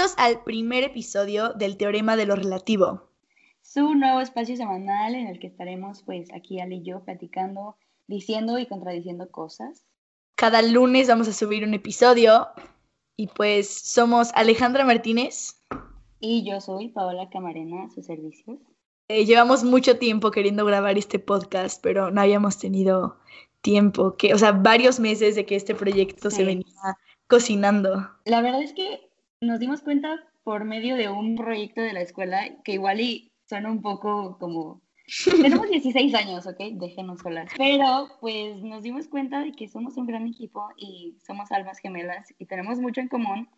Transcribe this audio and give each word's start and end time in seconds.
Bienvenidos 0.00 0.18
al 0.18 0.44
primer 0.44 0.82
episodio 0.82 1.52
del 1.52 1.76
Teorema 1.76 2.16
de 2.16 2.24
lo 2.24 2.34
Relativo. 2.34 3.10
Su 3.60 3.94
nuevo 3.94 4.22
espacio 4.22 4.56
semanal 4.56 5.14
en 5.14 5.26
el 5.26 5.38
que 5.38 5.46
estaremos 5.46 6.02
pues 6.04 6.32
aquí 6.32 6.58
Ale 6.58 6.76
y 6.76 6.82
yo 6.82 7.04
platicando, 7.04 7.76
diciendo 8.06 8.58
y 8.58 8.64
contradiciendo 8.64 9.30
cosas. 9.30 9.84
Cada 10.36 10.62
lunes 10.62 11.08
vamos 11.08 11.28
a 11.28 11.34
subir 11.34 11.64
un 11.64 11.74
episodio 11.74 12.48
y 13.14 13.26
pues 13.26 13.68
somos 13.68 14.30
Alejandra 14.34 14.86
Martínez. 14.86 15.62
Y 16.18 16.48
yo 16.50 16.62
soy 16.62 16.88
Paola 16.88 17.28
Camarena, 17.28 17.84
a 17.84 17.90
sus 17.90 18.06
servicios. 18.06 18.58
Eh, 19.08 19.26
llevamos 19.26 19.64
mucho 19.64 19.98
tiempo 19.98 20.30
queriendo 20.30 20.64
grabar 20.64 20.96
este 20.96 21.18
podcast, 21.18 21.78
pero 21.82 22.10
no 22.10 22.22
habíamos 22.22 22.58
tenido 22.58 23.18
tiempo, 23.60 24.16
que, 24.16 24.32
o 24.32 24.38
sea, 24.38 24.52
varios 24.52 24.98
meses 24.98 25.34
de 25.34 25.44
que 25.44 25.56
este 25.56 25.74
proyecto 25.74 26.30
se 26.30 26.36
Sí. 26.38 26.44
venía 26.44 26.96
cocinando. 27.26 28.08
La 28.24 28.40
verdad 28.40 28.62
es 28.62 28.72
que 28.72 29.09
nos 29.40 29.58
dimos 29.58 29.80
cuenta 29.80 30.22
por 30.42 30.64
medio 30.64 30.96
de 30.96 31.08
un 31.08 31.34
proyecto 31.34 31.80
de 31.80 31.92
la 31.92 32.02
escuela 32.02 32.42
que 32.62 32.72
igual 32.72 33.00
y 33.00 33.32
suena 33.48 33.70
un 33.70 33.82
poco 33.82 34.38
como... 34.38 34.82
Tenemos 35.42 35.68
16 35.68 36.14
años, 36.14 36.46
¿ok? 36.46 36.58
Déjenos 36.74 37.20
solas. 37.20 37.50
Pero 37.56 38.08
pues 38.20 38.62
nos 38.62 38.82
dimos 38.82 39.08
cuenta 39.08 39.40
de 39.40 39.52
que 39.52 39.66
somos 39.66 39.96
un 39.96 40.06
gran 40.06 40.26
equipo 40.26 40.68
y 40.76 41.16
somos 41.26 41.50
almas 41.50 41.78
gemelas 41.78 42.32
y 42.38 42.46
tenemos 42.46 42.78
mucho 42.78 43.00
en 43.00 43.08
común. 43.08 43.48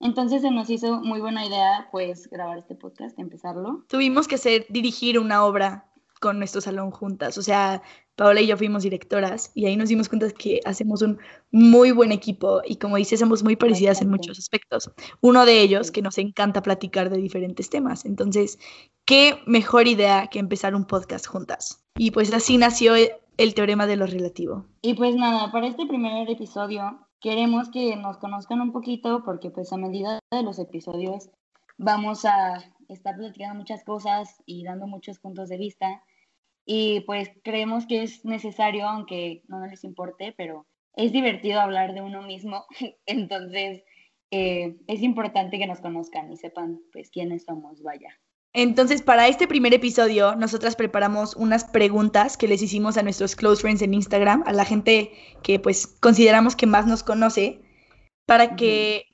Entonces 0.00 0.42
se 0.42 0.50
nos 0.50 0.68
hizo 0.68 1.00
muy 1.00 1.20
buena 1.20 1.46
idea 1.46 1.88
pues 1.90 2.28
grabar 2.28 2.58
este 2.58 2.74
podcast, 2.74 3.18
empezarlo. 3.18 3.86
Tuvimos 3.88 4.28
que 4.28 4.34
hacer, 4.34 4.66
dirigir 4.68 5.18
una 5.18 5.44
obra 5.44 5.90
con 6.20 6.38
nuestro 6.38 6.60
salón 6.60 6.90
juntas, 6.90 7.38
o 7.38 7.42
sea, 7.42 7.82
Paola 8.18 8.40
y 8.40 8.48
yo 8.48 8.56
fuimos 8.56 8.82
directoras 8.82 9.52
y 9.54 9.66
ahí 9.66 9.76
nos 9.76 9.88
dimos 9.88 10.08
cuenta 10.08 10.28
que 10.30 10.60
hacemos 10.64 11.02
un 11.02 11.18
muy 11.52 11.92
buen 11.92 12.10
equipo 12.10 12.60
y 12.66 12.76
como 12.76 12.96
dices, 12.96 13.20
somos 13.20 13.44
muy 13.44 13.54
parecidas 13.54 14.02
en 14.02 14.10
muchos 14.10 14.40
aspectos. 14.40 14.90
Uno 15.20 15.46
de 15.46 15.60
ellos, 15.60 15.92
que 15.92 16.02
nos 16.02 16.18
encanta 16.18 16.60
platicar 16.60 17.10
de 17.10 17.18
diferentes 17.18 17.70
temas. 17.70 18.04
Entonces, 18.04 18.58
qué 19.04 19.40
mejor 19.46 19.86
idea 19.86 20.26
que 20.26 20.40
empezar 20.40 20.74
un 20.74 20.84
podcast 20.84 21.28
juntas. 21.28 21.84
Y 21.96 22.10
pues 22.10 22.32
así 22.34 22.58
nació 22.58 22.96
el, 22.96 23.10
el 23.36 23.54
teorema 23.54 23.86
de 23.86 23.96
lo 23.96 24.06
relativo. 24.06 24.64
Y 24.82 24.94
pues 24.94 25.14
nada, 25.14 25.52
para 25.52 25.68
este 25.68 25.86
primer 25.86 26.28
episodio 26.28 26.98
queremos 27.20 27.68
que 27.70 27.94
nos 27.94 28.16
conozcan 28.18 28.60
un 28.60 28.72
poquito 28.72 29.22
porque 29.24 29.50
pues 29.50 29.72
a 29.72 29.76
medida 29.76 30.18
de 30.32 30.42
los 30.42 30.58
episodios 30.58 31.30
vamos 31.76 32.24
a 32.24 32.64
estar 32.88 33.16
platicando 33.16 33.54
muchas 33.54 33.84
cosas 33.84 34.42
y 34.46 34.64
dando 34.64 34.86
muchos 34.86 35.18
puntos 35.18 35.48
de 35.48 35.58
vista. 35.58 36.02
Y 36.64 37.00
pues 37.00 37.30
creemos 37.44 37.86
que 37.86 38.02
es 38.02 38.24
necesario, 38.24 38.86
aunque 38.86 39.42
no 39.48 39.66
les 39.66 39.84
importe, 39.84 40.34
pero 40.36 40.66
es 40.94 41.12
divertido 41.12 41.60
hablar 41.60 41.94
de 41.94 42.02
uno 42.02 42.22
mismo. 42.22 42.66
Entonces 43.06 43.82
eh, 44.30 44.76
es 44.86 45.02
importante 45.02 45.58
que 45.58 45.66
nos 45.66 45.80
conozcan 45.80 46.30
y 46.32 46.36
sepan 46.36 46.80
pues 46.92 47.10
quiénes 47.10 47.44
somos, 47.44 47.82
vaya. 47.82 48.10
Entonces, 48.54 49.02
para 49.02 49.28
este 49.28 49.46
primer 49.46 49.74
episodio, 49.74 50.34
nosotras 50.34 50.74
preparamos 50.74 51.36
unas 51.36 51.64
preguntas 51.64 52.36
que 52.36 52.48
les 52.48 52.62
hicimos 52.62 52.96
a 52.96 53.02
nuestros 53.02 53.36
close 53.36 53.60
friends 53.60 53.82
en 53.82 53.94
Instagram, 53.94 54.42
a 54.46 54.52
la 54.52 54.64
gente 54.64 55.12
que 55.42 55.60
pues 55.60 55.86
consideramos 55.86 56.56
que 56.56 56.66
más 56.66 56.86
nos 56.86 57.02
conoce, 57.02 57.60
para 58.26 58.56
que 58.56 59.04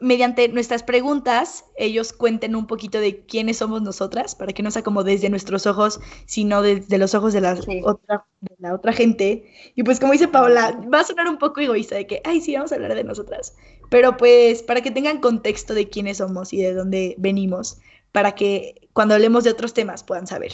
mediante 0.00 0.48
nuestras 0.48 0.82
preguntas 0.82 1.64
ellos 1.76 2.12
cuenten 2.12 2.54
un 2.54 2.66
poquito 2.66 3.00
de 3.00 3.24
quiénes 3.26 3.56
somos 3.58 3.82
nosotras, 3.82 4.34
para 4.34 4.52
que 4.52 4.62
no 4.62 4.70
sea 4.70 4.82
como 4.82 5.02
desde 5.04 5.28
nuestros 5.30 5.66
ojos, 5.66 6.00
sino 6.26 6.62
desde 6.62 6.98
los 6.98 7.14
ojos 7.14 7.32
de 7.32 7.40
la, 7.40 7.56
Sí. 7.56 7.80
otra, 7.84 8.26
de 8.40 8.54
la 8.58 8.74
otra 8.74 8.92
gente. 8.92 9.52
Y 9.74 9.82
pues 9.82 9.98
como 9.98 10.12
dice 10.12 10.28
Paola, 10.28 10.78
va 10.92 11.00
a 11.00 11.04
sonar 11.04 11.28
un 11.28 11.38
poco 11.38 11.60
egoísta 11.60 11.96
de 11.96 12.06
que, 12.06 12.20
ay, 12.24 12.40
sí, 12.40 12.54
vamos 12.54 12.70
a 12.70 12.76
hablar 12.76 12.94
de 12.94 13.02
nosotras. 13.04 13.56
Pero 13.90 14.16
pues 14.16 14.62
para 14.62 14.80
que 14.82 14.90
tengan 14.90 15.20
contexto 15.20 15.74
de 15.74 15.88
quiénes 15.88 16.18
somos 16.18 16.52
y 16.52 16.58
de 16.62 16.74
dónde 16.74 17.14
venimos, 17.18 17.78
para 18.12 18.32
que 18.36 18.88
cuando 18.92 19.14
hablemos 19.14 19.44
de 19.44 19.50
otros 19.50 19.74
temas 19.74 20.04
puedan 20.04 20.26
saber 20.26 20.52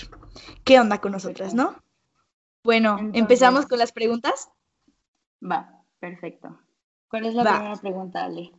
qué 0.65 0.81
onda 0.81 1.01
con 1.01 1.13
nosotras, 1.13 1.55
¿no? 1.55 1.77
Bueno, 2.65 2.93
Entonces- 2.99 3.21
empezamos 3.21 3.67
con 3.67 3.79
las 3.79 3.93
preguntas. 3.93 4.49
Va, 5.43 5.83
perfecto. 6.01 6.59
¿Cuál 7.09 7.27
es 7.27 7.35
la 7.35 7.45
Va. 7.45 7.57
primera 7.57 7.77
pregunta, 7.77 8.25
Ale? 8.25 8.51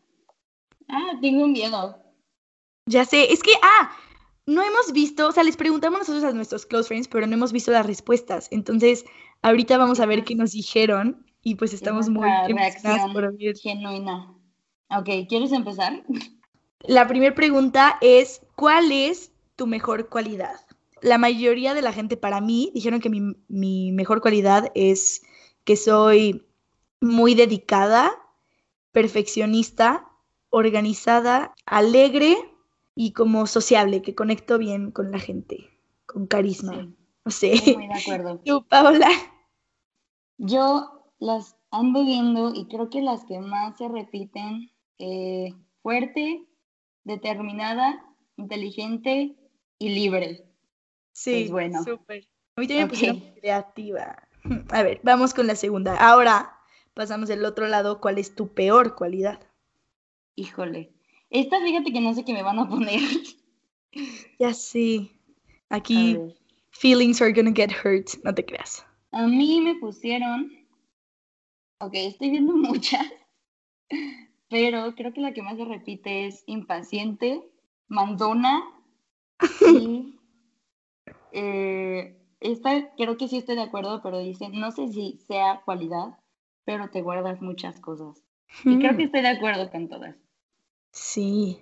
Ah, 0.87 1.13
tengo 1.21 1.47
miedo. 1.47 1.97
Ya 2.87 3.05
sé, 3.05 3.31
es 3.33 3.41
que, 3.41 3.53
ah, 3.61 3.91
no 4.45 4.61
hemos 4.61 4.91
visto, 4.91 5.27
o 5.27 5.31
sea, 5.31 5.43
les 5.43 5.57
preguntamos 5.57 5.99
nosotros 5.99 6.23
a 6.23 6.31
nuestros 6.31 6.65
close 6.65 6.87
friends, 6.87 7.07
pero 7.07 7.25
no 7.25 7.33
hemos 7.33 7.51
visto 7.51 7.71
las 7.71 7.85
respuestas. 7.85 8.47
Entonces, 8.51 9.05
ahorita 9.41 9.77
vamos 9.77 9.99
a 9.99 10.05
ver 10.05 10.23
qué 10.23 10.35
nos 10.35 10.51
dijeron 10.51 11.25
y 11.41 11.55
pues 11.55 11.73
estamos 11.73 12.09
muy 12.09 12.29
emocionadas 12.47 13.11
por 13.11 13.25
oír. 13.25 13.57
Genuina. 13.57 14.33
Ok, 14.89 15.27
¿quieres 15.27 15.51
empezar? 15.51 16.03
La 16.81 17.07
primera 17.07 17.33
pregunta 17.33 17.97
es, 18.01 18.41
¿cuál 18.55 18.91
es 18.91 19.31
tu 19.55 19.65
mejor 19.65 20.09
cualidad? 20.09 20.59
La 21.01 21.17
mayoría 21.17 21.73
de 21.73 21.81
la 21.81 21.91
gente 21.91 22.17
para 22.17 22.41
mí 22.41 22.71
dijeron 22.75 22.99
que 22.99 23.09
mi, 23.09 23.35
mi 23.47 23.91
mejor 23.91 24.21
cualidad 24.21 24.71
es 24.75 25.23
que 25.63 25.75
soy 25.75 26.45
muy 27.01 27.33
dedicada, 27.33 28.11
perfeccionista, 28.91 30.07
organizada, 30.55 31.53
alegre 31.65 32.37
y 32.95 33.11
como 33.11 33.45
sociable, 33.45 34.01
que 34.01 34.15
conecto 34.15 34.57
bien 34.57 34.91
con 34.91 35.11
la 35.11 35.19
gente, 35.19 35.69
con 36.05 36.27
carisma. 36.27 36.73
Sí, 36.73 36.95
No 37.25 37.31
sé. 37.31 37.53
estoy 37.53 37.73
muy 37.75 37.87
de 37.87 37.93
acuerdo. 37.93 38.39
¿Tú, 38.45 38.65
Paola? 38.69 39.09
Yo 40.37 41.11
las 41.19 41.57
ando 41.71 42.05
viendo 42.05 42.53
y 42.53 42.67
creo 42.67 42.89
que 42.89 43.01
las 43.01 43.25
que 43.25 43.39
más 43.39 43.77
se 43.77 43.87
repiten, 43.89 44.69
eh, 44.97 45.53
fuerte, 45.81 46.45
determinada, 47.03 48.05
inteligente 48.37 49.35
y 49.77 49.89
libre. 49.89 50.45
Sí, 51.11 51.31
Pues 51.31 51.51
bueno. 51.51 51.83
súper. 51.83 52.25
A 52.55 52.61
mí 52.61 52.67
también 52.67 52.79
me 52.79 52.85
Ok. 52.85 52.89
pusieron 52.91 53.19
creativa. 53.41 54.27
A 54.71 54.83
ver, 54.83 55.01
vamos 55.03 55.33
con 55.33 55.47
la 55.47 55.55
segunda. 55.55 55.95
Ahora 55.97 56.57
pasamos 56.93 57.27
del 57.27 57.43
otro 57.43 57.67
lado. 57.67 57.99
¿Cuál 57.99 58.17
es 58.19 58.35
tu 58.35 58.53
peor 58.53 58.95
cualidad? 58.95 59.39
Híjole. 60.35 60.93
Esta 61.29 61.59
fíjate 61.61 61.91
que 61.91 62.01
no 62.01 62.13
sé 62.13 62.23
qué 62.23 62.33
me 62.33 62.43
van 62.43 62.59
a 62.59 62.69
poner. 62.69 63.01
Ya. 64.39 64.53
A 65.69 65.75
Aquí, 65.77 66.21
feelings 66.71 67.21
are 67.21 67.31
gonna 67.33 67.51
get 67.51 67.71
hurt. 67.71 68.15
No 68.23 68.33
te 68.33 68.43
creas. 68.43 68.85
A 69.11 69.25
mí 69.25 69.61
me 69.61 69.73
pusieron, 69.79 70.51
ok, 71.79 71.93
estoy 71.95 72.31
viendo 72.31 72.53
muchas, 72.57 73.07
pero 74.49 74.95
creo 74.95 75.13
que 75.13 75.21
la 75.21 75.33
que 75.33 75.41
más 75.43 75.57
se 75.57 75.65
repite 75.65 76.25
es 76.27 76.43
impaciente, 76.47 77.43
mandona 77.87 78.63
y 79.61 80.15
eh, 81.31 82.17
esta 82.39 82.95
creo 82.95 83.17
que 83.17 83.27
sí 83.27 83.37
estoy 83.37 83.55
de 83.55 83.63
acuerdo, 83.63 84.01
pero 84.01 84.19
dice, 84.19 84.49
no 84.49 84.71
sé 84.71 84.87
si 84.89 85.17
sea 85.27 85.61
cualidad, 85.65 86.17
pero 86.65 86.89
te 86.89 87.01
guardas 87.01 87.41
muchas 87.41 87.79
cosas. 87.79 88.23
Y 88.67 88.79
creo 88.79 88.95
que 88.95 89.03
Hmm, 89.03 89.05
estoy 89.05 89.21
de 89.21 89.29
acuerdo 89.29 89.69
con 89.71 89.87
todas. 89.89 90.15
Sí. 90.95 91.59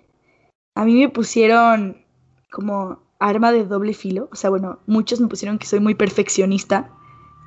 A 0.76 0.84
mí 0.84 0.94
me 0.94 1.08
pusieron 1.08 2.04
como 2.50 3.02
arma 3.18 3.52
de 3.52 3.64
doble 3.64 3.92
filo. 3.92 4.28
O 4.32 4.36
sea, 4.36 4.48
bueno, 4.48 4.78
muchos 4.86 5.20
me 5.20 5.26
pusieron 5.26 5.58
que 5.58 5.66
soy 5.66 5.80
muy 5.80 5.94
perfeccionista. 5.94 6.90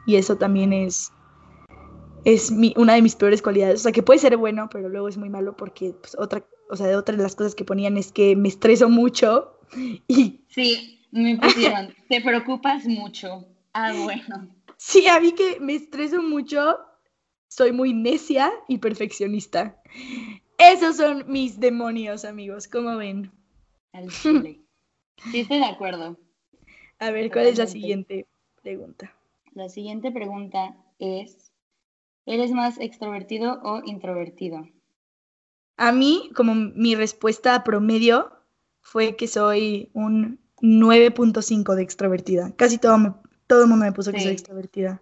Y 0.05 0.17
eso 0.17 0.37
también 0.37 0.73
es, 0.73 1.11
es 2.25 2.51
mi, 2.51 2.73
una 2.77 2.93
de 2.93 3.01
mis 3.01 3.15
peores 3.15 3.41
cualidades. 3.41 3.79
O 3.79 3.83
sea, 3.83 3.91
que 3.93 4.03
puede 4.03 4.19
ser 4.19 4.35
bueno, 4.37 4.69
pero 4.69 4.89
luego 4.89 5.07
es 5.07 5.17
muy 5.17 5.29
malo 5.29 5.55
porque 5.55 5.93
pues, 5.93 6.15
otra, 6.19 6.45
o 6.69 6.75
sea, 6.75 6.87
de 6.87 6.97
otra 6.97 7.15
de 7.15 7.23
las 7.23 7.35
cosas 7.35 7.55
que 7.55 7.65
ponían 7.65 7.97
es 7.97 8.11
que 8.11 8.35
me 8.35 8.49
estreso 8.49 8.89
mucho. 8.89 9.53
Y 10.07 10.45
Sí, 10.47 11.05
me 11.11 11.37
pusieron, 11.37 11.93
te 12.09 12.21
preocupas 12.21 12.85
mucho. 12.85 13.45
Ah, 13.73 13.93
bueno. 14.03 14.49
sí, 14.77 15.07
a 15.07 15.19
mí 15.19 15.33
que 15.33 15.59
me 15.59 15.75
estreso 15.75 16.21
mucho, 16.21 16.77
soy 17.49 17.71
muy 17.73 17.93
necia 17.93 18.51
y 18.67 18.77
perfeccionista. 18.77 19.81
Esos 20.57 20.97
son 20.97 21.25
mis 21.27 21.59
demonios, 21.59 22.25
amigos. 22.25 22.67
¿Cómo 22.67 22.97
ven? 22.97 23.31
Al 23.93 24.07
chile. 24.09 24.61
Sí, 25.31 25.41
estoy 25.41 25.59
de 25.59 25.65
acuerdo. 25.65 26.17
A 26.99 27.11
ver, 27.11 27.31
¿cuál 27.31 27.45
es 27.47 27.57
la 27.57 27.67
siguiente 27.67 28.27
pregunta? 28.61 29.13
La 29.53 29.69
siguiente 29.69 30.11
pregunta 30.11 30.75
es, 30.99 31.51
¿eres 32.25 32.51
más 32.51 32.79
extrovertido 32.79 33.59
o 33.63 33.81
introvertido? 33.85 34.67
A 35.77 35.91
mí, 35.91 36.31
como 36.35 36.55
mi 36.55 36.95
respuesta 36.95 37.63
promedio 37.63 38.31
fue 38.81 39.15
que 39.15 39.27
soy 39.27 39.89
un 39.93 40.39
9.5 40.61 41.75
de 41.75 41.83
extrovertida. 41.83 42.51
Casi 42.55 42.77
todo, 42.79 42.97
me- 42.97 43.13
todo 43.45 43.63
el 43.63 43.69
mundo 43.69 43.85
me 43.85 43.91
puso 43.91 44.11
que 44.11 44.21
soy 44.21 44.31
extrovertida. 44.31 45.01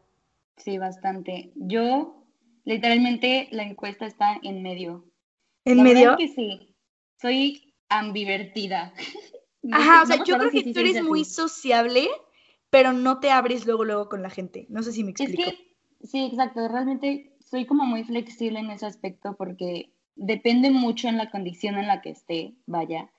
Sí, 0.58 0.78
bastante. 0.78 1.52
Yo, 1.56 2.24
literalmente, 2.66 3.48
la 3.52 3.64
encuesta 3.64 4.06
está 4.06 4.38
en 4.44 4.62
medio. 4.64 5.06
¿En 5.66 5.78
La 5.78 5.84
medio? 5.84 6.12
es 6.12 6.18
que 6.18 6.28
sí, 6.30 6.76
soy 7.22 7.74
ambivertida. 7.90 8.94
No 9.68 9.78
Ajá, 9.78 10.04
o 10.04 10.06
sea, 10.06 10.18
yo 10.24 10.38
creo 10.38 10.52
que 10.52 10.60
si 10.60 10.64
sí 10.66 10.74
tú 10.74 10.80
eres 10.82 11.02
muy 11.02 11.22
así. 11.22 11.32
sociable, 11.32 12.08
pero 12.70 12.94
no 12.94 13.20
te 13.20 13.32
abres 13.32 13.66
luego, 13.66 13.84
luego 13.84 14.10
con 14.10 14.22
la 14.22 14.30
gente. 14.30 14.68
No 14.70 14.84
sé 14.84 14.92
si 14.92 15.04
me 15.04 15.10
Es 15.10 15.22
explico. 15.22 15.50
que, 15.50 15.58
sí, 16.06 16.24
exacto, 16.26 16.68
realmente 16.68 17.36
soy 17.40 17.66
como 17.66 17.84
muy 17.86 18.04
flexible 18.04 18.60
en 18.60 18.70
ese 18.70 18.86
aspecto 18.86 19.36
porque 19.36 19.92
depende 20.16 20.70
mucho 20.70 21.08
en 21.08 21.18
la 21.18 21.32
condición 21.32 21.78
en 21.80 21.88
la 21.88 22.02
que 22.02 22.12
esté, 22.12 22.54
vaya. 22.68 23.10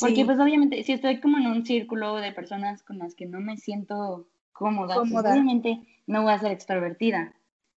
Porque 0.00 0.24
pues 0.24 0.40
obviamente 0.40 0.82
si 0.82 0.90
estoy 0.92 1.20
como 1.20 1.38
en 1.38 1.46
un 1.46 1.64
círculo 1.64 2.16
de 2.16 2.32
personas 2.32 2.82
con 2.82 2.98
las 2.98 3.14
que 3.14 3.26
no 3.26 3.40
me 3.40 3.56
siento 3.56 4.28
cómoda, 4.52 4.96
pues, 4.96 5.12
obviamente 5.12 5.78
no 6.08 6.22
voy 6.22 6.32
a 6.32 6.38
ser 6.40 6.50
extrovertida. 6.50 7.34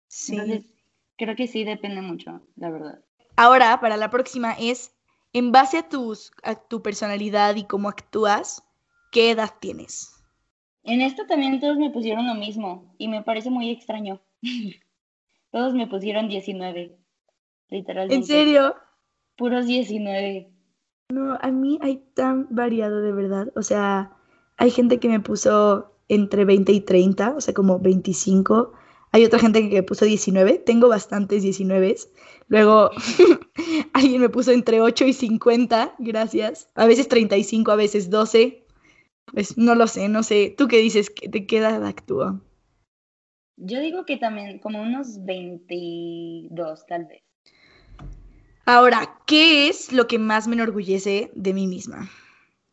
Sí. 0.06 0.32
Entonces, 0.36 0.72
creo 1.16 1.34
que 1.34 1.48
sí 1.48 1.64
depende 1.64 2.02
mucho, 2.02 2.40
la 2.56 2.70
verdad. 2.70 3.04
Ahora, 3.36 3.80
para 3.80 3.96
la 3.96 4.10
próxima 4.10 4.52
es, 4.52 4.94
en 5.32 5.52
base 5.52 5.78
a, 5.78 5.88
tus, 5.88 6.32
a 6.42 6.54
tu 6.54 6.82
personalidad 6.82 7.56
y 7.56 7.64
cómo 7.64 7.88
actúas, 7.88 8.62
¿qué 9.10 9.30
edad 9.30 9.50
tienes? 9.60 10.22
En 10.84 11.00
esto 11.00 11.26
también 11.26 11.60
todos 11.60 11.76
me 11.78 11.90
pusieron 11.90 12.26
lo 12.26 12.34
mismo 12.34 12.94
y 12.98 13.08
me 13.08 13.22
parece 13.22 13.50
muy 13.50 13.70
extraño. 13.70 14.20
todos 15.50 15.74
me 15.74 15.86
pusieron 15.86 16.28
19, 16.28 16.98
literalmente. 17.68 18.14
¿En 18.14 18.24
serio? 18.24 18.74
Puros 19.36 19.66
19. 19.66 20.50
No, 21.10 21.38
a 21.40 21.50
mí 21.50 21.78
hay 21.82 21.98
tan 22.14 22.48
variado 22.50 23.00
de 23.00 23.12
verdad. 23.12 23.52
O 23.54 23.62
sea, 23.62 24.12
hay 24.56 24.70
gente 24.70 24.98
que 24.98 25.08
me 25.08 25.20
puso 25.20 25.92
entre 26.08 26.44
20 26.44 26.72
y 26.72 26.80
30, 26.80 27.34
o 27.36 27.40
sea, 27.40 27.54
como 27.54 27.78
25. 27.78 28.72
Hay 29.12 29.24
otra 29.24 29.38
gente 29.38 29.68
que 29.68 29.76
me 29.76 29.82
puso 29.82 30.06
19. 30.06 30.58
Tengo 30.58 30.88
bastantes 30.88 31.42
19. 31.42 31.96
Luego 32.48 32.90
alguien 33.92 34.20
me 34.22 34.30
puso 34.30 34.52
entre 34.52 34.80
8 34.80 35.04
y 35.04 35.12
50, 35.12 35.94
gracias. 35.98 36.68
A 36.74 36.86
veces 36.86 37.08
35, 37.08 37.70
a 37.70 37.76
veces 37.76 38.08
12. 38.08 38.64
Pues 39.26 39.56
no 39.58 39.74
lo 39.74 39.86
sé, 39.86 40.08
no 40.08 40.22
sé. 40.22 40.54
¿Tú 40.56 40.66
qué 40.66 40.78
dices? 40.78 41.12
¿De 41.28 41.46
qué 41.46 41.58
edad 41.58 41.84
actúa? 41.84 42.40
Yo 43.56 43.80
digo 43.80 44.04
que 44.06 44.16
también 44.16 44.58
como 44.58 44.82
unos 44.82 45.24
22, 45.24 46.86
tal 46.86 47.04
vez. 47.04 47.22
Ahora, 48.64 49.18
¿qué 49.26 49.68
es 49.68 49.92
lo 49.92 50.06
que 50.06 50.18
más 50.18 50.48
me 50.48 50.54
enorgullece 50.54 51.30
de 51.34 51.52
mí 51.52 51.66
misma? 51.66 52.08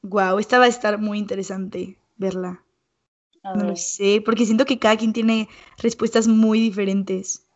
Wow, 0.03 0.39
esta 0.39 0.57
va 0.57 0.65
a 0.65 0.69
estar 0.69 1.00
muy 1.00 1.18
interesante 1.18 1.97
verla. 2.15 2.63
No 3.44 3.63
lo 3.63 3.75
sé, 3.75 4.21
porque 4.24 4.45
siento 4.45 4.65
que 4.65 4.80
cada 4.80 4.97
quien 4.97 5.13
tiene 5.13 5.47
respuestas 5.77 6.27
muy 6.27 6.59
diferentes. 6.59 7.47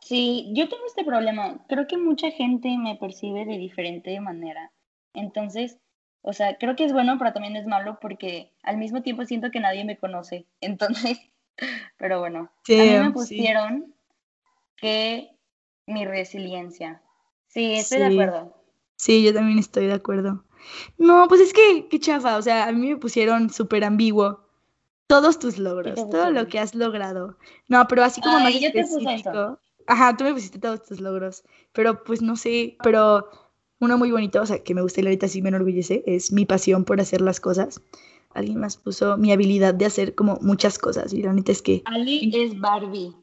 Sí, 0.00 0.52
yo 0.54 0.68
tengo 0.68 0.84
este 0.86 1.04
problema. 1.04 1.64
Creo 1.68 1.86
que 1.86 1.98
mucha 1.98 2.30
gente 2.30 2.76
me 2.78 2.96
percibe 2.96 3.44
de 3.44 3.58
diferente 3.58 4.20
manera. 4.20 4.72
Entonces, 5.14 5.78
o 6.22 6.32
sea, 6.32 6.56
creo 6.58 6.76
que 6.76 6.84
es 6.84 6.92
bueno, 6.92 7.18
pero 7.18 7.32
también 7.32 7.56
es 7.56 7.66
malo 7.66 7.98
porque 8.00 8.52
al 8.62 8.78
mismo 8.78 9.02
tiempo 9.02 9.24
siento 9.24 9.50
que 9.50 9.60
nadie 9.60 9.84
me 9.84 9.98
conoce. 9.98 10.46
Entonces, 10.60 11.18
pero 11.98 12.20
bueno, 12.20 12.50
a 12.68 12.82
mí 12.84 12.98
me 12.98 13.10
pusieron 13.10 13.94
que 14.76 15.30
mi 15.86 16.04
resiliencia. 16.04 17.02
Sí, 17.48 17.72
estoy 17.72 17.98
de 17.98 18.06
acuerdo. 18.06 18.62
Sí, 18.96 19.24
yo 19.24 19.34
también 19.34 19.58
estoy 19.58 19.86
de 19.86 19.94
acuerdo. 19.94 20.44
No, 20.98 21.26
pues 21.28 21.40
es 21.40 21.52
que, 21.52 21.88
qué 21.88 21.98
chafa, 22.00 22.36
o 22.36 22.42
sea, 22.42 22.66
a 22.66 22.72
mí 22.72 22.88
me 22.88 22.96
pusieron 22.96 23.50
súper 23.50 23.84
ambiguo. 23.84 24.45
Todos 25.06 25.38
tus 25.38 25.58
logros, 25.58 25.94
todo 25.94 26.30
lo 26.30 26.48
que 26.48 26.58
has 26.58 26.74
logrado. 26.74 27.36
No, 27.68 27.86
pero 27.86 28.02
así 28.02 28.20
como 28.20 28.40
más 28.40 28.54
específico. 28.54 29.58
Ajá, 29.86 30.16
tú 30.16 30.24
me 30.24 30.32
pusiste 30.32 30.58
todos 30.58 30.84
tus 30.84 31.00
logros, 31.00 31.44
pero 31.72 32.02
pues 32.02 32.20
no 32.22 32.34
sé, 32.36 32.76
pero 32.82 33.28
uno 33.78 33.98
muy 33.98 34.10
bonito, 34.10 34.42
o 34.42 34.46
sea, 34.46 34.62
que 34.62 34.74
me 34.74 34.82
gusta 34.82 35.00
y 35.00 35.04
ahorita 35.04 35.28
sí 35.28 35.42
me 35.42 35.50
enorgullece, 35.50 36.02
es 36.06 36.32
mi 36.32 36.44
pasión 36.44 36.84
por 36.84 37.00
hacer 37.00 37.20
las 37.20 37.40
cosas. 37.40 37.80
Alguien 38.34 38.60
más 38.60 38.76
puso 38.76 39.16
mi 39.16 39.32
habilidad 39.32 39.74
de 39.74 39.86
hacer 39.86 40.14
como 40.14 40.38
muchas 40.40 40.78
cosas 40.78 41.12
y 41.12 41.22
la 41.22 41.32
neta 41.32 41.52
es 41.52 41.62
que... 41.62 41.82
Ali 41.84 42.30
es 42.34 42.58
Barbie. 42.58 43.14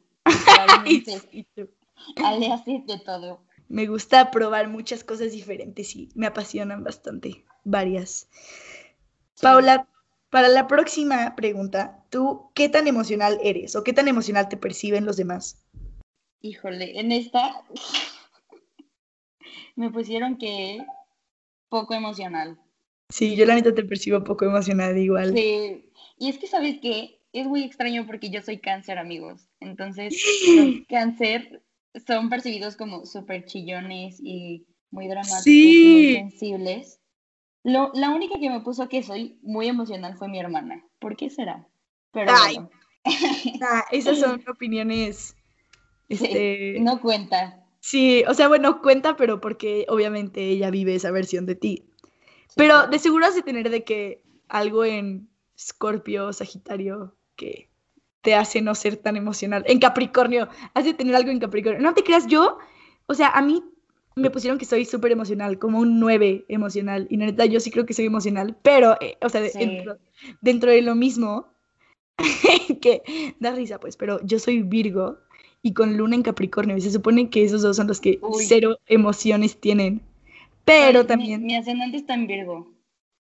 Ali 2.24 2.46
hace 2.46 2.82
de 2.86 2.98
todo. 3.04 3.40
Me 3.68 3.86
gusta 3.86 4.30
probar 4.30 4.68
muchas 4.68 5.04
cosas 5.04 5.32
diferentes 5.32 5.94
y 5.96 6.08
me 6.14 6.26
apasionan 6.26 6.84
bastante, 6.84 7.44
varias. 7.64 8.28
Paula, 9.40 9.88
para 10.34 10.48
la 10.48 10.66
próxima 10.66 11.36
pregunta, 11.36 12.04
¿tú 12.10 12.50
qué 12.54 12.68
tan 12.68 12.88
emocional 12.88 13.38
eres 13.44 13.76
o 13.76 13.84
qué 13.84 13.92
tan 13.92 14.08
emocional 14.08 14.48
te 14.48 14.56
perciben 14.56 15.06
los 15.06 15.16
demás? 15.16 15.64
Híjole, 16.40 16.98
en 16.98 17.12
esta 17.12 17.62
me 19.76 19.92
pusieron 19.92 20.36
que 20.36 20.84
poco 21.68 21.94
emocional. 21.94 22.58
Sí, 23.10 23.36
yo 23.36 23.46
la 23.46 23.54
neta 23.54 23.76
te 23.76 23.84
percibo 23.84 24.24
poco 24.24 24.44
emocional 24.44 24.98
igual. 24.98 25.36
Sí, 25.36 25.88
y 26.18 26.28
es 26.28 26.38
que 26.38 26.48
sabes 26.48 26.80
que 26.80 27.20
es 27.32 27.46
muy 27.46 27.62
extraño 27.62 28.04
porque 28.04 28.28
yo 28.28 28.42
soy 28.42 28.58
cáncer, 28.58 28.98
amigos. 28.98 29.48
Entonces, 29.60 30.20
los 30.48 30.84
cáncer 30.88 31.62
son 32.08 32.28
percibidos 32.28 32.74
como 32.74 33.06
súper 33.06 33.44
chillones 33.44 34.18
y 34.20 34.66
muy 34.90 35.06
dramáticos 35.06 35.46
y 35.46 35.92
muy 35.92 36.14
sensibles. 36.14 36.98
Lo, 37.64 37.90
la 37.94 38.10
única 38.10 38.38
que 38.38 38.50
me 38.50 38.60
puso 38.60 38.88
que 38.88 39.02
soy 39.02 39.38
muy 39.42 39.68
emocional 39.68 40.16
fue 40.16 40.28
mi 40.28 40.38
hermana. 40.38 40.84
¿Por 40.98 41.16
qué 41.16 41.30
será? 41.30 41.66
Pero 42.12 42.32
bueno. 42.32 42.70
ah, 43.62 43.84
esas 43.90 44.20
son 44.20 44.42
opiniones. 44.48 45.34
Este... 46.08 46.76
no 46.80 47.00
cuenta. 47.00 47.64
Sí, 47.80 48.22
o 48.28 48.34
sea, 48.34 48.48
bueno, 48.48 48.82
cuenta, 48.82 49.16
pero 49.16 49.40
porque 49.40 49.86
obviamente 49.88 50.42
ella 50.48 50.70
vive 50.70 50.94
esa 50.94 51.10
versión 51.10 51.46
de 51.46 51.54
ti. 51.54 51.84
Pero 52.54 52.86
de 52.86 52.98
seguro 52.98 53.26
has 53.26 53.34
de 53.34 53.42
tener 53.42 53.70
de 53.70 53.82
que 53.82 54.22
algo 54.48 54.84
en 54.84 55.28
Scorpio, 55.58 56.32
Sagitario, 56.32 57.16
que 57.36 57.70
te 58.20 58.34
hace 58.34 58.62
no 58.62 58.74
ser 58.74 58.96
tan 58.96 59.16
emocional. 59.16 59.64
En 59.66 59.78
Capricornio, 59.78 60.48
has 60.74 60.84
de 60.84 60.94
tener 60.94 61.14
algo 61.14 61.30
en 61.30 61.40
Capricornio. 61.40 61.82
No 61.82 61.94
te 61.94 62.04
creas, 62.04 62.26
yo, 62.26 62.58
o 63.06 63.14
sea, 63.14 63.28
a 63.28 63.42
mí 63.42 63.62
me 64.16 64.30
pusieron 64.30 64.58
que 64.58 64.64
soy 64.64 64.84
súper 64.84 65.12
emocional, 65.12 65.58
como 65.58 65.80
un 65.80 65.98
9 65.98 66.44
emocional. 66.48 67.06
Y 67.10 67.16
neta, 67.16 67.46
yo 67.46 67.60
sí 67.60 67.70
creo 67.70 67.86
que 67.86 67.94
soy 67.94 68.06
emocional, 68.06 68.56
pero, 68.62 68.96
eh, 69.00 69.16
o 69.20 69.28
sea, 69.28 69.40
dentro, 69.40 69.98
dentro, 70.40 70.70
de 70.70 70.82
lo 70.82 70.94
mismo, 70.94 71.48
que 72.80 73.34
da 73.40 73.52
risa, 73.52 73.80
pues, 73.80 73.96
pero 73.96 74.20
yo 74.24 74.38
soy 74.38 74.62
Virgo 74.62 75.18
y 75.62 75.72
con 75.72 75.96
Luna 75.96 76.14
en 76.14 76.22
Capricornio. 76.22 76.76
Y 76.76 76.80
se 76.80 76.92
supone 76.92 77.30
que 77.30 77.44
esos 77.44 77.62
dos 77.62 77.76
son 77.76 77.88
los 77.88 78.00
que 78.00 78.20
cero 78.46 78.78
emociones 78.86 79.58
tienen. 79.58 80.02
Pero 80.64 81.06
también. 81.06 81.44
Mi, 81.44 81.56
ascendente 81.56 81.96
está 81.96 82.14
en 82.14 82.26
Virgo. 82.26 82.70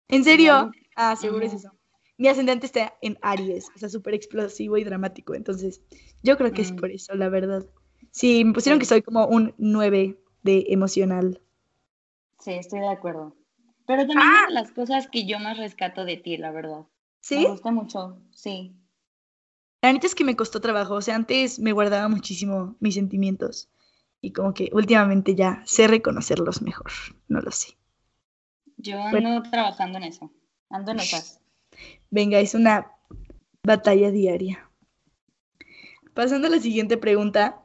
¿En 0.10 0.24
serio? 0.24 0.72
Ah, 0.96 1.16
seguro 1.16 1.46
es 1.46 1.54
eso. 1.54 1.72
Mi 2.18 2.28
ascendente 2.28 2.66
está 2.66 2.96
en 3.02 3.18
Aries, 3.22 3.70
o 3.76 3.80
sea, 3.80 3.90
súper 3.90 4.14
explosivo 4.14 4.78
y 4.78 4.84
dramático. 4.84 5.36
Entonces, 5.36 5.82
yo 6.24 6.38
creo 6.38 6.52
que 6.52 6.64
es 6.64 6.72
mm. 6.72 6.76
por 6.78 6.92
eso, 6.92 7.16
la 7.16 7.30
verdad. 7.30 7.66
Sí, 8.12 8.44
me 8.44 8.54
pusieron 8.54 8.80
que 8.80 8.86
soy 8.86 9.02
como 9.02 9.28
un 9.28 9.54
9 9.58 10.18
de 10.44 10.66
emocional. 10.70 11.42
Sí, 12.40 12.52
estoy 12.54 12.80
de 12.80 12.90
acuerdo. 12.90 13.36
Pero 13.86 14.02
también 14.06 14.20
ah. 14.22 14.48
las 14.50 14.72
cosas 14.72 15.08
que 15.08 15.26
yo 15.26 15.40
más 15.40 15.58
rescato 15.58 16.06
de 16.06 16.18
ti, 16.18 16.38
la 16.38 16.52
verdad. 16.52 16.86
¿Sí? 17.22 17.40
Me 17.40 17.50
gusta 17.50 17.72
mucho, 17.72 18.22
sí. 18.32 18.76
La 19.82 19.94
neta 19.94 20.08
es 20.08 20.16
que 20.16 20.24
me 20.24 20.36
costó 20.36 20.60
trabajo, 20.60 20.96
o 20.96 21.02
sea, 21.02 21.16
antes 21.16 21.60
me 21.60 21.72
guardaba 21.72 22.08
muchísimo 22.08 22.76
mis 22.80 22.96
sentimientos 22.96 23.70
y 24.22 24.34
como 24.34 24.54
que 24.54 24.70
últimamente 24.74 25.36
ya 25.36 25.62
sé 25.66 25.88
reconocerlos 25.88 26.62
mejor, 26.62 26.92
no 27.28 27.40
lo 27.42 27.52
sé. 27.52 27.78
Yo 28.78 29.02
ando 29.02 29.44
trabajando 29.50 29.98
en 29.98 30.06
eso, 30.06 30.32
ando 30.70 30.92
en 30.92 31.00
esas. 31.00 31.40
Venga, 32.10 32.40
es 32.40 32.56
una 32.56 32.92
batalla 33.64 34.12
diaria. 34.12 34.70
Pasando 36.14 36.48
a 36.48 36.52
la 36.52 36.60
siguiente 36.60 36.98
pregunta, 36.98 37.64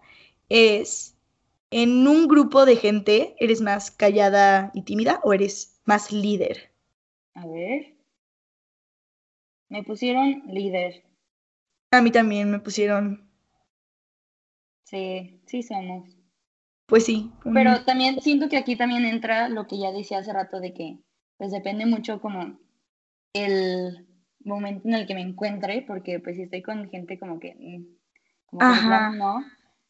es, 0.48 1.11
¿en 1.72 2.06
un 2.06 2.28
grupo 2.28 2.64
de 2.64 2.76
gente 2.76 3.34
eres 3.40 3.60
más 3.60 3.90
callada 3.90 4.70
y 4.74 4.82
tímida 4.82 5.20
o 5.24 5.32
eres 5.32 5.80
más 5.84 6.12
líder? 6.12 6.72
A 7.34 7.46
ver. 7.46 7.96
Me 9.68 9.82
pusieron 9.82 10.42
líder. 10.46 11.02
A 11.90 12.02
mí 12.02 12.10
también 12.10 12.50
me 12.50 12.60
pusieron. 12.60 13.28
Sí, 14.84 15.40
sí 15.46 15.62
somos. 15.62 16.16
Pues 16.86 17.06
sí. 17.06 17.32
Pero 17.42 17.84
también 17.84 18.20
siento 18.20 18.50
que 18.50 18.58
aquí 18.58 18.76
también 18.76 19.06
entra 19.06 19.48
lo 19.48 19.66
que 19.66 19.78
ya 19.78 19.90
decía 19.92 20.18
hace 20.18 20.32
rato 20.32 20.60
de 20.60 20.74
que 20.74 20.98
pues 21.38 21.50
depende 21.50 21.86
mucho 21.86 22.20
como 22.20 22.58
el 23.32 24.06
momento 24.44 24.88
en 24.88 24.94
el 24.94 25.06
que 25.06 25.14
me 25.14 25.22
encuentre, 25.22 25.82
porque 25.86 26.20
pues 26.20 26.36
si 26.36 26.42
estoy 26.42 26.62
con 26.62 26.88
gente 26.90 27.18
como 27.18 27.40
que, 27.40 27.54
mm, 27.54 27.86
como 28.46 28.62
no, 29.16 29.44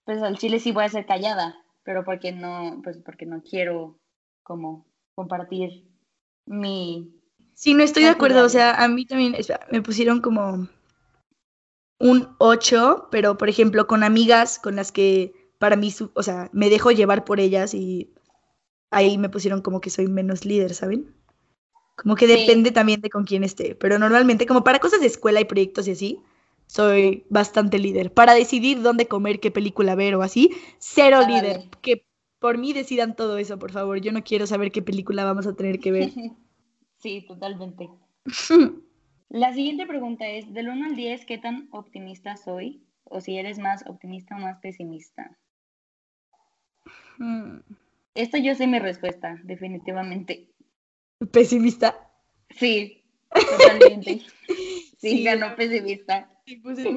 pues 0.04 0.22
al 0.22 0.38
chile 0.38 0.60
sí 0.60 0.72
voy 0.72 0.84
a 0.84 0.88
ser 0.88 1.06
callada, 1.06 1.56
pero 1.84 2.04
porque 2.04 2.32
no, 2.32 2.80
pues 2.82 2.98
porque 2.98 3.26
no 3.26 3.42
quiero 3.42 3.98
como 4.42 4.86
compartir 5.14 5.84
mi... 6.46 7.18
Sí, 7.54 7.74
no 7.74 7.82
estoy 7.82 8.04
de 8.04 8.10
acuerdo, 8.10 8.44
o 8.44 8.48
sea, 8.48 8.82
a 8.82 8.88
mí 8.88 9.04
también 9.06 9.36
me 9.70 9.82
pusieron 9.82 10.20
como 10.20 10.68
un 12.00 12.28
8, 12.38 13.08
pero 13.10 13.38
por 13.38 13.48
ejemplo 13.48 13.86
con 13.86 14.02
amigas 14.02 14.58
con 14.58 14.74
las 14.74 14.90
que 14.90 15.32
para 15.58 15.76
mí, 15.76 15.94
o 16.14 16.22
sea, 16.22 16.50
me 16.52 16.70
dejo 16.70 16.90
llevar 16.90 17.24
por 17.24 17.38
ellas 17.38 17.74
y 17.74 18.12
ahí 18.90 19.18
me 19.18 19.28
pusieron 19.28 19.62
como 19.62 19.80
que 19.80 19.90
soy 19.90 20.08
menos 20.08 20.44
líder, 20.44 20.74
¿saben? 20.74 21.14
Como 21.96 22.16
que 22.16 22.26
depende 22.26 22.72
también 22.72 23.00
de 23.00 23.10
con 23.10 23.24
quién 23.24 23.44
esté, 23.44 23.76
pero 23.76 23.98
normalmente 23.98 24.46
como 24.46 24.64
para 24.64 24.80
cosas 24.80 25.00
de 25.00 25.06
escuela 25.06 25.40
y 25.40 25.44
proyectos 25.44 25.86
y 25.86 25.92
así, 25.92 26.22
soy 26.72 27.26
bastante 27.28 27.78
líder. 27.78 28.14
Para 28.14 28.32
decidir 28.32 28.80
dónde 28.80 29.06
comer, 29.06 29.40
qué 29.40 29.50
película 29.50 29.94
ver 29.94 30.14
o 30.14 30.22
así, 30.22 30.50
cero 30.78 31.20
líder. 31.28 31.68
Que 31.82 32.06
por 32.38 32.56
mí 32.56 32.72
decidan 32.72 33.14
todo 33.14 33.36
eso, 33.36 33.58
por 33.58 33.72
favor. 33.72 34.00
Yo 34.00 34.10
no 34.10 34.24
quiero 34.24 34.46
saber 34.46 34.72
qué 34.72 34.80
película 34.80 35.24
vamos 35.24 35.46
a 35.46 35.54
tener 35.54 35.78
que 35.80 35.92
ver. 35.92 36.10
Sí, 36.98 37.26
totalmente. 37.26 37.88
La 39.28 39.52
siguiente 39.52 39.86
pregunta 39.86 40.24
es, 40.28 40.54
del 40.54 40.68
1 40.68 40.86
al 40.86 40.94
10, 40.94 41.26
¿qué 41.26 41.36
tan 41.36 41.68
optimista 41.72 42.36
soy? 42.36 42.86
O 43.02 43.20
si 43.20 43.36
eres 43.36 43.58
más 43.58 43.84
optimista 43.88 44.36
o 44.36 44.38
más 44.38 44.58
pesimista. 44.60 45.36
Hmm. 47.18 47.58
Esta 48.14 48.38
yo 48.38 48.54
sé 48.54 48.68
mi 48.68 48.78
respuesta, 48.78 49.40
definitivamente. 49.42 50.48
¿Pesimista? 51.32 52.08
Sí, 52.50 53.02
totalmente. 53.34 54.20
Sí, 55.02 55.16
Sí. 55.16 55.24
ganó 55.24 55.56
pesimista. 55.56 56.31
Sí, 56.46 56.56
puse. 56.56 56.88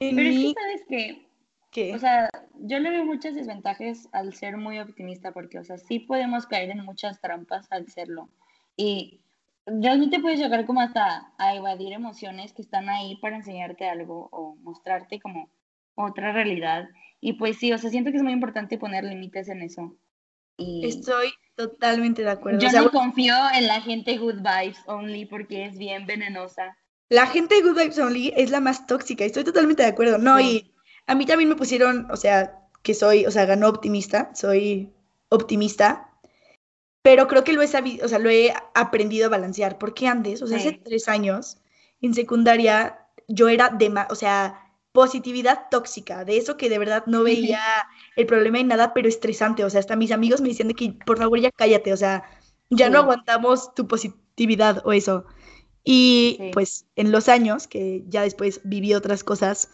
En 0.00 0.16
Pero 0.16 0.28
es 0.28 0.36
que 0.36 0.52
sabes 0.60 0.82
que, 0.88 1.28
¿qué? 1.70 1.94
o 1.94 1.98
sea, 1.98 2.28
yo 2.54 2.80
le 2.80 2.90
veo 2.90 3.04
muchas 3.04 3.34
desventajas 3.34 4.08
al 4.12 4.34
ser 4.34 4.56
muy 4.56 4.80
optimista 4.80 5.32
porque, 5.32 5.60
o 5.60 5.64
sea, 5.64 5.78
sí 5.78 6.00
podemos 6.00 6.46
caer 6.46 6.70
en 6.70 6.84
muchas 6.84 7.20
trampas 7.20 7.70
al 7.70 7.88
serlo. 7.88 8.28
Y 8.76 9.20
realmente 9.64 10.18
puedes 10.18 10.40
llegar 10.40 10.66
como 10.66 10.80
hasta 10.80 11.32
a 11.38 11.54
evadir 11.54 11.92
emociones 11.92 12.52
que 12.52 12.62
están 12.62 12.88
ahí 12.88 13.16
para 13.16 13.36
enseñarte 13.36 13.88
algo 13.88 14.28
o 14.32 14.56
mostrarte 14.56 15.20
como 15.20 15.50
otra 15.94 16.32
realidad. 16.32 16.88
Y 17.20 17.34
pues 17.34 17.58
sí, 17.58 17.72
o 17.72 17.78
sea, 17.78 17.90
siento 17.90 18.10
que 18.10 18.16
es 18.16 18.22
muy 18.22 18.32
importante 18.32 18.78
poner 18.78 19.04
límites 19.04 19.48
en 19.48 19.62
eso. 19.62 19.96
Y 20.56 20.86
Estoy 20.86 21.32
totalmente 21.54 22.22
de 22.22 22.30
acuerdo. 22.30 22.58
yo 22.58 22.68
O 22.68 22.70
sea, 22.70 22.82
no 22.82 22.90
confío 22.90 23.34
en 23.54 23.66
la 23.66 23.80
gente 23.80 24.18
good 24.18 24.40
vibes 24.40 24.82
only 24.86 25.26
porque 25.26 25.66
es 25.66 25.78
bien 25.78 26.06
venenosa. 26.06 26.76
La 27.08 27.26
gente 27.26 27.56
de 27.56 27.62
Good 27.62 27.78
Vibes 27.78 27.98
Only 27.98 28.32
es 28.36 28.50
la 28.50 28.60
más 28.60 28.86
tóxica, 28.86 29.24
estoy 29.24 29.44
totalmente 29.44 29.82
de 29.82 29.90
acuerdo. 29.90 30.18
No, 30.18 30.38
Sí. 30.38 30.44
y 30.44 30.72
a 31.06 31.14
mí 31.14 31.26
también 31.26 31.48
me 31.48 31.56
pusieron, 31.56 32.08
o 32.10 32.16
sea, 32.16 32.58
que 32.82 32.94
soy, 32.94 33.26
o 33.26 33.30
sea, 33.30 33.44
ganó 33.44 33.68
optimista, 33.68 34.30
soy 34.34 34.90
optimista, 35.28 36.10
pero 37.02 37.26
creo 37.28 37.44
que 37.44 37.52
lo 37.52 37.62
he 37.62 37.66
sabido, 37.68 38.06
o 38.06 38.08
sea, 38.08 38.18
lo 38.18 38.30
he 38.30 38.52
aprendido 38.74 39.26
a 39.26 39.30
balancear, 39.30 39.78
porque 39.78 40.06
antes, 40.06 40.40
o 40.42 40.46
sea, 40.46 40.58
hace 40.58 40.72
tres 40.72 41.08
años, 41.08 41.58
en 42.00 42.14
secundaria, 42.14 43.06
yo 43.28 43.48
era 43.48 43.68
de, 43.70 43.92
o 44.08 44.14
sea, 44.14 44.60
positividad 44.92 45.68
tóxica, 45.70 46.24
de 46.24 46.36
eso 46.36 46.56
que 46.56 46.68
de 46.68 46.78
verdad 46.78 47.04
no 47.06 47.22
veía 47.24 47.60
el 48.16 48.26
problema 48.26 48.58
en 48.60 48.68
nada, 48.68 48.92
pero 48.94 49.08
estresante, 49.08 49.64
o 49.64 49.70
sea, 49.70 49.80
hasta 49.80 49.96
mis 49.96 50.12
amigos 50.12 50.40
me 50.40 50.48
decían 50.48 50.68
de 50.68 50.74
que, 50.74 50.92
por 51.06 51.18
favor, 51.18 51.40
ya 51.40 51.50
cállate, 51.50 51.92
o 51.92 51.96
sea, 51.96 52.24
ya 52.70 52.88
no 52.88 52.98
aguantamos 52.98 53.74
tu 53.74 53.86
positividad 53.88 54.82
o 54.84 54.92
eso. 54.92 55.24
Y 55.84 56.36
Sí. 56.38 56.50
pues 56.52 56.86
en 56.96 57.10
los 57.12 57.28
años, 57.28 57.66
que 57.66 58.04
ya 58.08 58.22
después 58.22 58.60
viví 58.64 58.94
otras 58.94 59.24
cosas 59.24 59.70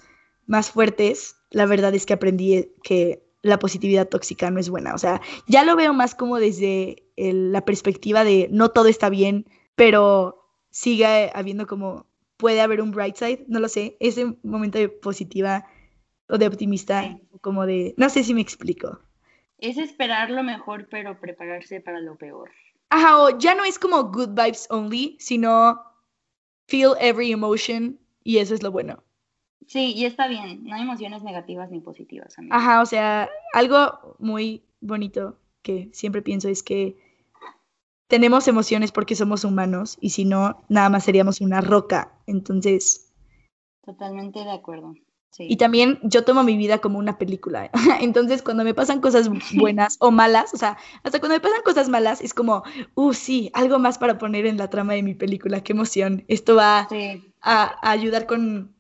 más 0.47 0.71
fuertes, 0.71 1.37
la 1.51 1.67
verdad 1.67 1.95
es 1.95 2.07
que 2.07 2.15
aprendí 2.15 2.71
que 2.83 3.23
la 3.43 3.59
positividad 3.59 4.09
tóxica 4.09 4.51
no 4.51 4.59
es 4.59 4.69
buena. 4.71 4.95
O 4.95 4.99
sea, 4.99 5.21
ya 5.47 5.65
lo 5.65 5.77
veo 5.77 5.93
más 5.93 6.15
como 6.15 6.39
desde 6.39 7.05
el- 7.17 7.53
la 7.53 7.65
perspectiva 7.65 8.25
de 8.25 8.49
no 8.51 8.71
todo 8.71 8.89
está 8.89 9.09
bien, 9.11 9.47
pero 9.75 10.45
sigue 10.71 11.31
habiendo 11.35 11.67
como, 11.67 12.07
puede 12.37 12.61
haber 12.61 12.81
un 12.81 12.91
bright 12.93 13.17
side, 13.17 13.45
no 13.49 13.61
lo 13.61 13.69
sé, 13.69 13.97
ese 14.01 14.37
momento 14.43 14.79
de 14.79 14.89
positiva 14.89 15.67
o 16.29 16.39
de 16.39 16.47
optimista, 16.47 17.03
Sí. 17.03 17.21
como 17.41 17.67
de, 17.67 17.95
no 17.97 18.09
sé 18.11 18.25
si 18.25 18.33
me 18.35 18.41
explico. 18.41 19.01
Es 19.59 19.77
esperar 19.77 20.31
lo 20.31 20.43
mejor, 20.43 20.89
pero 20.91 21.19
prepararse 21.21 21.81
para 21.81 22.01
lo 22.01 22.17
peor. 22.17 22.51
Ajá, 22.91 23.23
o 23.23 23.39
ya 23.39 23.55
no 23.55 23.65
es 23.65 23.79
como 23.79 24.05
good 24.05 24.31
vibes 24.31 24.67
only, 24.71 25.17
sino 25.21 25.81
feel 26.69 26.93
every 27.01 27.33
emotion 27.33 27.99
y 28.23 28.39
eso 28.39 28.55
es 28.55 28.63
lo 28.63 28.71
bueno. 28.71 29.03
Sí, 29.67 29.93
y 29.95 30.05
está 30.05 30.29
bien. 30.29 30.65
No 30.65 30.77
hay 30.77 30.83
emociones 30.83 31.23
negativas 31.23 31.71
ni 31.71 31.81
positivas, 31.81 32.39
amiga. 32.39 32.57
Ajá, 32.57 32.81
o 32.81 32.87
sea, 32.87 33.29
algo 33.53 34.17
muy 34.19 34.63
bonito 34.81 35.39
que 35.63 35.91
siempre 35.93 36.23
pienso 36.23 36.49
es 36.49 36.63
que 36.63 36.97
tenemos 38.07 38.49
emociones 38.49 38.93
porque 38.93 39.17
somos 39.17 39.45
humanos 39.45 39.99
y 40.01 40.11
si 40.11 40.25
no, 40.25 40.63
nada 40.69 40.89
más 40.89 41.05
seríamos 41.05 41.41
una 41.41 41.61
roca. 41.61 42.13
Entonces, 42.27 43.13
Totalmente 43.85 44.45
de 44.45 44.51
acuerdo. 44.51 44.95
Sí. 45.31 45.47
y 45.51 45.57
también 45.57 46.01
yo 46.03 46.25
tomo 46.25 46.43
mi 46.43 46.57
vida 46.57 46.79
como 46.79 46.99
una 46.99 47.19
película. 47.19 47.71
Entonces, 48.01 48.43
cuando 48.43 48.65
me 48.65 48.75
pasan 48.75 49.01
cosas 49.01 49.29
buenas 49.55 49.97
o 50.01 50.11
malas, 50.11 50.55
o 50.55 50.57
sea, 50.57 50.79
hasta 51.05 51.21
cuando 51.21 51.37
me 51.37 51.41
pasan 51.41 51.63
cosas 51.65 51.89
malas, 51.89 52.21
es 52.21 52.35
como, 52.35 52.63
uh, 52.95 53.13
sí, 53.13 53.51
algo 53.55 53.79
más 53.79 53.99
para 53.99 54.19
poner 54.19 54.47
en 54.47 54.57
la 54.57 54.71
trama 54.71 54.95
de 54.95 55.03
mi 55.03 55.15
película, 55.15 55.63
qué 55.63 55.73
emoción. 55.73 56.25
Esto 56.29 56.57
va 56.57 56.89
Sí, 56.89 57.33
a, 57.41 57.65
a 57.87 57.91
ayudar 57.93 58.27
con, 58.27 58.75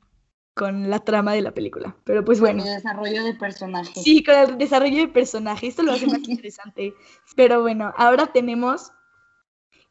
con 0.54 0.90
la 0.90 1.00
trama 1.00 1.32
de 1.34 1.42
la 1.42 1.52
película. 1.54 1.96
Pero 2.04 2.24
pues 2.24 2.40
bueno. 2.40 2.62
el 2.64 2.74
desarrollo 2.74 3.24
de 3.24 3.34
personaje. 3.34 3.92
Sí, 3.94 4.24
con 4.24 4.34
el 4.36 4.58
desarrollo 4.58 4.98
de 4.98 5.08
personaje. 5.08 5.66
Esto 5.68 5.82
lo 5.82 5.92
hace 5.92 6.06
más 6.06 6.20
interesante. 6.28 6.94
Pero 7.36 7.60
bueno, 7.62 7.92
ahora 7.96 8.26
tenemos 8.28 8.92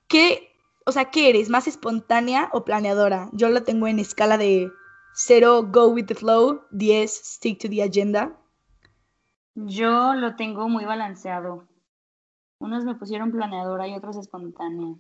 ¿qué, 0.08 0.54
o 0.86 0.92
sea, 0.92 1.10
qué 1.12 1.30
eres? 1.30 1.50
¿Más 1.50 1.68
espontánea 1.68 2.50
o 2.54 2.66
planeadora? 2.66 3.30
Yo 3.34 3.50
lo 3.50 3.64
tengo 3.64 3.88
en 3.88 4.00
escala 4.00 4.38
de 4.38 4.72
0, 5.18 5.64
go 5.72 5.90
with 5.90 6.06
the 6.06 6.16
flow, 6.16 6.62
10, 6.78 7.08
stick 7.08 7.60
to 7.60 7.68
the 7.68 7.82
agenda. 7.82 8.38
Yo 9.56 10.14
lo 10.14 10.36
tengo 10.36 10.70
muy 10.70 10.86
balanceado. 10.86 11.68
Unos 12.60 12.86
me 12.86 12.96
pusieron 12.96 13.32
planeadora 13.32 13.88
y 13.88 13.96
otros 13.96 14.18
espontánea. 14.18 14.96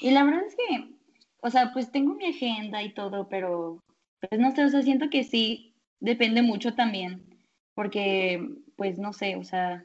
Y 0.00 0.10
la 0.12 0.24
verdad 0.24 0.44
es 0.46 0.56
que, 0.56 0.96
o 1.42 1.50
sea, 1.50 1.70
pues 1.72 1.92
tengo 1.92 2.14
mi 2.14 2.26
agenda 2.26 2.82
y 2.82 2.94
todo, 2.94 3.28
pero 3.28 3.82
pues 4.20 4.40
no 4.40 4.52
sé, 4.52 4.64
o 4.64 4.68
sea, 4.70 4.82
siento 4.82 5.10
que 5.10 5.24
sí 5.24 5.74
depende 5.98 6.40
mucho 6.40 6.74
también, 6.74 7.38
porque 7.74 8.42
pues 8.76 8.98
no 8.98 9.12
sé, 9.12 9.36
o 9.36 9.44
sea, 9.44 9.84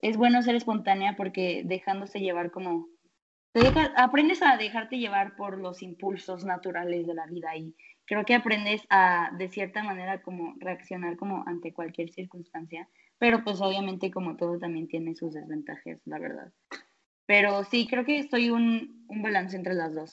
es 0.00 0.16
bueno 0.16 0.42
ser 0.42 0.54
espontánea 0.54 1.16
porque 1.16 1.62
dejándose 1.64 2.20
llevar 2.20 2.50
como, 2.50 2.88
aprendes 3.96 4.42
a 4.42 4.56
dejarte 4.56 4.98
llevar 4.98 5.36
por 5.36 5.58
los 5.58 5.82
impulsos 5.82 6.44
naturales 6.44 7.06
de 7.06 7.14
la 7.14 7.26
vida 7.26 7.54
y 7.56 7.74
creo 8.06 8.24
que 8.24 8.34
aprendes 8.34 8.82
a, 8.88 9.30
de 9.36 9.48
cierta 9.48 9.82
manera, 9.82 10.22
como 10.22 10.54
reaccionar 10.58 11.16
como 11.16 11.44
ante 11.46 11.72
cualquier 11.72 12.10
circunstancia, 12.12 12.88
pero 13.18 13.44
pues 13.44 13.60
obviamente 13.60 14.10
como 14.10 14.36
todo 14.36 14.58
también 14.58 14.88
tiene 14.88 15.14
sus 15.14 15.34
desventajas, 15.34 16.00
la 16.04 16.18
verdad. 16.18 16.52
Pero 17.26 17.64
sí, 17.64 17.86
creo 17.88 18.04
que 18.04 18.18
estoy 18.18 18.50
un, 18.50 19.04
un 19.08 19.22
balance 19.22 19.56
entre 19.56 19.74
las 19.74 19.94
dos. 19.94 20.10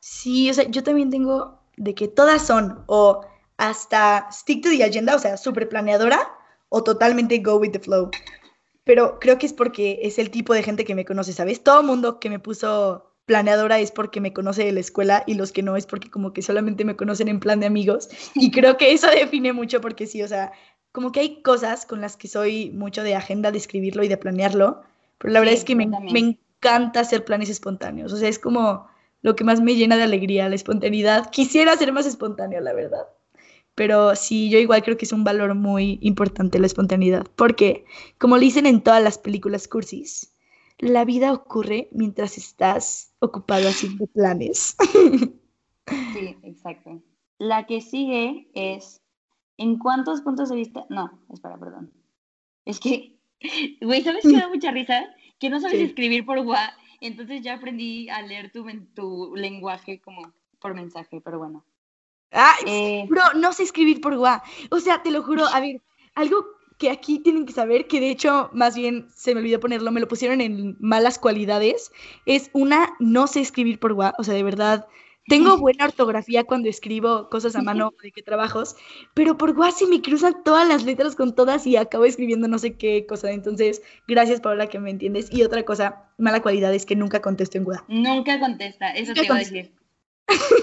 Sí, 0.00 0.48
o 0.50 0.54
sea, 0.54 0.64
yo 0.68 0.82
también 0.82 1.10
tengo 1.10 1.60
de 1.76 1.94
que 1.94 2.08
todas 2.08 2.46
son 2.46 2.82
o 2.86 3.24
hasta 3.58 4.26
stick 4.32 4.62
to 4.62 4.70
the 4.70 4.82
agenda, 4.82 5.14
o 5.14 5.18
sea, 5.18 5.36
súper 5.36 5.68
planeadora, 5.68 6.18
o 6.70 6.82
totalmente 6.82 7.38
go 7.38 7.56
with 7.56 7.72
the 7.72 7.78
flow. 7.78 8.10
Pero 8.84 9.18
creo 9.20 9.38
que 9.38 9.46
es 9.46 9.52
porque 9.52 9.98
es 10.02 10.18
el 10.18 10.30
tipo 10.30 10.54
de 10.54 10.62
gente 10.62 10.84
que 10.84 10.94
me 10.94 11.04
conoce, 11.04 11.34
¿sabes? 11.34 11.62
Todo 11.62 11.82
mundo 11.82 12.18
que 12.18 12.30
me 12.30 12.38
puso 12.38 13.09
planeadora 13.30 13.78
es 13.78 13.92
porque 13.92 14.20
me 14.20 14.32
conoce 14.32 14.64
de 14.64 14.72
la 14.72 14.80
escuela 14.80 15.22
y 15.24 15.34
los 15.34 15.52
que 15.52 15.62
no 15.62 15.76
es 15.76 15.86
porque 15.86 16.10
como 16.10 16.32
que 16.32 16.42
solamente 16.42 16.84
me 16.84 16.96
conocen 16.96 17.28
en 17.28 17.38
plan 17.38 17.60
de 17.60 17.66
amigos. 17.66 18.08
Y 18.34 18.50
creo 18.50 18.76
que 18.76 18.92
eso 18.92 19.06
define 19.08 19.52
mucho 19.52 19.80
porque 19.80 20.08
sí, 20.08 20.20
o 20.20 20.26
sea, 20.26 20.50
como 20.90 21.12
que 21.12 21.20
hay 21.20 21.40
cosas 21.42 21.86
con 21.86 22.00
las 22.00 22.16
que 22.16 22.26
soy 22.26 22.72
mucho 22.72 23.04
de 23.04 23.14
agenda, 23.14 23.52
de 23.52 23.58
escribirlo 23.58 24.02
y 24.02 24.08
de 24.08 24.16
planearlo, 24.16 24.82
pero 25.18 25.32
la 25.32 25.38
verdad 25.38 25.54
es 25.54 25.62
que 25.62 25.76
me, 25.76 25.86
me 25.86 26.18
encanta 26.18 26.98
hacer 26.98 27.24
planes 27.24 27.50
espontáneos, 27.50 28.12
o 28.12 28.16
sea, 28.16 28.28
es 28.28 28.40
como 28.40 28.88
lo 29.22 29.36
que 29.36 29.44
más 29.44 29.60
me 29.60 29.76
llena 29.76 29.96
de 29.96 30.02
alegría, 30.02 30.48
la 30.48 30.56
espontaneidad. 30.56 31.30
Quisiera 31.30 31.76
ser 31.76 31.92
más 31.92 32.06
espontáneo, 32.06 32.60
la 32.60 32.72
verdad. 32.72 33.06
Pero 33.76 34.16
sí, 34.16 34.50
yo 34.50 34.58
igual 34.58 34.82
creo 34.82 34.96
que 34.96 35.04
es 35.04 35.12
un 35.12 35.22
valor 35.22 35.54
muy 35.54 36.00
importante 36.02 36.58
la 36.58 36.66
espontaneidad, 36.66 37.28
porque 37.36 37.84
como 38.18 38.38
le 38.38 38.46
dicen 38.46 38.66
en 38.66 38.80
todas 38.80 39.04
las 39.04 39.18
películas 39.18 39.68
cursis, 39.68 40.32
la 40.78 41.04
vida 41.04 41.32
ocurre 41.32 41.88
mientras 41.92 42.36
estás 42.36 43.09
ocupado 43.20 43.68
haciendo 43.68 44.06
planes. 44.06 44.76
Sí, 46.12 46.36
exacto. 46.42 47.02
La 47.38 47.66
que 47.66 47.80
sigue 47.80 48.48
es, 48.54 49.02
¿en 49.56 49.78
cuántos 49.78 50.20
puntos 50.20 50.48
de 50.48 50.56
vista? 50.56 50.86
No, 50.88 51.18
espera, 51.32 51.58
perdón. 51.58 51.92
Es 52.64 52.78
que, 52.78 53.16
güey, 53.80 54.02
¿sabes 54.02 54.22
qué 54.22 54.36
da 54.36 54.48
mucha 54.54 54.70
risa? 54.70 55.04
Que 55.38 55.50
no 55.50 55.58
sabes 55.58 55.78
Sí. 55.78 55.84
escribir 55.84 56.24
por 56.24 56.38
WhatsApp, 56.38 56.74
entonces 57.00 57.42
ya 57.42 57.54
aprendí 57.54 58.08
a 58.08 58.22
leer 58.22 58.52
tu, 58.52 58.64
tu 58.94 59.34
lenguaje 59.34 60.00
como 60.00 60.32
por 60.60 60.74
mensaje, 60.74 61.20
pero 61.20 61.38
bueno. 61.38 61.64
Ah, 62.30 62.54
Eh, 62.66 63.06
Bro, 63.08 63.22
no 63.36 63.52
sé 63.52 63.64
escribir 63.64 64.00
por 64.00 64.14
WhatsApp. 64.14 64.46
O 64.70 64.78
sea, 64.78 65.02
te 65.02 65.10
lo 65.10 65.22
juro, 65.22 65.44
a 65.46 65.58
ver, 65.60 65.82
algo 66.14 66.44
que 66.80 66.90
aquí 66.90 67.18
tienen 67.18 67.44
que 67.44 67.52
saber, 67.52 67.86
que 67.86 68.00
de 68.00 68.10
hecho, 68.10 68.48
más 68.54 68.74
bien 68.74 69.06
se 69.14 69.34
me 69.34 69.40
olvidó 69.40 69.60
ponerlo, 69.60 69.92
me 69.92 70.00
lo 70.00 70.08
pusieron 70.08 70.40
en 70.40 70.76
malas 70.80 71.18
cualidades, 71.18 71.92
es 72.24 72.50
una, 72.54 72.94
no 72.98 73.26
sé 73.26 73.40
escribir 73.40 73.78
por 73.78 73.92
WhatsApp, 73.92 74.18
o 74.18 74.24
sea, 74.24 74.34
de 74.34 74.42
verdad, 74.42 74.88
tengo 75.26 75.58
buena 75.58 75.84
ortografía 75.84 76.44
cuando 76.44 76.70
escribo 76.70 77.28
cosas 77.28 77.54
a 77.54 77.60
mano 77.60 77.92
de 78.02 78.10
qué 78.12 78.22
trabajos, 78.22 78.76
pero 79.12 79.36
por 79.36 79.54
se 79.72 79.86
me 79.86 80.00
cruzan 80.00 80.42
todas 80.42 80.66
las 80.66 80.84
letras 80.84 81.14
con 81.16 81.34
todas 81.34 81.66
y 81.66 81.76
acabo 81.76 82.06
escribiendo 82.06 82.48
no 82.48 82.58
sé 82.58 82.76
qué 82.76 83.04
cosa. 83.06 83.30
Entonces, 83.30 83.82
gracias 84.08 84.40
Paola 84.40 84.66
que 84.68 84.80
me 84.80 84.90
entiendes. 84.90 85.28
Y 85.30 85.42
otra 85.42 85.62
cosa, 85.64 86.10
mala 86.16 86.40
cualidad 86.40 86.74
es 86.74 86.86
que 86.86 86.96
nunca 86.96 87.20
contesto 87.20 87.58
en 87.58 87.66
WhatsApp. 87.66 87.88
nunca 87.88 88.40
contesta, 88.40 88.90
eso 88.92 89.10
Nunca 89.10 89.20
te 89.20 89.26
iba 89.26 89.36
a 89.36 89.38
decir. 89.38 89.74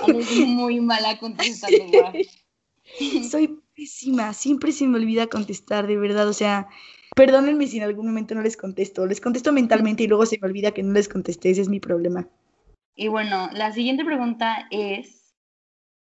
Eres 0.08 0.48
muy 0.48 0.80
mala 0.82 1.20
contestando. 1.20 2.12
Soy 3.30 3.60
pésima, 3.78 4.34
siempre 4.34 4.74
se 4.74 4.88
me 4.88 4.98
olvida 4.98 5.28
contestar, 5.28 5.88
de 5.88 5.98
verdad. 5.98 6.28
O 6.28 6.34
sea, 6.34 6.68
Perdónenme 7.18 7.66
si 7.66 7.78
en 7.78 7.84
algún 7.84 8.06
momento 8.06 8.36
no 8.36 8.44
les 8.44 8.56
contesto. 8.56 9.08
Les 9.08 9.20
contesto 9.20 9.52
mentalmente 9.52 10.04
y 10.04 10.08
luego 10.08 10.28
se 10.28 10.38
me 10.40 10.48
olvida 10.48 10.72
que 10.72 10.84
no 10.84 10.94
les 10.94 11.10
contesté. 11.10 11.50
Ese 11.50 11.62
es 11.62 11.68
mi 11.68 11.80
problema. 11.80 12.28
Y 12.96 13.08
bueno, 13.08 13.50
la 13.54 13.72
siguiente 13.72 14.06
pregunta 14.06 14.68
es, 14.70 15.34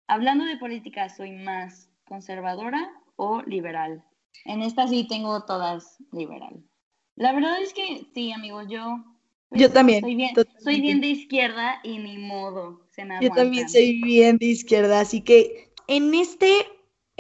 hablando 0.07 0.45
de 0.45 0.59
política, 0.59 1.09
¿soy 1.09 1.33
más 1.33 1.89
conservadora 2.07 2.91
o 3.17 3.41
liberal? 3.47 4.05
En 4.45 4.61
esta 4.61 4.89
sí 4.89 5.07
tengo 5.09 5.47
todas 5.47 5.97
liberal. 6.13 6.63
La 7.17 7.33
verdad 7.33 7.63
es 7.63 7.73
que 7.73 8.07
sí, 8.13 8.33
amigos, 8.33 8.67
yo... 8.69 9.03
Yo 9.53 9.73
también. 9.73 10.03
Soy 10.03 10.15
bien, 10.17 10.35
soy 10.63 10.81
bien 10.83 11.01
de 11.01 11.09
izquierda 11.09 11.81
y 11.83 11.99
ni 11.99 12.19
modo. 12.19 12.87
Se 12.91 13.07
me 13.07 13.19
yo 13.23 13.31
también 13.31 13.71
soy 13.71 14.03
bien 14.03 14.37
de 14.37 14.47
izquierda, 14.47 15.01
así 15.01 15.23
que 15.23 15.73
en 15.89 16.15
este, 16.15 16.67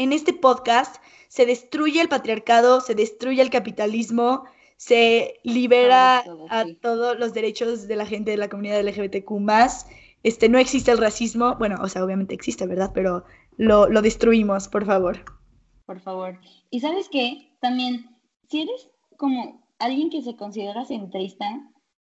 en 0.01 0.15
este 0.15 0.33
podcast 0.33 0.97
se 1.29 1.45
destruye 1.45 2.01
el 2.01 2.09
patriarcado, 2.09 2.81
se 2.81 2.95
destruye 2.95 3.43
el 3.43 3.51
capitalismo, 3.51 4.45
se 4.79 5.35
libera 5.45 6.25
a 6.49 6.65
todos 6.81 7.19
los 7.19 7.35
derechos 7.35 7.87
de 7.87 7.97
la 7.97 8.07
gente 8.07 8.31
de 8.31 8.39
la 8.39 8.49
comunidad 8.49 8.81
LGBTQ 8.81 9.31
Este, 10.23 10.49
no 10.49 10.59
existe 10.59 10.91
el 10.91 10.97
racismo, 10.97 11.57
bueno, 11.59 11.77
o 11.83 11.89
sea, 11.89 12.03
obviamente 12.03 12.35
existe, 12.35 12.67
¿verdad? 12.67 12.93
Pero 12.95 13.25
lo, 13.59 13.91
lo 13.91 14.01
destruimos, 14.01 14.69
por 14.69 14.87
favor. 14.87 15.23
Por 15.85 16.01
favor. 16.01 16.41
Y 16.71 16.81
sabes 16.81 17.11
qué, 17.11 17.55
también, 17.61 18.17
si 18.49 18.63
eres 18.63 18.89
como 19.19 19.69
alguien 19.79 20.09
que 20.09 20.23
se 20.23 20.35
considera 20.35 20.87
centrista, 20.87 21.45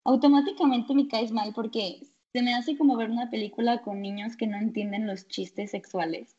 automáticamente 0.04 0.94
me 0.94 1.08
caes 1.08 1.32
mal 1.32 1.52
porque 1.52 2.02
se 2.32 2.42
me 2.42 2.54
hace 2.54 2.78
como 2.78 2.96
ver 2.96 3.10
una 3.10 3.30
película 3.30 3.82
con 3.82 4.00
niños 4.00 4.36
que 4.36 4.46
no 4.46 4.58
entienden 4.58 5.08
los 5.08 5.26
chistes 5.26 5.72
sexuales. 5.72 6.36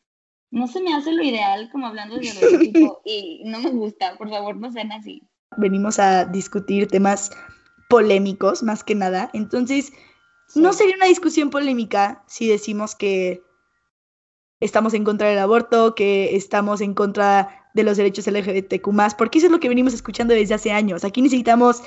No 0.52 0.68
se 0.68 0.82
me 0.82 0.94
hace 0.94 1.14
lo 1.14 1.24
ideal 1.24 1.70
como 1.72 1.88
hablando 1.88 2.18
de 2.18 2.60
tipo 2.60 3.02
y 3.06 3.42
no 3.46 3.60
me 3.60 3.72
gusta, 3.72 4.18
por 4.18 4.30
favor, 4.30 4.58
no 4.58 4.72
sean 4.72 4.92
así. 4.92 5.24
Venimos 5.58 5.98
a 5.98 6.26
discutir 6.26 6.88
temas 6.88 7.32
polémicos 7.90 8.62
más 8.64 8.84
que 8.84 8.96
nada, 8.96 9.30
entonces 9.34 9.92
no 10.56 10.74
sería 10.74 10.96
una 10.96 11.08
discusión 11.08 11.50
polémica 11.50 12.24
si 12.28 12.48
decimos 12.48 12.96
que 12.96 13.42
estamos 14.60 14.94
en 14.94 15.04
contra 15.04 15.30
del 15.30 15.40
aborto, 15.40 15.96
que 15.96 16.36
estamos 16.36 16.82
en 16.82 16.94
contra 16.94 17.70
de 17.74 17.84
los 17.84 17.98
derechos 17.98 18.28
LGBTQ+, 18.28 19.16
porque 19.18 19.40
eso 19.40 19.48
es 19.48 19.52
lo 19.52 19.60
que 19.60 19.70
venimos 19.70 19.94
escuchando 19.94 20.34
desde 20.34 20.54
hace 20.54 20.72
años. 20.72 21.04
Aquí 21.04 21.22
necesitamos 21.22 21.82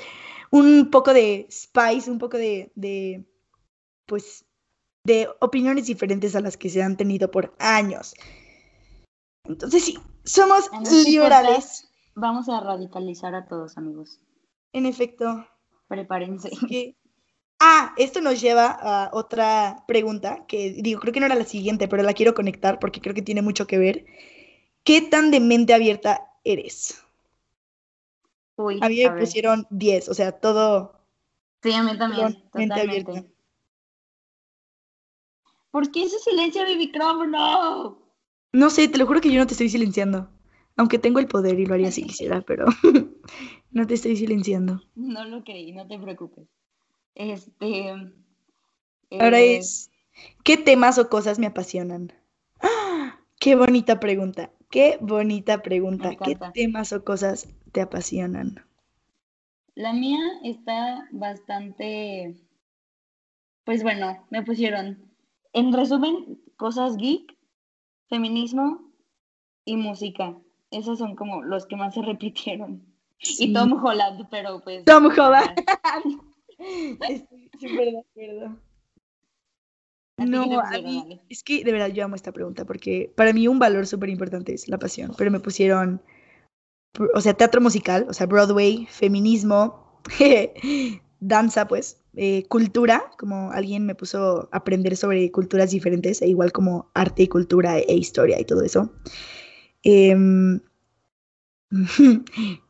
un 0.51 0.89
poco 0.91 1.13
de 1.13 1.47
spice, 1.49 2.09
un 2.09 2.19
poco 2.19 2.37
de, 2.37 2.71
de 2.75 3.25
pues, 4.05 4.45
de 5.03 5.27
opiniones 5.39 5.85
diferentes 5.85 6.35
a 6.35 6.41
las 6.41 6.57
que 6.57 6.69
se 6.69 6.81
han 6.81 6.97
tenido 6.97 7.31
por 7.31 7.55
años. 7.59 8.13
Entonces 9.47 9.83
sí, 9.83 9.97
somos 10.23 10.69
liberales. 11.05 11.89
Vamos 12.15 12.49
a 12.49 12.59
radicalizar 12.61 13.35
a 13.35 13.45
todos, 13.47 13.77
amigos. 13.77 14.19
En 14.73 14.85
efecto. 14.85 15.47
Prepárense. 15.87 16.49
Ah, 17.59 17.93
esto 17.97 18.19
nos 18.21 18.41
lleva 18.41 18.67
a 18.67 19.09
otra 19.13 19.83
pregunta 19.87 20.45
que 20.45 20.75
digo, 20.81 20.99
creo 20.99 21.13
que 21.13 21.19
no 21.19 21.25
era 21.25 21.35
la 21.35 21.45
siguiente, 21.45 21.87
pero 21.87 22.03
la 22.03 22.13
quiero 22.13 22.33
conectar 22.33 22.79
porque 22.79 23.01
creo 23.01 23.15
que 23.15 23.21
tiene 23.21 23.41
mucho 23.41 23.65
que 23.65 23.77
ver. 23.77 24.05
¿Qué 24.83 25.01
tan 25.01 25.31
de 25.31 25.39
mente 25.39 25.73
abierta 25.73 26.31
eres? 26.43 27.01
Uy, 28.57 28.79
a 28.81 28.89
mí 28.89 29.03
me 29.03 29.19
pusieron 29.19 29.67
10, 29.69 30.09
o 30.09 30.13
sea, 30.13 30.33
todo. 30.33 30.99
Sí, 31.63 31.73
a 31.73 31.83
mí 31.83 31.97
también. 31.97 32.43
Mente 32.53 32.81
abierta. 32.81 33.25
¿Por 35.71 35.91
qué 35.91 36.03
ese 36.03 36.19
silencio 36.19 36.63
mi 36.65 36.77
micrófono? 36.77 38.04
No 38.55 38.69
sé, 38.69 38.87
te 38.87 38.97
lo 38.97 39.05
juro 39.05 39.19
que 39.19 39.29
yo 39.29 39.39
no 39.39 39.47
te 39.47 39.51
estoy 39.51 39.67
silenciando. 39.67 40.29
Aunque 40.77 40.97
tengo 40.97 41.19
el 41.19 41.27
poder 41.27 41.59
y 41.59 41.65
lo 41.65 41.73
haría 41.73 41.91
si 41.91 42.03
quisiera, 42.07 42.39
pero 42.39 42.65
no 43.71 43.85
te 43.85 43.95
estoy 43.95 44.15
silenciando. 44.15 44.81
No 44.95 45.25
lo 45.25 45.43
creí, 45.43 45.73
no 45.73 45.85
te 45.85 45.99
preocupes. 45.99 46.47
Este. 47.15 47.91
Ahora 49.11 49.41
eh, 49.41 49.57
es. 49.57 49.91
¿Qué 50.45 50.55
temas 50.55 50.97
o 50.97 51.09
cosas 51.09 51.37
me 51.37 51.47
apasionan? 51.47 52.13
¡Ah! 52.61 53.19
¡Qué 53.41 53.57
bonita 53.57 53.99
pregunta! 53.99 54.51
¡Qué 54.71 54.99
bonita 55.01 55.61
pregunta! 55.61 56.15
¿Qué 56.15 56.37
temas 56.53 56.93
o 56.93 57.03
cosas 57.03 57.49
te 57.73 57.81
apasionan? 57.81 58.65
La 59.75 59.91
mía 59.91 60.19
está 60.45 61.09
bastante. 61.11 62.37
Pues 63.65 63.83
bueno, 63.83 64.25
me 64.29 64.43
pusieron. 64.43 65.11
En 65.51 65.73
resumen, 65.73 66.39
cosas 66.55 66.95
geek, 66.95 67.34
feminismo 68.09 68.91
y 69.65 69.77
música. 69.77 70.37
Esos 70.71 70.99
son 70.99 71.15
como 71.15 71.43
los 71.43 71.65
que 71.65 71.75
más 71.75 71.93
se 71.93 72.01
repitieron. 72.01 72.85
Y 73.19 73.53
Tom 73.53 73.73
Holland, 73.83 74.27
pero 74.29 74.61
pues. 74.61 74.85
Tom 74.85 75.05
Holland. 75.05 75.55
Estoy 77.09 77.49
súper 77.59 77.91
de 77.91 77.99
acuerdo. 77.99 78.59
No, 80.17 80.61
a 80.61 80.71
mí, 80.81 81.21
es 81.29 81.43
que 81.43 81.63
de 81.63 81.71
verdad 81.73 81.89
yo 81.89 82.05
amo 82.05 82.15
esta 82.15 82.31
pregunta 82.31 82.63
porque 82.63 83.11
para 83.17 83.33
mí 83.33 83.49
un 83.49 83.59
valor 83.59 83.85
súper 83.85 84.09
importante 84.09 84.53
es 84.53 84.69
la 84.69 84.79
pasión, 84.79 85.13
pero 85.17 85.29
me 85.29 85.41
pusieron, 85.41 86.01
o 87.13 87.19
sea, 87.19 87.33
teatro 87.33 87.59
musical, 87.59 88.05
o 88.07 88.13
sea, 88.13 88.25
Broadway, 88.25 88.85
feminismo, 88.89 89.99
danza, 91.19 91.67
pues, 91.67 92.01
eh, 92.15 92.45
cultura, 92.47 93.11
como 93.17 93.51
alguien 93.51 93.85
me 93.85 93.95
puso 93.95 94.47
a 94.51 94.57
aprender 94.57 94.95
sobre 94.95 95.31
culturas 95.31 95.71
diferentes, 95.71 96.21
e 96.21 96.27
igual 96.27 96.51
como 96.51 96.89
arte 96.93 97.23
y 97.23 97.27
cultura 97.27 97.79
e, 97.79 97.93
historia 97.93 98.39
y 98.39 98.45
todo 98.45 98.63
eso. 98.63 98.93
Em, 99.83 100.59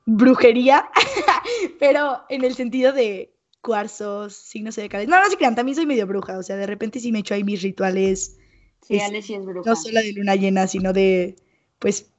brujería, 0.05 0.89
pero 1.79 2.21
en 2.29 2.43
el 2.43 2.55
sentido 2.55 2.91
de 2.91 3.33
cuarzos, 3.61 4.35
signos 4.35 4.75
zodiacales. 4.75 5.07
No, 5.07 5.21
no 5.21 5.29
se 5.29 5.37
crean, 5.37 5.55
también 5.55 5.75
soy 5.75 5.85
medio 5.85 6.07
bruja, 6.07 6.37
o 6.37 6.43
sea, 6.43 6.55
de 6.55 6.67
repente 6.67 6.99
sí 6.99 7.11
me 7.11 7.19
echo 7.19 7.33
ahí 7.33 7.43
mis 7.43 7.61
rituales. 7.61 8.37
Sí, 8.81 8.99
Ale 8.99 9.21
sí 9.21 9.33
es 9.33 9.45
bruja. 9.45 9.69
No 9.69 9.75
solo 9.75 9.99
de 9.99 10.13
luna 10.13 10.35
llena, 10.35 10.67
sino 10.67 10.93
de, 10.93 11.35
pues, 11.79 12.11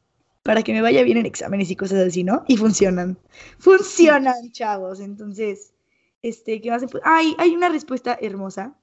para 0.43 0.62
que 0.62 0.73
me 0.73 0.83
vaya 0.83 1.03
bien 1.03 1.19
en 1.19 1.27
exámenes 1.27 1.71
y 1.71 1.77
cosas 1.77 2.07
así, 2.07 2.25
¿no? 2.25 2.45
Y 2.47 2.57
funcionan. 2.57 3.19
Funcionan, 3.59 4.51
chavos. 4.53 5.01
Entonces, 5.01 5.73
este, 6.29 6.61
¿qué 6.61 6.71
más? 6.71 6.85
Ay, 7.05 7.35
hay 7.39 7.55
una 7.55 7.69
respuesta 7.69 8.19
hermosa 8.21 8.77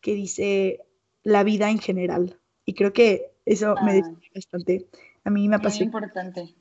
que 0.00 0.14
dice 0.14 0.84
la 1.22 1.44
vida 1.44 1.70
en 1.70 1.78
general. 1.78 2.38
Y 2.64 2.74
creo 2.74 2.92
que 2.92 3.32
eso 3.44 3.74
me 3.84 3.92
ah. 3.92 3.94
define 3.94 4.30
bastante. 4.34 4.88
A 5.24 5.30
mí 5.30 5.48
me 5.48 5.56
apasiona. 5.56 5.90
Muy 5.90 6.02
importante. 6.04 6.54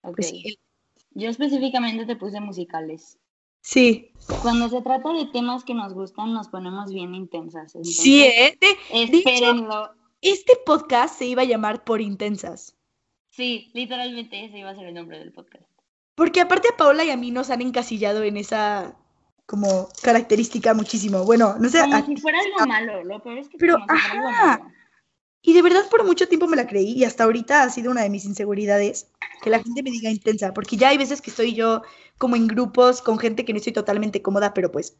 Pues 0.00 0.32
yo 1.10 1.28
específicamente 1.28 2.06
te 2.06 2.16
puse 2.16 2.40
musicales. 2.40 3.18
Sí. 3.60 4.12
Cuando 4.42 4.68
se 4.68 4.80
trata 4.80 5.12
de 5.12 5.26
temas 5.26 5.64
que 5.64 5.74
nos 5.74 5.92
gustan, 5.92 6.32
nos 6.32 6.48
ponemos 6.48 6.92
bien 6.92 7.14
intensas. 7.14 7.76
sí, 7.82 8.22
¿eh? 8.22 8.56
espérenlo. 8.92 9.90
este 10.22 10.54
podcast 10.64 11.18
se 11.18 11.26
iba 11.26 11.42
a 11.42 11.46
llamar 11.46 11.84
Por 11.84 12.00
Intensas. 12.00 12.76
Sí, 13.30 13.70
literalmente 13.74 14.44
ese 14.44 14.58
iba 14.58 14.70
a 14.70 14.74
ser 14.74 14.86
el 14.86 14.94
nombre 14.94 15.18
del 15.18 15.32
podcast. 15.32 15.77
Porque 16.18 16.40
aparte 16.40 16.66
a 16.68 16.76
Paola 16.76 17.04
y 17.04 17.10
a 17.10 17.16
mí 17.16 17.30
nos 17.30 17.48
han 17.48 17.62
encasillado 17.62 18.24
en 18.24 18.36
esa 18.36 18.96
como 19.46 19.88
característica 20.02 20.74
muchísimo. 20.74 21.24
Bueno, 21.24 21.54
no 21.60 21.68
sé. 21.68 21.80
Como 21.80 22.04
si 22.04 22.16
fuera 22.16 22.38
algo 22.40 22.66
malo, 22.66 23.04
lo 23.04 23.22
peor 23.22 23.38
es 23.38 23.48
que 23.48 23.56
Pero, 23.56 23.78
ajá. 23.86 24.60
Y 25.42 25.52
de 25.52 25.62
verdad 25.62 25.88
por 25.88 26.04
mucho 26.04 26.26
tiempo 26.26 26.48
me 26.48 26.56
la 26.56 26.66
creí 26.66 26.90
y 26.90 27.04
hasta 27.04 27.22
ahorita 27.22 27.62
ha 27.62 27.70
sido 27.70 27.92
una 27.92 28.02
de 28.02 28.10
mis 28.10 28.24
inseguridades 28.24 29.06
que 29.42 29.48
la 29.50 29.62
gente 29.62 29.84
me 29.84 29.92
diga 29.92 30.10
intensa, 30.10 30.52
porque 30.52 30.76
ya 30.76 30.88
hay 30.88 30.98
veces 30.98 31.22
que 31.22 31.30
estoy 31.30 31.54
yo 31.54 31.82
como 32.18 32.34
en 32.34 32.48
grupos 32.48 33.00
con 33.00 33.20
gente 33.20 33.44
que 33.44 33.52
no 33.52 33.58
estoy 33.58 33.72
totalmente 33.72 34.20
cómoda, 34.20 34.52
pero 34.52 34.72
pues 34.72 34.96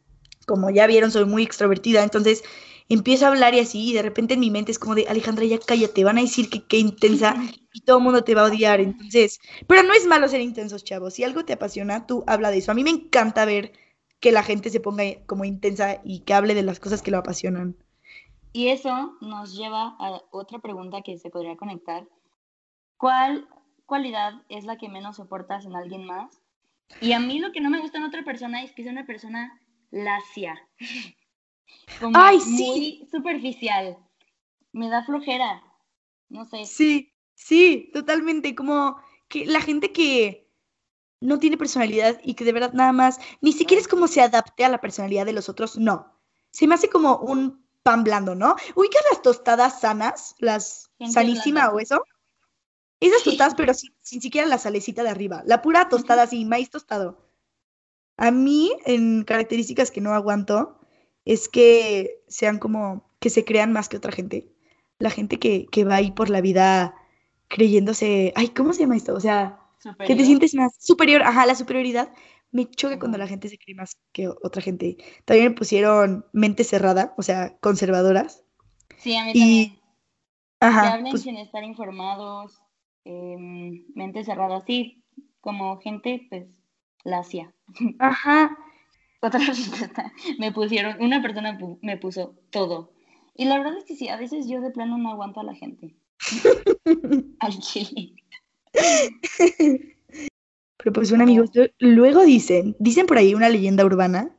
como 0.47 0.69
ya 0.69 0.87
vieron 0.87 1.11
soy 1.11 1.25
muy 1.25 1.43
extrovertida, 1.43 2.01
entonces 2.01 2.43
empiezo 2.89 3.25
a 3.25 3.29
hablar 3.29 3.53
y 3.53 3.59
así 3.59 3.89
y 3.89 3.93
de 3.93 4.01
repente 4.01 4.33
en 4.33 4.39
mi 4.39 4.51
mente 4.51 4.71
es 4.71 4.79
como 4.79 4.95
de 4.95 5.07
Alejandra 5.07 5.45
ya 5.45 5.59
cállate, 5.59 6.03
van 6.03 6.17
a 6.17 6.21
decir 6.21 6.49
que 6.49 6.65
qué 6.65 6.77
intensa 6.77 7.35
y 7.73 7.81
todo 7.81 7.99
el 7.99 8.03
mundo 8.03 8.23
te 8.23 8.35
va 8.35 8.41
a 8.41 8.45
odiar, 8.45 8.81
entonces, 8.81 9.39
pero 9.67 9.83
no 9.83 9.93
es 9.93 10.05
malo 10.07 10.27
ser 10.27 10.41
intensos, 10.41 10.83
chavos, 10.83 11.13
si 11.13 11.23
algo 11.23 11.45
te 11.45 11.53
apasiona, 11.53 12.07
tú 12.07 12.23
habla 12.27 12.51
de 12.51 12.57
eso. 12.57 12.71
A 12.71 12.75
mí 12.75 12.83
me 12.83 12.89
encanta 12.89 13.45
ver 13.45 13.71
que 14.19 14.31
la 14.31 14.43
gente 14.43 14.69
se 14.69 14.79
ponga 14.79 15.03
como 15.25 15.45
intensa 15.45 16.01
y 16.03 16.21
que 16.21 16.33
hable 16.33 16.55
de 16.55 16.63
las 16.63 16.79
cosas 16.79 17.01
que 17.01 17.11
lo 17.11 17.19
apasionan. 17.19 17.77
Y 18.51 18.69
eso 18.69 19.15
nos 19.21 19.55
lleva 19.55 19.95
a 19.99 20.21
otra 20.31 20.59
pregunta 20.59 21.01
que 21.01 21.17
se 21.17 21.29
podría 21.29 21.55
conectar. 21.55 22.07
¿Cuál 22.97 23.47
cualidad 23.85 24.33
es 24.49 24.65
la 24.65 24.77
que 24.77 24.89
menos 24.89 25.17
soportas 25.17 25.65
en 25.65 25.75
alguien 25.75 26.05
más? 26.05 26.41
Y 26.99 27.13
a 27.13 27.19
mí 27.19 27.39
lo 27.39 27.51
que 27.51 27.61
no 27.61 27.69
me 27.69 27.79
gusta 27.79 27.99
en 27.99 28.05
otra 28.05 28.23
persona 28.23 28.63
es 28.63 28.73
que 28.73 28.83
sea 28.83 28.91
una 28.91 29.05
persona 29.05 29.61
lacia. 29.91 30.67
Como 31.99 32.17
Ay, 32.17 32.39
muy 32.45 33.07
superficial. 33.11 33.97
Me 34.71 34.89
da 34.89 35.03
flojera. 35.03 35.63
No 36.29 36.45
sé. 36.45 36.65
Sí, 36.65 37.13
sí, 37.35 37.89
totalmente. 37.93 38.55
Como 38.55 38.97
que 39.27 39.45
la 39.45 39.61
gente 39.61 39.91
que 39.91 40.49
no 41.21 41.39
tiene 41.39 41.57
personalidad 41.57 42.19
y 42.23 42.35
que 42.35 42.45
de 42.45 42.53
verdad 42.53 42.73
nada 42.73 42.93
más, 42.93 43.19
ni 43.41 43.51
siquiera 43.51 43.81
es 43.81 43.87
como 43.87 44.07
se 44.07 44.21
adapte 44.21 44.63
a 44.63 44.69
la 44.69 44.79
personalidad 44.79 45.25
de 45.25 45.33
los 45.33 45.49
otros, 45.49 45.77
no. 45.77 46.13
Se 46.51 46.67
me 46.67 46.75
hace 46.75 46.89
como 46.89 47.17
un 47.17 47.65
pan 47.83 48.03
blando, 48.03 48.35
¿no? 48.35 48.55
¿Ubicas 48.75 49.01
las 49.11 49.21
tostadas 49.21 49.81
sanas? 49.81 50.35
Las 50.39 50.89
sanísima 51.11 51.69
o 51.69 51.79
eso. 51.79 52.03
Esas 52.99 53.23
tostadas, 53.23 53.55
pero 53.55 53.73
sin, 53.73 53.93
sin 54.01 54.21
siquiera 54.21 54.47
la 54.47 54.57
salecita 54.57 55.03
de 55.03 55.09
arriba. 55.09 55.41
La 55.45 55.61
pura 55.61 55.87
tostada 55.87 56.23
así, 56.23 56.43
maíz 56.45 56.69
tostado. 56.69 57.17
A 58.17 58.31
mí, 58.31 58.73
en 58.85 59.23
características 59.23 59.91
que 59.91 60.01
no 60.01 60.13
aguanto, 60.13 60.78
es 61.25 61.49
que 61.49 62.21
sean 62.27 62.59
como, 62.59 63.09
que 63.19 63.29
se 63.29 63.45
crean 63.45 63.73
más 63.73 63.89
que 63.89 63.97
otra 63.97 64.11
gente. 64.11 64.47
La 64.99 65.09
gente 65.09 65.39
que, 65.39 65.67
que 65.67 65.83
va 65.85 65.95
ahí 65.95 66.11
por 66.11 66.29
la 66.29 66.41
vida 66.41 66.95
creyéndose, 67.47 68.33
ay, 68.35 68.49
¿cómo 68.49 68.73
se 68.73 68.81
llama 68.81 68.97
esto? 68.97 69.13
O 69.15 69.19
sea, 69.19 69.59
que 70.05 70.15
te 70.15 70.25
sientes 70.25 70.53
más 70.55 70.73
superior, 70.79 71.23
ajá, 71.23 71.45
la 71.45 71.55
superioridad. 71.55 72.11
Me 72.51 72.65
choca 72.69 72.97
cuando 72.99 73.17
Ajá. 73.17 73.25
la 73.25 73.27
gente 73.27 73.47
se 73.49 73.57
cree 73.57 73.75
más 73.75 73.97
que 74.11 74.27
otra 74.27 74.61
gente. 74.61 74.97
También 75.25 75.49
me 75.51 75.55
pusieron 75.57 76.25
mente 76.33 76.63
cerrada, 76.63 77.13
o 77.17 77.21
sea, 77.23 77.57
conservadoras. 77.59 78.43
Sí, 78.97 79.15
a 79.15 79.25
mí 79.25 79.31
Y, 79.33 79.39
también. 79.39 79.79
Que 80.59 80.65
ajá, 80.65 80.93
hablen 80.93 81.11
pues, 81.11 81.23
sin 81.23 81.37
estar 81.37 81.63
informados, 81.63 82.61
em, 83.05 83.85
mente 83.95 84.23
cerrada, 84.23 84.61
sí, 84.61 85.03
como 85.41 85.77
gente, 85.79 86.25
pues, 86.29 86.47
lacia. 87.03 87.53
ajá. 87.99 88.57
Otra 89.21 89.39
respuesta, 89.47 90.13
me 90.37 90.51
pusieron, 90.51 91.01
una 91.01 91.21
persona 91.21 91.57
pu- 91.57 91.77
me 91.81 91.97
puso 91.97 92.35
todo. 92.51 92.91
Y 93.35 93.45
la 93.45 93.57
verdad 93.57 93.77
es 93.77 93.85
que 93.85 93.95
sí, 93.95 94.07
a 94.09 94.17
veces 94.17 94.47
yo 94.47 94.61
de 94.61 94.71
plano 94.71 94.97
no 94.97 95.09
aguanto 95.11 95.39
a 95.39 95.43
la 95.43 95.53
gente. 95.55 95.95
Al 97.39 97.59
chile. 97.59 98.13
Pero 100.77 100.93
pues 100.93 101.09
bueno, 101.09 101.23
amigos, 101.23 101.49
lu- 101.53 101.69
luego 101.79 102.23
dicen, 102.23 102.75
dicen 102.79 103.05
por 103.05 103.17
ahí 103.17 103.33
una 103.33 103.49
leyenda 103.49 103.85
urbana 103.85 104.35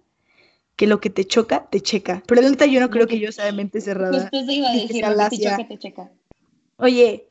que 0.77 0.87
lo 0.87 1.01
que 1.01 1.11
te 1.11 1.25
choca, 1.27 1.69
te 1.69 1.81
checa. 1.83 2.23
Pero 2.27 2.41
la 2.41 2.49
neta 2.51 2.65
yo 2.67 2.81
no 2.81 2.89
creo 2.89 3.07
que- 3.07 3.19
yo 3.21 3.33
sea 3.33 3.45
de 3.45 3.53
mente 3.53 3.81
cerrada. 3.81 4.31
Justo 4.31 4.53
iba 4.53 4.69
a 4.71 4.73
decir, 4.73 5.05
lo 5.07 5.29
que 5.29 5.37
te 5.37 5.43
choca, 5.43 5.69
te 5.69 5.79
checa. 5.79 6.13
Oye, 6.77 7.29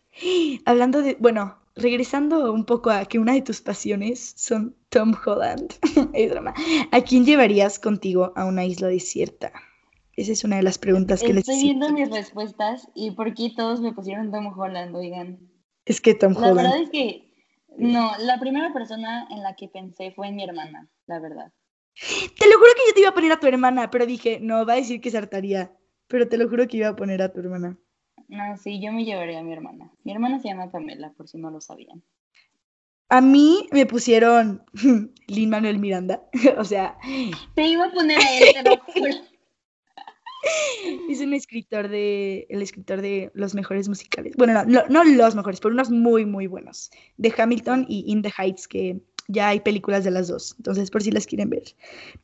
hablando 0.66 1.02
de, 1.02 1.18
bueno, 1.20 1.58
regresando 1.76 2.54
un 2.54 2.66
poco 2.66 2.92
a 2.92 3.06
que 3.06 3.18
una 3.18 3.34
de 3.34 3.42
tus 3.42 3.62
pasiones 3.62 4.34
son 4.38 4.76
Tom 4.90 5.16
Holland. 5.26 5.74
Es 6.14 6.32
broma. 6.32 6.54
¿A 6.92 7.02
quién 7.02 7.26
llevarías 7.26 7.80
contigo 7.80 8.34
a 8.36 8.46
una 8.46 8.66
isla 8.66 8.88
desierta? 8.88 9.52
Esa 10.16 10.34
es 10.34 10.44
una 10.44 10.58
de 10.58 10.64
las 10.64 10.78
preguntas 10.78 11.22
que 11.22 11.34
les 11.34 11.48
Estoy 11.48 11.64
viendo 11.64 11.92
mis 11.94 12.10
respuestas 12.10 12.90
y 12.94 13.12
por 13.12 13.34
qué 13.34 13.54
todos 13.56 13.80
me 13.80 13.94
pusieron 13.94 14.32
Tom 14.32 14.48
Holland, 14.58 14.96
oigan. 14.96 15.40
Es 15.86 16.02
que 16.02 16.14
Tom 16.14 16.34
La 16.34 16.54
verdad 16.54 16.66
Holland. 16.66 16.84
es 16.84 16.90
que, 16.90 17.34
no, 17.78 18.12
la 18.20 18.40
primera 18.40 18.74
persona 18.74 19.28
en 19.30 19.44
la 19.44 19.56
que 19.56 19.70
pensé 19.70 20.12
fue 20.12 20.28
en 20.28 20.36
mi 20.36 20.44
hermana, 20.44 20.90
la 21.08 21.20
verdad. 21.20 21.54
Te 22.38 22.50
lo 22.50 22.58
juro 22.58 22.72
que 22.76 22.82
yo 22.88 22.94
te 22.94 23.00
iba 23.02 23.10
a 23.10 23.14
poner 23.14 23.32
a 23.32 23.40
tu 23.40 23.48
hermana, 23.48 23.90
pero 23.90 24.06
dije, 24.06 24.40
no, 24.42 24.66
va 24.66 24.74
a 24.74 24.78
decir 24.78 25.00
que 25.00 25.12
se 25.12 25.18
hartaría. 25.18 25.72
Pero 26.08 26.28
te 26.28 26.38
lo 26.38 26.50
juro 26.50 26.68
que 26.68 26.78
iba 26.78 26.90
a 26.90 26.96
poner 26.96 27.22
a 27.22 27.32
tu 27.32 27.40
hermana. 27.40 27.78
No, 28.28 28.58
sí, 28.58 28.82
yo 28.82 28.92
me 28.92 29.06
llevaría 29.06 29.40
a 29.40 29.44
mi 29.44 29.54
hermana. 29.54 29.92
Mi 30.04 30.12
hermana 30.12 30.40
se 30.40 30.48
llama 30.50 30.72
Pamela, 30.72 31.14
por 31.14 31.28
si 31.28 31.38
no 31.38 31.50
lo 31.50 31.62
sabían. 31.62 32.04
A 33.10 33.22
mí 33.22 33.68
me 33.72 33.86
pusieron 33.86 34.64
Lin 35.28 35.50
Manuel 35.50 35.80
Miranda. 35.80 36.22
o 36.58 36.64
sea, 36.64 36.98
Te 37.56 37.68
iba 37.68 37.86
a 37.86 37.92
poner 37.92 38.20
a 38.20 38.38
él, 38.38 39.22
es 41.10 41.20
un 41.20 41.34
escritor 41.34 41.90
de, 41.90 42.48
el 42.50 42.62
escritor 42.62 43.02
de 43.02 43.30
los 43.34 43.56
mejores 43.56 43.90
musicales. 43.90 44.36
Bueno, 44.38 44.54
no, 44.54 44.64
no, 44.66 44.84
no 44.88 45.04
los 45.04 45.36
mejores, 45.36 45.60
pero 45.60 45.74
unos 45.74 45.90
muy, 45.90 46.26
muy 46.26 46.48
buenos. 46.48 46.92
De 47.18 47.34
Hamilton 47.36 47.86
y 47.90 48.06
In 48.08 48.22
the 48.22 48.32
Heights, 48.38 48.68
que 48.68 49.02
ya 49.28 49.50
hay 49.50 49.60
películas 49.60 50.04
de 50.04 50.12
las 50.12 50.28
dos. 50.28 50.56
Entonces, 50.58 50.90
por 50.90 51.04
si 51.04 51.12
las 51.12 51.26
quieren 51.26 51.50
ver. 51.50 51.76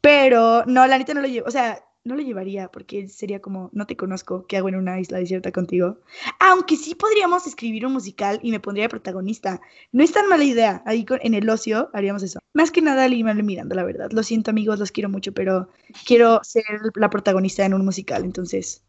Pero, 0.02 0.63
no, 0.65 0.88
la 0.88 0.98
neta 0.98 1.13
no 1.13 1.21
lo 1.21 1.28
llevo. 1.28 1.48
O 1.48 1.52
sea, 1.52 1.84
no 2.06 2.15
lo 2.15 2.22
llevaría 2.22 2.72
porque 2.72 3.08
sería 3.10 3.41
como, 3.41 3.70
no 3.74 3.88
te 3.88 3.98
conozco, 3.98 4.46
¿qué 4.48 4.58
hago 4.58 4.70
en 4.70 4.76
una 4.76 5.00
isla 5.00 5.18
desierta 5.18 5.52
contigo? 5.52 5.98
Aunque 6.39 6.78
sí 6.78 6.94
podríamos 6.96 7.48
escribir 7.48 7.86
un 7.86 7.94
musical 7.94 8.39
y 8.44 8.52
me 8.52 8.60
pondría 8.60 8.88
protagonista. 8.88 9.60
No 9.91 10.04
es 10.04 10.12
tan 10.13 10.30
mala 10.30 10.44
idea. 10.44 10.84
Ahí 10.86 11.06
en 11.22 11.34
el 11.34 11.50
ocio 11.50 11.89
haríamos 11.94 12.22
eso. 12.24 12.39
Más 12.54 12.72
que 12.72 12.82
nada, 12.82 13.08
Lin 13.08 13.26
Manuel 13.26 13.46
Miranda, 13.46 13.76
la 13.76 13.84
verdad. 13.84 14.12
Lo 14.12 14.22
siento, 14.24 14.52
amigos, 14.52 14.80
los 14.80 14.91
quiero 14.91 15.10
mucho, 15.10 15.34
pero 15.34 15.70
quiero 16.06 16.41
ser 16.44 16.63
la 16.96 17.10
protagonista 17.10 17.65
en 17.65 17.74
un 17.74 17.84
musical. 17.84 18.24
Entonces, 18.24 18.84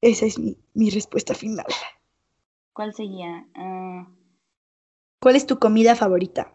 esa 0.00 0.26
es 0.26 0.38
mi, 0.38 0.56
mi 0.74 0.90
respuesta 0.90 1.34
final. 1.34 1.66
¿Cuál 2.72 2.92
seguía? 2.92 3.46
Ah, 3.54 4.08
¿Cuál 5.20 5.36
es 5.36 5.46
tu 5.46 5.58
comida 5.58 5.94
favorita? 5.96 6.52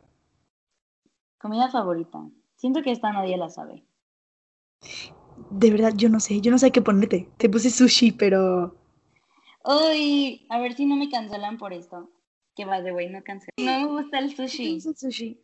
comida 1.40 1.70
favorita. 1.70 2.30
Siento 2.56 2.82
que 2.84 2.92
esta 2.92 3.12
nadie 3.12 3.36
la 3.38 3.50
sabe. 3.50 3.84
De 5.50 5.72
verdad, 5.72 5.94
yo 5.96 6.10
no 6.10 6.20
sé. 6.20 6.42
Yo 6.42 6.52
no 6.52 6.60
sé 6.60 6.72
qué 6.72 6.82
ponerte. 6.82 7.28
Te 7.38 7.50
puse 7.50 7.70
sushi, 7.70 8.12
pero. 8.12 8.76
Uy, 9.66 10.46
a 10.50 10.60
ver 10.60 10.74
si 10.74 10.86
no 10.86 10.96
me 10.96 11.10
cancelan 11.10 11.58
por 11.58 11.74
esto. 11.74 12.10
Que 12.56 12.66
va 12.66 12.82
de 12.82 12.92
güey, 12.92 13.10
no 13.10 13.24
cancel. 13.24 13.54
No 13.58 13.80
me 13.80 14.02
gusta 14.02 14.20
el 14.20 14.36
¿Qué 14.36 14.48
sushi. 14.48 14.78
es 14.78 14.86
el 14.86 14.98
sushi? 14.98 15.42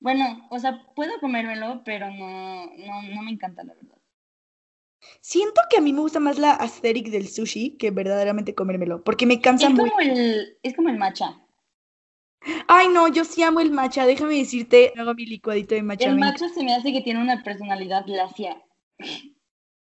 Bueno, 0.00 0.46
o 0.50 0.58
sea, 0.58 0.86
puedo 0.94 1.12
comérmelo, 1.20 1.82
pero 1.84 2.08
no, 2.10 2.66
no, 2.66 3.02
no 3.14 3.22
me 3.22 3.30
encanta, 3.32 3.64
la 3.64 3.74
verdad. 3.74 3.98
Siento 5.20 5.60
que 5.70 5.78
a 5.78 5.80
mí 5.80 5.92
me 5.92 6.00
gusta 6.00 6.20
más 6.20 6.38
la 6.38 6.52
aesthetic 6.54 7.08
del 7.08 7.28
sushi 7.28 7.76
que 7.78 7.90
verdaderamente 7.90 8.54
comérmelo, 8.54 9.02
porque 9.02 9.26
me 9.26 9.40
cansa 9.40 9.68
Es 9.68 9.74
muy. 9.74 9.88
como 9.88 10.00
el, 10.00 10.58
es 10.62 10.74
como 10.74 10.88
el 10.88 10.98
matcha. 10.98 11.40
Ay, 12.68 12.88
no, 12.88 13.08
yo 13.08 13.24
sí 13.24 13.42
amo 13.42 13.60
el 13.60 13.70
matcha. 13.70 14.06
Déjame 14.06 14.36
decirte, 14.36 14.92
hago 14.96 15.14
mi 15.14 15.26
licuadito 15.26 15.74
de 15.74 15.82
matcha. 15.82 16.08
El 16.08 16.18
matcha 16.18 16.48
se 16.48 16.62
me 16.62 16.74
hace 16.74 16.92
que 16.92 17.00
tiene 17.00 17.20
una 17.20 17.42
personalidad 17.42 18.04
lacia. 18.06 18.62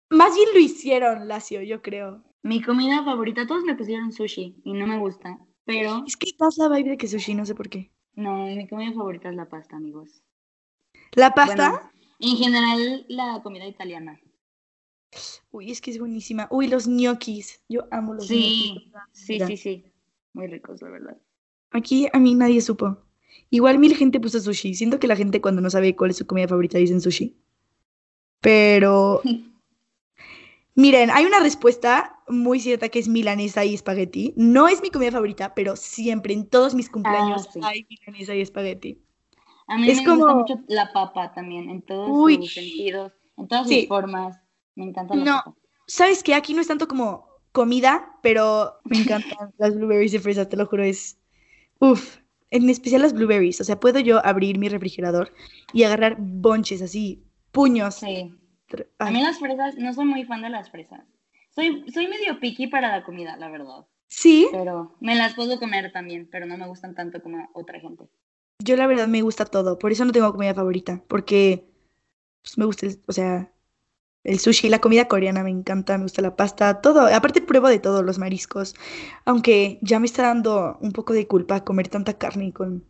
Más 0.09 0.35
bien 0.35 0.49
lo 0.53 0.59
hicieron, 0.59 1.27
Lacio, 1.27 1.61
yo 1.61 1.81
creo. 1.81 2.23
Mi 2.41 2.61
comida 2.63 3.03
favorita, 3.03 3.45
todos 3.45 3.63
me 3.63 3.75
pusieron 3.75 4.11
sushi 4.11 4.61
y 4.63 4.73
no 4.73 4.87
me 4.87 4.97
gusta, 4.97 5.39
pero 5.65 6.03
Es 6.07 6.17
que 6.17 6.29
estás 6.29 6.57
la 6.57 6.67
vibe 6.69 6.91
de 6.91 6.97
que 6.97 7.07
sushi, 7.07 7.35
no 7.35 7.45
sé 7.45 7.53
por 7.55 7.69
qué. 7.69 7.91
no, 8.15 8.47
mi 8.47 8.67
comida 8.67 8.91
favorita 8.93 9.29
es 9.29 9.35
la 9.35 9.47
pasta, 9.47 9.77
amigos. 9.77 10.21
¿La 11.13 11.33
pasta? 11.33 11.69
Bueno, 11.71 11.91
en 12.19 12.37
general, 12.37 13.05
la 13.09 13.41
comida 13.43 13.65
italiana. 13.67 14.19
Uy, 15.51 15.71
es 15.71 15.81
que 15.81 15.91
es 15.91 15.99
buenísima. 15.99 16.47
Uy, 16.51 16.67
los 16.67 16.87
ñoquis. 16.87 17.61
Yo 17.69 17.87
amo 17.91 18.13
los 18.13 18.27
Sí, 18.27 18.73
ñoquis. 18.73 18.93
sí, 19.13 19.39
sí, 19.39 19.57
sí. 19.57 19.85
Muy 20.33 20.47
ricos, 20.47 20.81
la 20.81 20.89
verdad. 20.89 21.17
Aquí 21.71 22.07
a 22.11 22.19
mí 22.19 22.35
nadie 22.35 22.61
supo. 22.61 22.97
Igual 23.49 23.79
mil 23.79 23.95
gente 23.95 24.19
puso 24.19 24.39
sushi. 24.39 24.73
Siento 24.75 24.99
que 24.99 25.07
la 25.07 25.15
gente 25.15 25.41
cuando 25.41 25.61
no 25.61 25.69
sabe 25.69 25.95
cuál 25.95 26.11
es 26.11 26.17
su 26.17 26.27
comida 26.27 26.47
favorita 26.47 26.77
dicen 26.77 27.01
sushi. 27.01 27.37
Pero 28.41 29.21
miren, 30.77 31.09
hay 31.11 31.25
una 31.25 31.39
respuesta 31.41 32.19
muy 32.29 32.59
cierta 32.61 32.87
que 32.89 32.99
es 32.99 33.07
milanesa 33.09 33.65
y 33.65 33.73
espagueti. 33.73 34.33
No 34.37 34.67
es 34.69 34.81
mi 34.81 34.89
comida 34.91 35.11
favorita, 35.11 35.53
pero 35.55 35.75
siempre 35.75 36.33
en 36.33 36.47
todos 36.47 36.73
mis 36.75 36.89
cumpleaños 36.89 37.47
Ah, 37.47 37.51
sí. 37.53 37.59
hay 37.63 37.87
milanesa 37.89 38.35
y 38.35 38.41
espagueti. 38.41 39.01
A 39.67 39.77
mí 39.77 39.89
Es 39.89 39.97
me 40.01 40.07
gusta 40.07 40.25
como- 40.27 40.39
mucho 40.39 40.59
la 40.67 40.93
papa 40.93 41.33
también, 41.33 41.69
en 41.69 41.81
todos 41.81 42.09
Uy. 42.09 42.35
sus 42.37 42.53
sentidos, 42.53 43.11
en 43.37 43.47
todas 43.49 43.67
Sí. 43.67 43.81
sus 43.81 43.87
formas. 43.89 44.39
Me 44.75 44.85
encanta 44.85 45.15
la 45.15 45.23
No. 45.25 45.37
papa. 45.43 45.55
¿Sabes 45.87 46.23
qué? 46.23 46.35
Aquí 46.35 46.53
no 46.53 46.61
es 46.61 46.67
tanto 46.67 46.87
como 46.87 47.27
comida, 47.51 48.13
pero 48.21 48.73
me 48.85 48.97
encantan 49.35 49.53
las 49.57 49.75
blueberries 49.75 50.11
de 50.11 50.19
fresa, 50.19 50.47
te 50.47 50.55
lo 50.57 50.65
juro, 50.67 50.83
es... 50.83 51.17
Uf, 51.79 52.17
en 52.49 52.69
especial 52.69 53.01
las 53.01 53.13
blueberries. 53.13 53.59
O 53.61 53.63
sea, 53.63 53.79
puedo 53.79 53.99
yo 53.99 54.25
abrir 54.25 54.57
mi 54.57 54.69
refrigerador 54.69 55.33
y 55.73 55.83
agarrar 55.83 56.15
bonches 56.19 56.81
así, 56.81 57.23
puños. 57.51 57.95
Sí. 57.95 58.31
A 58.99 59.11
mí 59.11 59.21
las 59.21 59.39
fresas, 59.39 59.75
no 59.77 59.93
soy 59.93 60.05
muy 60.05 60.23
fan 60.25 60.41
de 60.41 60.49
las 60.49 60.69
fresas. 60.69 61.01
Soy, 61.55 61.85
soy 61.91 62.07
medio 62.07 62.39
picky 62.39 62.67
para 62.67 62.89
la 62.91 63.03
comida, 63.03 63.35
la 63.37 63.49
verdad. 63.49 63.85
Sí, 64.07 64.47
Pero 64.51 64.95
me 65.01 65.15
las 65.15 65.33
puedo 65.33 65.59
comer 65.59 65.91
también, 65.91 66.27
pero 66.31 66.45
no 66.45 66.57
me 66.57 66.67
gustan 66.67 66.95
tanto 66.95 67.21
como 67.21 67.49
otra 67.53 67.79
gente. 67.79 68.05
yo 68.63 68.75
la 68.75 68.87
verdad 68.87 69.07
me 69.07 69.21
gusta 69.21 69.45
todo, 69.45 69.77
por 69.79 69.91
eso 69.91 70.03
no 70.05 70.11
tengo 70.11 70.31
comida 70.31 70.53
favorita, 70.53 71.01
porque 71.07 71.69
pues, 72.41 72.57
me 72.57 72.65
gusta, 72.65 72.85
el- 72.85 73.01
o 73.07 73.11
sea, 73.11 73.51
el 74.23 74.39
sushi, 74.39 74.67
la 74.69 74.79
comida 74.79 75.07
coreana 75.07 75.43
me 75.43 75.49
encanta, 75.51 75.97
me 75.97 76.03
gusta 76.03 76.21
la 76.21 76.35
pasta, 76.35 76.81
todo. 76.81 77.07
Aparte 77.07 77.41
pruebo 77.41 77.69
de 77.69 77.79
todo, 77.79 78.03
los 78.03 78.17
mariscos, 78.19 78.75
aunque 79.25 79.79
ya 79.81 79.99
me 79.99 80.05
está 80.05 80.23
dando 80.23 80.77
un 80.81 80.91
poco 80.91 81.13
de 81.13 81.27
culpa 81.27 81.63
comer 81.63 81.87
tanta 81.87 82.17
carne 82.17 82.51
con 82.51 82.83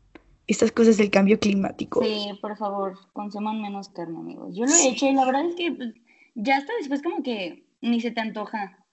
estas 0.48 0.72
cosas 0.72 0.98
del 0.98 1.12
cambio 1.12 1.40
climático. 1.40 2.02
Sí, 2.04 2.30
por 2.42 2.58
favor, 2.58 2.98
consuman 3.14 3.62
menos 3.62 3.90
carne, 3.90 4.18
amigos. 4.18 4.56
Yo 4.56 4.66
lo 4.66 4.74
he 4.74 4.88
hecho 4.88 5.06
y 5.06 5.14
la 5.14 5.26
verdad 5.26 5.46
es 5.46 5.56
que 5.56 5.72
pues, 5.72 5.94
ya 6.36 6.58
hasta 6.58 6.74
después 6.80 7.02
como 7.02 7.22
que 7.22 7.66
ni 7.82 8.00
se 8.02 8.12
te 8.12 8.22
antoja. 8.22 8.86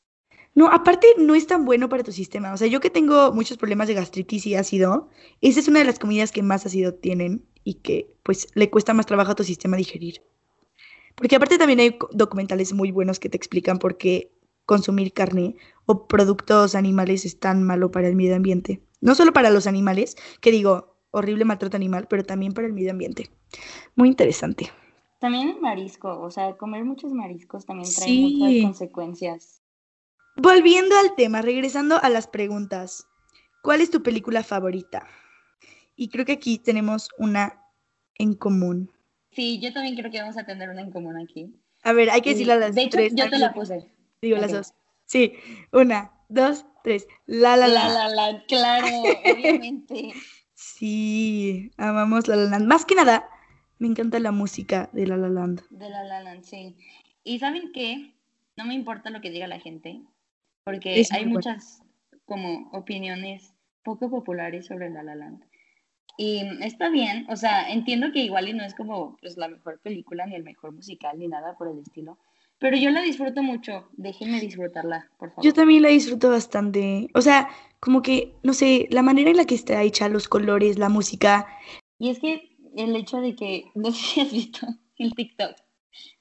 No, 0.55 0.69
aparte 0.69 1.07
no 1.19 1.35
es 1.35 1.47
tan 1.47 1.64
bueno 1.64 1.88
para 1.88 2.05
tu 2.05 2.12
sistema. 2.12 2.53
O 2.53 2.57
sea, 2.57 2.69
yo 2.69 2.81
que 2.81 2.90
tengo 2.90 3.33
muchos 3.33 3.57
problemas 3.57 3.88
de 3.88 3.95
gastritis 3.95 4.47
y 4.47 4.55
ácido, 4.55 5.09
esa 5.40 5.61
es 5.61 5.69
una 5.69 5.81
de 5.81 5.85
las 5.85 5.99
comidas 5.99 6.33
que 6.33 6.43
más 6.43 6.67
ácido 6.67 6.95
tienen 6.95 7.45
y 7.64 7.75
que 7.75 8.14
pues 8.23 8.49
le 8.55 8.71
cuesta 8.71 8.95
más 8.95 9.07
trabajo 9.07 9.33
a 9.33 9.37
tu 9.37 9.45
sistema 9.45 9.77
digerir. 9.77 10.23
Porque 11.14 11.37
aparte 11.37 11.59
también 11.59 11.81
hay 11.81 11.99
documentales 12.12 12.73
muy 12.73 12.90
buenos 12.90 13.21
que 13.21 13.29
te 13.29 13.37
explican 13.37 13.79
por 13.79 13.97
qué 13.97 14.33
consumir 14.67 15.12
carne 15.12 15.57
o 15.87 16.07
productos 16.07 16.75
animales 16.75 17.25
es 17.25 17.38
tan 17.38 17.62
malo 17.62 17.90
para 17.90 18.09
el 18.09 18.17
medio 18.17 18.35
ambiente. 18.35 18.81
No 19.01 19.14
solo 19.14 19.33
para 19.33 19.51
los 19.51 19.67
animales, 19.67 20.17
que 20.40 20.51
digo, 20.51 20.93
horrible 21.14 21.44
maltrato 21.44 21.77
animal, 21.77 22.07
pero 22.09 22.24
también 22.24 22.53
para 22.53 22.66
el 22.66 22.72
medio 22.72 22.90
ambiente. 22.90 23.31
Muy 23.94 24.09
interesante. 24.09 24.70
También 25.20 25.48
el 25.48 25.61
marisco, 25.61 26.20
o 26.20 26.31
sea, 26.31 26.57
comer 26.57 26.85
muchos 26.85 27.12
mariscos 27.12 27.64
también 27.64 27.88
trae 27.94 28.09
Sí. 28.09 28.37
muchas 28.38 28.62
consecuencias. 28.64 29.62
Volviendo 30.37 30.96
al 30.98 31.14
tema, 31.14 31.40
regresando 31.42 31.96
a 32.03 32.09
las 32.11 32.27
preguntas. 32.27 33.07
¿cuál 33.62 33.81
es 33.81 33.90
tu 33.90 34.03
película 34.03 34.42
favorita? 34.42 35.07
Y 35.96 36.09
creo 36.11 36.27
que 36.27 36.33
aquí 36.33 36.59
tenemos 36.59 37.09
una 37.16 37.62
en 38.16 38.35
común. 38.35 38.90
Sí, 39.31 39.59
yo 39.59 39.72
también 39.72 39.96
creo 39.96 40.11
que 40.11 40.20
vamos 40.20 40.37
a 40.37 40.44
tener 40.44 40.68
una 40.68 40.83
en 40.83 40.90
común 40.90 41.16
aquí. 41.16 41.55
A 41.83 41.94
ver, 41.94 42.11
hay 42.11 42.20
que 42.20 42.31
decirle 42.31 42.53
a 42.53 42.57
las 42.57 42.74
de 42.74 42.83
hecho, 42.83 42.98
tres. 42.98 43.14
yo 43.16 43.31
te 43.31 43.38
la 43.38 43.55
puse. 43.55 43.90
Digo 44.20 44.37
las 44.37 44.53
dos. 44.53 44.74
Sí, 45.07 45.33
una, 45.72 46.12
dos, 46.29 46.66
tres. 46.83 47.07
La 47.24 47.57
La 47.57 47.68
La 47.68 47.88
La 47.88 48.09
La, 48.11 48.44
claro, 48.46 48.87
obviamente. 49.24 50.12
Sí, 50.85 51.70
amamos 51.79 52.29
La 52.29 52.37
La 52.37 52.44
Land. 52.44 52.66
Más 52.66 52.85
que 52.85 52.94
nada, 52.94 53.27
me 53.79 53.87
encanta 53.88 54.18
la 54.18 54.33
música 54.33 54.90
de 54.92 55.07
La 55.07 55.16
La 55.16 55.31
Land. 55.31 55.62
De 55.70 55.88
La 55.88 56.05
La 56.05 56.23
Land, 56.23 56.42
sí. 56.42 56.77
Y 57.23 57.38
¿saben 57.38 57.73
qué? 57.73 58.12
No 58.59 58.66
me 58.66 58.75
importa 58.75 59.09
lo 59.09 59.23
que 59.23 59.31
diga 59.31 59.47
la 59.47 59.59
gente, 59.59 60.03
porque 60.62 61.01
Es 61.01 61.11
hay 61.11 61.25
muchas 61.25 61.83
como 62.27 62.68
opiniones 62.73 63.55
poco 63.83 64.11
populares 64.11 64.66
sobre 64.66 64.90
La 64.90 65.03
La 65.03 65.14
Land. 65.14 65.42
Y 66.18 66.42
está 66.62 66.90
bien, 66.90 67.25
o 67.31 67.37
sea, 67.37 67.70
entiendo 67.70 68.12
que 68.12 68.18
igual 68.18 68.51
y 68.51 68.53
no 68.53 68.62
es 68.62 68.75
como 68.75 69.16
pues, 69.23 69.38
la 69.38 69.49
mejor 69.49 69.81
película, 69.81 70.27
ni 70.27 70.35
el 70.35 70.44
mejor 70.44 70.73
musical, 70.73 71.18
ni 71.18 71.29
nada 71.29 71.57
por 71.57 71.68
el 71.68 71.79
estilo, 71.79 72.18
pero 72.64 72.79
yo 72.79 72.88
la 72.88 73.03
disfruto 73.03 73.42
mucho, 73.42 73.90
déjenme 73.92 74.40
disfrutarla, 74.40 75.11
por 75.18 75.29
favor. 75.29 75.44
Yo 75.44 75.53
también 75.53 75.83
la 75.83 75.90
disfruto 75.90 76.31
bastante. 76.31 77.09
O 77.12 77.20
sea, 77.20 77.50
como 77.79 78.00
que, 78.00 78.37
no 78.42 78.55
sé, 78.55 78.88
la 78.90 79.03
manera 79.03 79.29
en 79.29 79.37
la 79.37 79.44
que 79.44 79.55
está 79.55 79.83
hecha, 79.83 80.09
los 80.09 80.29
colores, 80.29 80.79
la 80.79 80.88
música. 80.88 81.46
Y 81.98 82.09
es 82.09 82.20
que 82.20 82.57
el 82.74 82.96
hecho 82.96 83.20
de 83.20 83.37
que, 83.37 83.66
no 83.74 83.92
sé 83.92 83.98
si 83.98 84.20
has 84.22 84.33
visto 84.33 84.66
el 84.96 85.14
TikTok, 85.14 85.57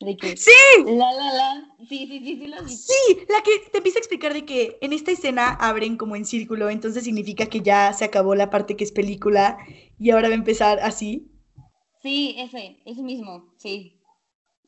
de 0.02 0.18
que 0.18 0.36
¡Sí! 0.36 0.52
La 0.86 1.14
La 1.14 1.34
Land, 1.34 1.88
sí, 1.88 2.08
sí, 2.08 2.20
sí, 2.20 2.36
sí 2.42 2.48
lo 2.48 2.58
has 2.58 2.66
visto. 2.66 2.92
Sí, 2.92 3.20
la 3.30 3.42
que 3.42 3.70
te 3.72 3.78
empieza 3.78 4.00
a 4.00 4.02
explicar 4.02 4.34
de 4.34 4.44
que 4.44 4.78
en 4.82 4.92
esta 4.92 5.12
escena 5.12 5.48
abren 5.48 5.96
como 5.96 6.18
en 6.18 6.26
círculo, 6.26 6.70
entonces 6.70 7.06
significa 7.06 7.46
que 7.46 7.62
ya 7.62 7.94
se 7.94 8.04
acabó 8.04 8.36
la 8.36 8.50
parte 8.50 8.76
que 8.76 8.84
es 8.84 8.92
película 8.92 9.60
y 9.98 10.10
ahora 10.10 10.28
va 10.28 10.34
a 10.34 10.40
empezar 10.40 10.82
así. 10.82 11.26
Sí, 12.02 12.36
ese, 12.38 12.82
ese 12.84 13.02
mismo, 13.02 13.54
sí. 13.56 14.03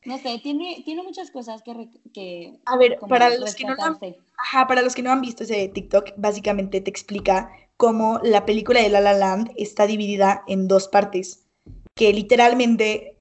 No 0.05 0.19
sé, 0.19 0.39
tiene, 0.41 0.83
tiene 0.85 1.01
muchas 1.01 1.31
cosas 1.31 1.63
que, 1.63 1.89
que 2.13 2.59
A 2.65 2.77
ver, 2.77 2.99
para 3.09 3.35
los 3.35 3.55
que 3.55 3.65
no 3.65 3.75
han. 3.79 3.97
Ajá, 4.37 4.67
para 4.67 4.83
los 4.83 4.93
que 4.93 5.01
no 5.01 5.11
han 5.11 5.21
visto 5.21 5.43
ese 5.43 5.67
TikTok, 5.67 6.11
básicamente 6.17 6.79
te 6.79 6.89
explica 6.89 7.49
cómo 7.77 8.19
la 8.23 8.45
película 8.45 8.81
de 8.81 8.89
La 8.89 9.01
La 9.01 9.13
Land 9.13 9.51
está 9.57 9.87
dividida 9.87 10.43
en 10.47 10.67
dos 10.67 10.87
partes, 10.87 11.45
que 11.95 12.13
literalmente, 12.13 13.17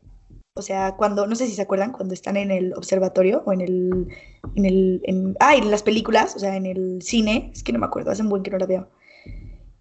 o 0.55 0.63
sea, 0.63 0.95
cuando, 0.97 1.27
no 1.27 1.37
sé 1.37 1.47
si 1.47 1.53
se 1.53 1.63
acuerdan, 1.63 1.93
cuando 1.93 2.13
están 2.13 2.37
en 2.37 2.51
el 2.51 2.75
observatorio 2.75 3.43
o 3.47 3.53
en 3.53 3.63
el, 3.63 4.09
en 4.55 4.67
el, 4.67 5.01
en, 5.05 5.37
ah, 5.41 5.57
en 5.57 5.71
las 5.71 5.83
películas, 5.83 6.37
o 6.37 6.39
sea, 6.39 6.55
en 6.55 6.67
el 6.67 7.01
cine, 7.01 7.51
es 7.55 7.63
que 7.63 7.73
no 7.73 7.79
me 7.79 7.87
acuerdo, 7.87 8.11
hace 8.11 8.23
un 8.23 8.29
buen 8.29 8.43
que 8.43 8.51
no 8.51 8.59
la 8.59 8.67
veo. 8.67 8.89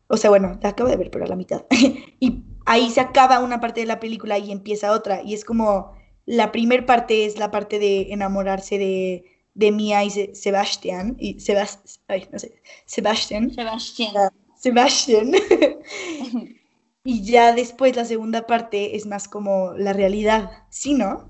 O 0.07 0.15
sea, 0.15 0.29
bueno, 0.29 0.57
la 0.61 0.69
acabo 0.69 0.89
de 0.89 0.95
ver, 0.95 1.11
pero 1.11 1.25
a 1.25 1.27
la 1.27 1.35
mitad. 1.35 1.65
y 2.19 2.43
ahí 2.65 2.89
se 2.91 3.01
acaba 3.01 3.39
una 3.39 3.59
parte 3.59 3.81
de 3.81 3.87
la 3.87 3.99
película 3.99 4.37
y 4.37 4.51
empieza 4.51 4.93
otra, 4.93 5.21
y 5.21 5.33
es 5.33 5.43
como, 5.43 5.93
la 6.25 6.51
primer 6.51 6.85
parte 6.85 7.25
es 7.25 7.37
la 7.37 7.51
parte 7.51 7.79
de 7.79 8.13
enamorarse 8.13 8.77
de 8.77 9.25
de 9.55 9.71
Mia 9.71 10.03
y 10.03 10.09
Se- 10.09 10.33
Sebastián, 10.33 11.15
y 11.19 11.39
Sebas, 11.39 12.01
ay, 12.07 12.27
no 12.31 12.39
sé, 12.39 12.59
Sebastián, 12.85 13.51
Sebastián. 13.51 14.13
Sebastián, 14.55 15.31
y 17.03 17.23
ya 17.23 17.53
después 17.53 17.95
la 17.95 18.05
segunda 18.05 18.47
parte 18.47 18.95
es 18.95 19.05
más 19.05 19.27
como 19.27 19.73
la 19.73 19.93
realidad, 19.93 20.63
¿sí, 20.69 20.93
no? 20.93 21.29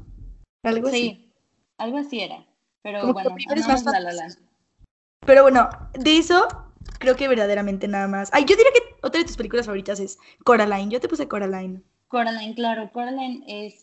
Algo 0.63 0.87
así. 0.87 0.99
Sí, 0.99 1.33
algo 1.77 1.97
así 1.97 2.21
era. 2.21 2.45
Pero 2.81 3.01
Como 3.01 3.13
bueno, 3.13 3.35
primero 3.35 3.59
es 3.59 3.67
más 3.67 3.83
La 3.85 3.99
La. 3.99 4.27
Pero 5.25 5.43
bueno, 5.43 5.69
de 5.93 6.17
eso 6.17 6.47
creo 6.99 7.15
que 7.15 7.27
verdaderamente 7.27 7.87
nada 7.87 8.07
más. 8.07 8.29
Ay, 8.33 8.45
yo 8.45 8.55
diría 8.55 8.71
que 8.73 8.95
otra 9.01 9.19
de 9.19 9.25
tus 9.25 9.37
películas 9.37 9.65
favoritas 9.65 9.99
es 9.99 10.17
Coraline, 10.43 10.91
yo 10.91 10.99
te 10.99 11.09
puse 11.09 11.27
Coraline. 11.27 11.81
Coraline, 12.07 12.53
claro, 12.55 12.89
Coraline 12.93 13.43
es 13.47 13.82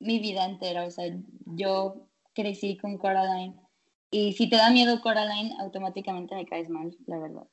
mi 0.00 0.18
vida 0.18 0.44
entera, 0.44 0.84
o 0.84 0.90
sea, 0.90 1.14
yo 1.46 2.06
crecí 2.34 2.76
con 2.76 2.98
Coraline. 2.98 3.54
Y 4.10 4.32
si 4.32 4.48
te 4.48 4.56
da 4.56 4.70
miedo 4.70 5.00
Coraline, 5.00 5.54
automáticamente 5.60 6.34
me 6.34 6.46
caes 6.46 6.68
mal, 6.68 6.96
la 7.06 7.18
verdad. 7.18 7.46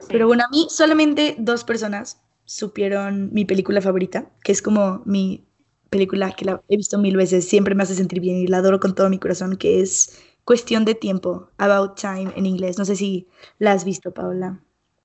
Sí. 0.00 0.06
Pero 0.08 0.26
bueno, 0.26 0.44
a 0.44 0.50
mí 0.50 0.66
solamente 0.68 1.36
dos 1.38 1.64
personas 1.64 2.20
supieron 2.44 3.32
mi 3.32 3.44
película 3.44 3.80
favorita, 3.80 4.30
que 4.42 4.52
es 4.52 4.60
como 4.60 5.02
mi 5.06 5.46
película 5.88 6.32
que 6.32 6.44
la 6.44 6.62
he 6.68 6.76
visto 6.76 6.98
mil 6.98 7.16
veces, 7.16 7.48
siempre 7.48 7.74
me 7.74 7.84
hace 7.84 7.94
sentir 7.94 8.20
bien 8.20 8.36
y 8.36 8.48
la 8.48 8.58
adoro 8.58 8.80
con 8.80 8.94
todo 8.94 9.08
mi 9.08 9.18
corazón, 9.18 9.56
que 9.56 9.80
es 9.80 10.20
Cuestión 10.44 10.84
de 10.84 10.94
Tiempo, 10.94 11.48
About 11.56 11.98
Time 11.98 12.32
en 12.36 12.46
inglés. 12.46 12.76
No 12.78 12.84
sé 12.84 12.96
si 12.96 13.28
la 13.58 13.72
has 13.72 13.84
visto, 13.84 14.12
Paola. 14.12 14.60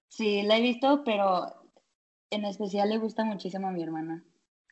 Sí, 0.07 0.41
la 0.41 0.57
he 0.57 0.61
visto, 0.61 1.03
pero 1.05 1.45
en 2.31 2.43
especial 2.45 2.89
le 2.89 2.97
gusta 2.97 3.23
muchísimo 3.23 3.67
a 3.67 3.71
mi 3.71 3.83
hermana. 3.83 4.23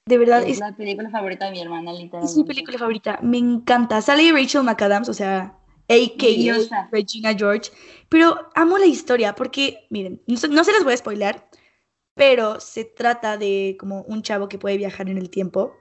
De 0.07 0.17
verdad, 0.17 0.43
Es 0.43 0.53
es, 0.53 0.59
la 0.59 0.75
película 0.75 1.09
favorita 1.09 1.45
de 1.45 1.51
mi 1.51 1.59
hermana, 1.61 1.91
literalmente. 1.91 2.31
es 2.31 2.37
mi 2.37 2.43
película 2.45 2.77
favorita. 2.77 3.19
Me 3.21 3.37
encanta. 3.37 4.01
Sale 4.01 4.31
Rachel 4.31 4.63
McAdams, 4.63 5.09
o 5.09 5.13
sea, 5.13 5.57
a.k.a. 5.89 6.89
Regina 6.91 7.33
George. 7.35 7.71
Pero 8.09 8.49
amo 8.55 8.77
la 8.77 8.85
historia 8.85 9.35
porque, 9.35 9.85
miren, 9.89 10.21
no, 10.27 10.37
se- 10.37 10.47
no 10.47 10.63
se 10.63 10.71
las 10.71 10.83
voy 10.83 10.93
a 10.93 10.97
spoiler, 10.97 11.43
pero 12.15 12.59
se 12.59 12.85
trata 12.85 13.37
de 13.37 13.75
como 13.79 14.01
un 14.03 14.21
chavo 14.23 14.47
que 14.49 14.57
puede 14.57 14.77
viajar 14.77 15.09
en 15.09 15.17
el 15.17 15.29
tiempo, 15.29 15.73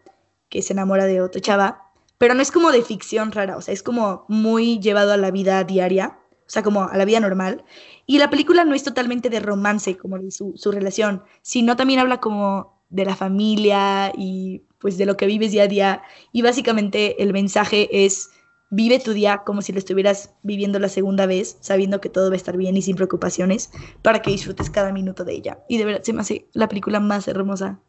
que 0.49 0.63
se 0.63 0.73
enamora 0.73 1.07
de 1.07 1.21
otro 1.23 1.41
chava, 1.41 1.93
pero 2.19 2.35
no 2.35 2.43
es 2.43 2.51
como 2.51 2.73
de 2.73 2.83
ficción 2.83 3.33
rara, 3.33 3.57
o 3.57 3.61
sea, 3.63 3.75
es 3.75 3.83
como 3.83 4.25
muy 4.29 4.79
llevado 4.81 5.13
a 5.13 5.17
la 5.17 5.31
vida 5.31 5.63
diaria, 5.65 6.19
o 6.47 6.51
sea, 6.51 6.63
como 6.63 6.85
a 6.85 6.97
la 6.97 7.05
vida 7.05 7.21
normal. 7.21 7.65
Y 8.07 8.19
la 8.19 8.31
película 8.31 8.65
no 8.65 8.75
es 8.75 8.83
totalmente 8.85 9.31
de 9.31 9.41
romance, 9.41 9.97
como 9.97 10.19
de 10.19 10.31
su, 10.31 10.53
su 10.57 10.73
relación, 10.73 11.23
sino 11.43 11.77
también 11.77 12.01
habla 12.01 12.21
como 12.21 12.76
de 12.89 13.05
la 13.05 13.17
familia 13.17 14.13
y 14.17 14.63
pues 14.79 14.99
de 14.99 15.07
lo 15.07 15.17
que 15.17 15.27
vives 15.27 15.53
día 15.53 15.65
a 15.65 15.69
día. 15.69 16.03
Y 16.33 16.43
básicamente 16.43 17.23
el 17.23 17.33
mensaje 17.33 17.89
es, 18.05 18.31
vive 18.71 18.99
tu 18.99 19.13
día 19.13 19.43
como 19.45 19.63
si 19.63 19.73
lo 19.73 19.79
estuvieras 19.79 20.35
viviendo 20.43 20.79
la 20.79 20.89
segunda 20.89 21.27
vez, 21.27 21.59
sabiendo 21.61 22.01
que 22.01 22.09
todo 22.09 22.29
va 22.29 22.35
a 22.35 22.37
estar 22.37 22.57
bien 22.57 22.77
y 22.77 22.83
sin 22.83 22.97
preocupaciones, 22.97 23.71
para 24.03 24.21
que 24.23 24.31
disfrutes 24.31 24.71
cada 24.71 24.93
minuto 24.93 25.25
de 25.25 25.35
ella. 25.35 25.59
Y 25.69 25.79
de 25.79 25.85
verdad 25.85 26.03
se 26.03 26.13
me 26.13 26.21
hace 26.21 26.49
la 26.53 26.69
película 26.69 27.01
más 27.01 27.29
hermosa. 27.29 27.81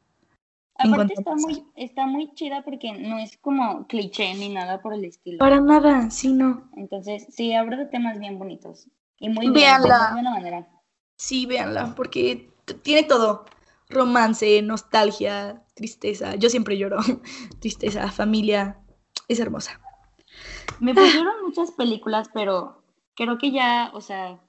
Aparte 0.80 1.16
está 1.18 1.36
muy, 1.36 1.66
está 1.76 2.06
muy 2.06 2.32
chida 2.36 2.64
porque 2.64 2.94
no 2.94 3.18
es 3.18 3.38
como 3.38 3.88
cliché 3.88 4.36
ni 4.36 4.50
nada 4.50 4.80
por 4.80 4.94
el 4.94 5.06
estilo. 5.06 5.40
Para 5.40 5.60
nada, 5.60 6.12
sí, 6.12 6.32
no. 6.34 6.70
Entonces, 6.76 7.26
sí, 7.32 7.54
aborda 7.54 7.90
temas 7.90 8.20
bien 8.20 8.38
bonitos. 8.38 8.88
Y 9.20 9.30
muy 9.30 9.50
bien, 9.50 9.54
Véanla. 9.54 10.08
de 10.08 10.14
buena 10.14 10.32
manera. 10.32 10.68
Sí, 11.18 11.48
véanla, 11.48 11.96
porque 11.96 12.52
tiene 12.84 13.04
todo. 13.04 13.46
Romance, 13.90 14.62
nostalgia, 14.62 15.64
tristeza. 15.76 16.36
Yo 16.36 16.50
siempre 16.50 16.78
lloro. 16.78 16.98
Tristeza, 17.60 18.12
familia. 18.12 18.78
Es 19.28 19.40
hermosa. 19.40 19.80
Me 20.80 20.94
pusieron 20.94 21.44
muchas 21.44 21.72
películas, 21.72 22.30
pero 22.34 22.84
creo 23.16 23.38
que 23.38 23.52
ya, 23.52 23.92
o 23.94 24.02
sea, 24.02 24.40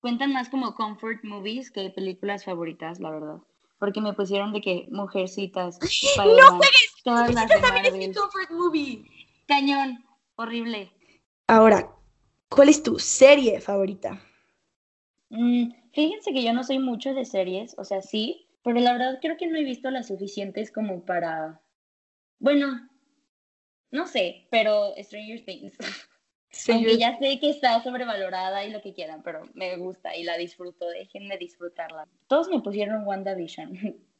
cuentan 0.00 0.32
más 0.32 0.48
como 0.48 0.74
comfort 0.74 1.24
movies 1.24 1.70
que 1.70 1.90
películas 1.90 2.44
favoritas, 2.44 3.00
la 3.00 3.10
verdad. 3.10 3.38
Porque 3.78 4.00
me 4.00 4.12
pusieron 4.12 4.52
de 4.52 4.60
que 4.60 4.86
Mujercitas, 4.90 5.78
Spider-Man, 5.82 6.60
todas 7.04 7.34
las 7.34 7.48
También 7.48 7.86
es 7.86 7.94
mi 7.94 8.12
comfort 8.12 8.50
movie. 8.50 9.04
Cañón, 9.46 10.04
horrible. 10.36 10.92
Ahora, 11.46 11.90
¿cuál 12.48 12.68
es 12.68 12.82
tu 12.82 12.98
serie 12.98 13.60
favorita? 13.60 14.20
Mm, 15.30 15.72
fíjense 15.92 16.32
que 16.32 16.42
yo 16.42 16.52
no 16.52 16.64
soy 16.64 16.78
mucho 16.78 17.14
de 17.14 17.24
series, 17.24 17.74
o 17.78 17.84
sea, 17.84 18.02
sí, 18.02 18.46
pero 18.62 18.80
la 18.80 18.92
verdad 18.92 19.18
creo 19.20 19.36
que 19.36 19.46
no 19.46 19.58
he 19.58 19.64
visto 19.64 19.90
las 19.90 20.08
suficientes 20.08 20.70
como 20.70 21.04
para, 21.04 21.60
bueno, 22.38 22.88
no 23.90 24.06
sé, 24.06 24.46
pero 24.50 24.94
Stranger 24.98 25.44
Things. 25.44 25.76
Aunque 26.68 26.98
ya 26.98 27.16
sé 27.18 27.38
que 27.38 27.50
está 27.50 27.80
sobrevalorada 27.82 28.64
y 28.64 28.72
lo 28.72 28.80
que 28.82 28.92
quieran, 28.92 29.22
pero 29.22 29.42
me 29.54 29.76
gusta 29.76 30.16
y 30.16 30.24
la 30.24 30.36
disfruto, 30.36 30.88
déjenme 30.88 31.38
disfrutarla. 31.38 32.08
Todos 32.26 32.48
me 32.48 32.60
pusieron 32.60 33.06
WandaVision. 33.06 34.00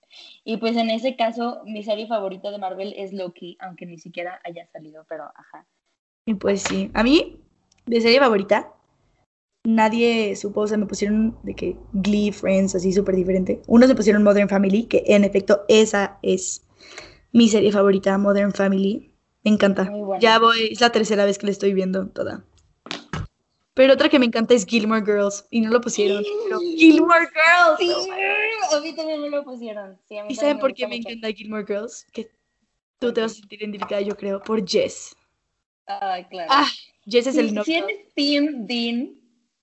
Y 0.42 0.56
pues 0.56 0.76
en 0.76 0.90
ese 0.90 1.14
caso, 1.14 1.62
mi 1.66 1.84
serie 1.84 2.08
favorita 2.08 2.50
de 2.50 2.58
Marvel 2.58 2.94
es 2.96 3.12
Loki, 3.12 3.56
aunque 3.60 3.86
ni 3.86 3.96
siquiera 3.96 4.40
haya 4.42 4.66
salido, 4.66 5.06
pero 5.08 5.30
ajá. 5.36 5.68
Y 6.26 6.34
pues 6.34 6.62
sí. 6.62 6.90
A 6.94 7.04
mí, 7.04 7.40
de 7.86 8.00
serie 8.00 8.18
favorita, 8.18 8.74
nadie 9.64 10.36
supo, 10.36 10.62
o 10.62 10.66
sea, 10.66 10.78
me 10.78 10.86
pusieron 10.86 11.36
de 11.42 11.54
que 11.54 11.76
Glee, 11.92 12.32
Friends, 12.32 12.74
así 12.74 12.92
súper 12.92 13.16
diferente. 13.16 13.62
Unos 13.66 13.88
me 13.88 13.94
pusieron 13.94 14.22
Modern 14.22 14.48
Family, 14.48 14.84
que 14.84 15.04
en 15.06 15.24
efecto 15.24 15.62
esa 15.68 16.18
es 16.22 16.66
mi 17.32 17.48
serie 17.48 17.72
favorita, 17.72 18.16
Modern 18.18 18.52
Family. 18.52 19.12
Me 19.44 19.52
encanta. 19.52 19.84
Muy 19.84 20.02
buena. 20.02 20.20
Ya 20.20 20.38
voy, 20.38 20.68
es 20.72 20.80
la 20.80 20.90
tercera 20.90 21.24
vez 21.24 21.38
que 21.38 21.46
la 21.46 21.52
estoy 21.52 21.72
viendo 21.72 22.08
toda. 22.08 22.44
Pero 23.74 23.94
otra 23.94 24.08
que 24.08 24.18
me 24.18 24.26
encanta 24.26 24.52
es 24.52 24.66
Gilmore 24.66 25.04
Girls, 25.04 25.46
y 25.50 25.60
no 25.60 25.70
lo 25.70 25.80
pusieron. 25.80 26.22
pero 26.44 26.60
Gilmore 26.60 27.28
Girls. 27.28 27.78
Sí, 27.78 27.90
oh 27.92 28.76
a 28.76 28.80
mí 28.80 28.94
también 28.94 29.22
me 29.22 29.30
lo 29.30 29.44
pusieron. 29.44 29.98
Sí, 30.08 30.18
a 30.18 30.24
mí 30.24 30.32
¿Y 30.32 30.34
saben 30.34 30.58
por 30.58 30.74
qué 30.74 30.86
me 30.86 30.96
encanta 30.96 31.28
Gilmore 31.32 31.64
Girls? 31.66 32.04
Que 32.12 32.30
tú 32.98 33.12
te 33.12 33.20
vas 33.20 33.32
a 33.32 33.34
sentir 33.36 33.60
identificada, 33.62 34.00
yo 34.02 34.16
creo, 34.16 34.42
por 34.42 34.68
Jess. 34.68 35.16
Ay, 35.86 36.24
claro. 36.24 36.48
Ah, 36.52 36.68
Jess 37.06 37.28
es 37.28 37.36
el 37.36 37.54
novio. 37.54 37.64
si 37.64 37.74
eres 37.74 38.14
Team 38.14 38.66
Dean, 38.66 39.19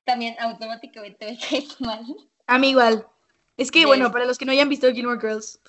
también 0.07 0.35
automáticamente 0.39 1.27
me 1.27 1.37
caes 1.49 1.79
mal. 1.79 2.03
A 2.47 2.57
mí 2.57 2.69
igual. 2.69 3.05
Es 3.57 3.69
que, 3.69 3.85
bueno, 3.85 4.11
para 4.11 4.25
los 4.25 4.37
que 4.39 4.45
no 4.45 4.51
hayan 4.51 4.69
visto 4.69 4.91
Gilmore 4.91 5.19
Girls, 5.19 5.59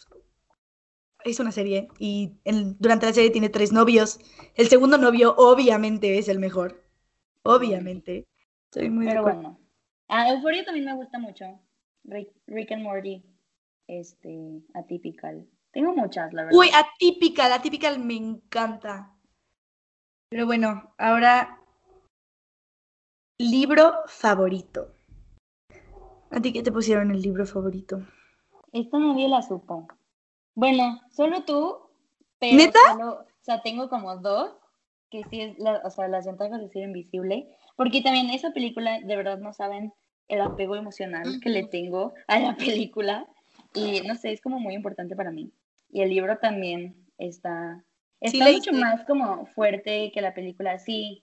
es 1.24 1.40
una 1.40 1.53
serie 1.53 1.88
y 1.98 2.33
en- 2.44 2.77
durante 2.79 3.07
la 3.07 3.12
serie 3.12 3.31
tiene 3.31 3.48
tres 3.51 3.72
novios. 3.72 4.18
El 4.55 4.68
segundo 4.68 4.96
novio, 4.96 5.35
obviamente, 5.37 6.16
es 6.18 6.29
el 6.29 6.38
mejor. 6.38 6.83
Obviamente. 7.42 8.27
Estoy 8.70 8.90
muy 8.90 9.07
Pero 9.07 9.22
bueno. 9.22 9.59
Ah, 10.09 10.29
Euphoria 10.31 10.64
también 10.64 10.87
me 10.87 10.94
gusta 10.94 11.18
mucho. 11.18 11.44
Rick, 12.05 12.31
Rick 12.46 12.72
and 12.72 12.83
Morty. 12.83 13.22
Este, 13.87 14.62
atypical. 14.74 15.46
Tengo 15.72 15.94
muchas, 15.94 16.33
la 16.33 16.44
verdad. 16.44 16.59
Uy, 16.59 16.68
atípica, 16.74 17.48
la 17.48 17.57
atípica 17.57 17.96
me 17.98 18.14
encanta. 18.16 19.14
Pero 20.29 20.44
bueno, 20.46 20.94
ahora 20.98 21.59
libro 23.38 23.94
favorito. 24.09 24.92
¿A 26.31 26.40
ti 26.40 26.53
qué 26.53 26.62
te 26.62 26.72
pusieron 26.72 27.12
el 27.12 27.22
libro 27.22 27.46
favorito? 27.46 28.03
Esta 28.72 28.98
nadie 28.98 29.29
la 29.29 29.42
supo. 29.42 29.87
Bueno, 30.55 31.01
solo 31.11 31.44
tú, 31.44 31.79
pero 32.40 32.57
¿Neta? 32.57 32.79
solo, 32.90 33.12
o 33.20 33.27
sea, 33.42 33.62
tengo 33.62 33.88
como 33.88 34.16
dos, 34.16 34.51
que 35.09 35.22
sí 35.31 35.40
es, 35.40 35.59
la, 35.59 35.81
o 35.85 35.90
sea, 35.90 36.09
las 36.09 36.27
ventajas 36.27 36.61
de 36.61 36.68
ser 36.68 36.83
invisible, 36.83 37.48
porque 37.77 38.03
también 38.03 38.29
esa 38.31 38.51
película, 38.51 39.01
de 39.01 39.16
verdad 39.16 39.38
no 39.38 39.53
saben 39.53 39.92
el 40.27 40.40
apego 40.40 40.74
emocional 40.74 41.40
que 41.40 41.48
le 41.48 41.64
tengo 41.64 42.12
a 42.27 42.40
la 42.40 42.57
película, 42.57 43.27
y 43.72 44.01
no 44.01 44.16
sé, 44.16 44.33
es 44.33 44.40
como 44.40 44.59
muy 44.59 44.74
importante 44.74 45.14
para 45.14 45.31
mí. 45.31 45.53
Y 45.90 46.03
el 46.03 46.11
libro 46.11 46.38
también 46.38 47.07
está, 47.18 47.85
Sí 48.20 48.40
está 48.40 48.51
mucho 48.51 48.72
más 48.72 49.05
como 49.05 49.46
fuerte 49.46 50.11
que 50.12 50.20
la 50.20 50.35
película, 50.35 50.79
sí, 50.81 51.22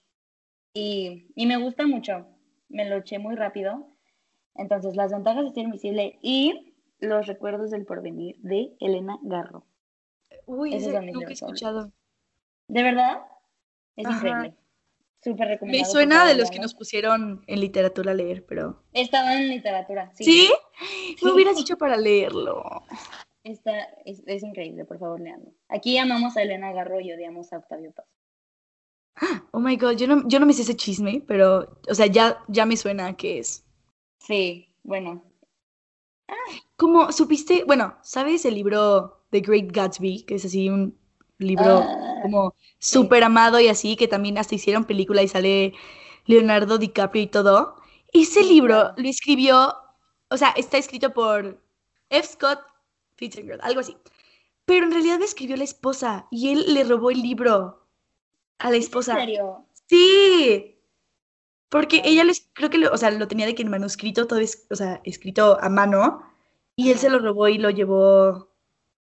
y, 0.75 1.31
y 1.35 1.45
me 1.47 1.57
gusta 1.57 1.87
mucho, 1.87 2.27
me 2.69 2.87
lo 2.87 2.97
eché 2.97 3.17
muy 3.17 3.35
rápido, 3.35 3.87
entonces 4.53 4.95
las 4.95 5.11
ventajas 5.11 5.45
de 5.45 5.51
ser 5.51 5.63
invisible 5.63 6.19
y 6.21 6.75
los 6.99 7.25
recuerdos 7.25 7.71
del 7.71 7.85
porvenir 7.85 8.35
de 8.41 8.75
Elena 8.79 9.17
Garro. 9.23 9.65
Uy, 10.45 10.75
ese 10.75 10.99
mis 10.99 11.13
nunca 11.13 11.29
he 11.29 11.33
escuchado. 11.33 11.91
¿De 12.67 12.83
verdad? 12.83 13.21
Es 13.95 14.05
Ajá. 14.05 14.17
increíble. 14.17 14.57
Súper 15.23 15.47
recomendado. 15.47 15.83
Me 15.83 15.89
suena 15.89 16.27
de 16.27 16.35
los 16.35 16.51
que 16.51 16.59
nos 16.59 16.75
pusieron 16.75 17.43
en 17.47 17.59
literatura 17.59 18.11
a 18.11 18.13
leer, 18.13 18.45
pero... 18.45 18.83
Estaba 18.93 19.33
en 19.33 19.47
literatura, 19.47 20.11
sí. 20.13 20.23
¿Sí? 20.23 20.51
Me 21.23 21.31
hubieras 21.31 21.55
dicho 21.55 21.77
para 21.77 21.97
leerlo. 21.97 22.83
Está, 23.43 23.85
es, 24.05 24.21
es 24.27 24.43
increíble, 24.43 24.85
por 24.85 24.99
favor, 24.99 25.19
leanlo. 25.19 25.51
Aquí 25.69 25.97
amamos 25.97 26.37
a 26.37 26.43
Elena 26.43 26.73
Garro 26.73 26.99
y 26.99 27.11
odiamos 27.11 27.51
a 27.53 27.57
Octavio 27.57 27.91
Paz. 27.91 28.05
Oh 29.51 29.59
my 29.59 29.75
god, 29.77 29.97
yo 29.97 30.07
no, 30.07 30.27
yo 30.27 30.39
no 30.39 30.45
me 30.45 30.53
sé 30.53 30.61
ese 30.63 30.75
chisme, 30.75 31.21
pero, 31.27 31.79
o 31.89 31.95
sea, 31.95 32.07
ya, 32.07 32.43
ya 32.47 32.65
me 32.65 32.77
suena 32.77 33.07
a 33.07 33.15
qué 33.17 33.39
es. 33.39 33.65
Sí, 34.19 34.75
bueno. 34.83 35.23
Como 36.75 37.11
supiste, 37.11 37.63
bueno, 37.65 37.95
¿sabes 38.01 38.45
el 38.45 38.55
libro 38.55 39.25
The 39.31 39.41
Great 39.41 39.71
Gatsby? 39.71 40.23
Que 40.23 40.35
es 40.35 40.45
así 40.45 40.69
un 40.69 40.97
libro 41.37 41.89
Ah, 41.89 42.19
como 42.21 42.55
súper 42.79 43.23
amado 43.23 43.59
y 43.59 43.67
así, 43.67 43.95
que 43.95 44.07
también 44.07 44.37
hasta 44.37 44.55
hicieron 44.55 44.85
película 44.85 45.21
y 45.23 45.27
sale 45.27 45.73
Leonardo 46.25 46.77
DiCaprio 46.77 47.23
y 47.23 47.27
todo. 47.27 47.75
Ese 48.13 48.43
libro 48.43 48.93
lo 48.97 49.09
escribió, 49.09 49.75
o 50.29 50.37
sea, 50.37 50.49
está 50.51 50.77
escrito 50.77 51.13
por 51.13 51.61
F. 52.09 52.27
Scott 52.27 52.59
Fitzgerald, 53.15 53.61
algo 53.63 53.79
así. 53.81 53.97
Pero 54.65 54.85
en 54.85 54.91
realidad 54.91 55.19
lo 55.19 55.25
escribió 55.25 55.57
la 55.57 55.63
esposa 55.65 56.27
y 56.31 56.49
él 56.51 56.73
le 56.73 56.83
robó 56.83 57.11
el 57.11 57.21
libro 57.21 57.84
a 58.59 58.69
la 58.71 58.77
¿es 58.77 58.83
en 58.85 58.87
esposa. 58.87 59.15
serio? 59.15 59.65
Sí. 59.87 60.77
Porque 61.69 62.01
ella 62.05 62.23
lo, 62.23 62.31
es- 62.31 62.49
creo 62.53 62.69
que 62.69 62.77
lo, 62.77 62.91
o 62.91 62.97
sea, 62.97 63.11
lo 63.11 63.27
tenía 63.27 63.45
de 63.45 63.55
que 63.55 63.63
en 63.63 63.69
manuscrito, 63.69 64.27
todo 64.27 64.39
es, 64.39 64.65
o 64.69 64.75
sea, 64.75 65.01
escrito 65.03 65.57
a 65.61 65.69
mano, 65.69 66.21
y 66.75 66.91
él 66.91 66.97
se 66.99 67.09
lo 67.09 67.19
robó 67.19 67.47
y 67.47 67.57
lo 67.57 67.69
llevó, 67.69 68.49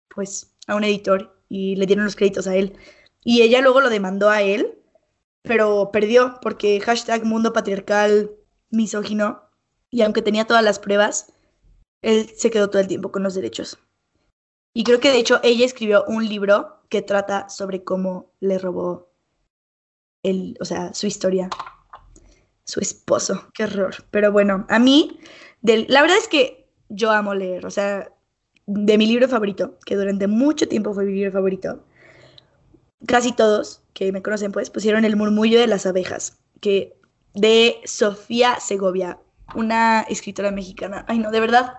pues, 0.08 0.54
a 0.66 0.74
un 0.76 0.84
editor 0.84 1.36
y 1.48 1.76
le 1.76 1.86
dieron 1.86 2.04
los 2.04 2.16
créditos 2.16 2.46
a 2.46 2.56
él. 2.56 2.76
Y 3.22 3.42
ella 3.42 3.60
luego 3.60 3.80
lo 3.80 3.90
demandó 3.90 4.30
a 4.30 4.42
él, 4.42 4.78
pero 5.42 5.90
perdió 5.92 6.38
porque 6.42 6.80
hashtag 6.80 7.24
mundo 7.24 7.52
patriarcal 7.52 8.30
misógino, 8.70 9.42
y 9.90 10.02
aunque 10.02 10.22
tenía 10.22 10.46
todas 10.46 10.64
las 10.64 10.78
pruebas, 10.78 11.32
él 12.02 12.28
se 12.36 12.50
quedó 12.50 12.70
todo 12.70 12.82
el 12.82 12.88
tiempo 12.88 13.12
con 13.12 13.22
los 13.22 13.34
derechos. 13.34 13.78
Y 14.74 14.82
creo 14.84 15.00
que 15.00 15.10
de 15.10 15.18
hecho 15.18 15.40
ella 15.44 15.64
escribió 15.64 16.04
un 16.08 16.28
libro 16.28 16.80
que 16.88 17.02
trata 17.02 17.48
sobre 17.48 17.84
cómo 17.84 18.32
le 18.40 18.58
robó 18.58 19.08
el, 20.24 20.56
o 20.60 20.64
sea, 20.64 20.92
su 20.92 21.06
historia, 21.06 21.48
su 22.64 22.80
esposo. 22.80 23.46
Qué 23.54 23.64
horror. 23.64 23.94
Pero 24.10 24.32
bueno, 24.32 24.66
a 24.68 24.80
mí, 24.80 25.20
la 25.62 26.02
verdad 26.02 26.18
es 26.18 26.26
que 26.26 26.68
yo 26.88 27.12
amo 27.12 27.34
leer, 27.34 27.64
o 27.64 27.70
sea, 27.70 28.10
de 28.66 28.98
mi 28.98 29.06
libro 29.06 29.28
favorito, 29.28 29.78
que 29.86 29.94
durante 29.94 30.26
mucho 30.26 30.66
tiempo 30.66 30.92
fue 30.92 31.04
mi 31.04 31.12
libro 31.12 31.32
favorito, 31.32 31.84
casi 33.06 33.32
todos 33.32 33.82
que 33.92 34.10
me 34.10 34.22
conocen, 34.22 34.50
pues, 34.50 34.70
pusieron 34.70 35.04
El 35.04 35.16
murmullo 35.16 35.60
de 35.60 35.66
las 35.66 35.86
abejas, 35.86 36.38
que 36.60 36.96
de 37.34 37.80
Sofía 37.84 38.58
Segovia, 38.60 39.18
una 39.54 40.02
escritora 40.02 40.50
mexicana. 40.50 41.04
Ay, 41.08 41.18
no, 41.18 41.30
de 41.30 41.40
verdad, 41.40 41.74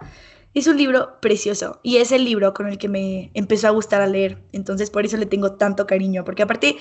es 0.53 0.67
un 0.67 0.77
libro 0.77 1.19
precioso 1.21 1.79
y 1.83 1.97
es 1.97 2.11
el 2.11 2.23
libro 2.23 2.53
con 2.53 2.67
el 2.67 2.77
que 2.77 2.87
me 2.87 3.31
empezó 3.33 3.67
a 3.67 3.71
gustar 3.71 4.01
a 4.01 4.07
leer. 4.07 4.37
Entonces, 4.51 4.89
por 4.89 5.05
eso 5.05 5.17
le 5.17 5.25
tengo 5.25 5.53
tanto 5.53 5.87
cariño, 5.87 6.23
porque 6.23 6.43
aparte, 6.43 6.77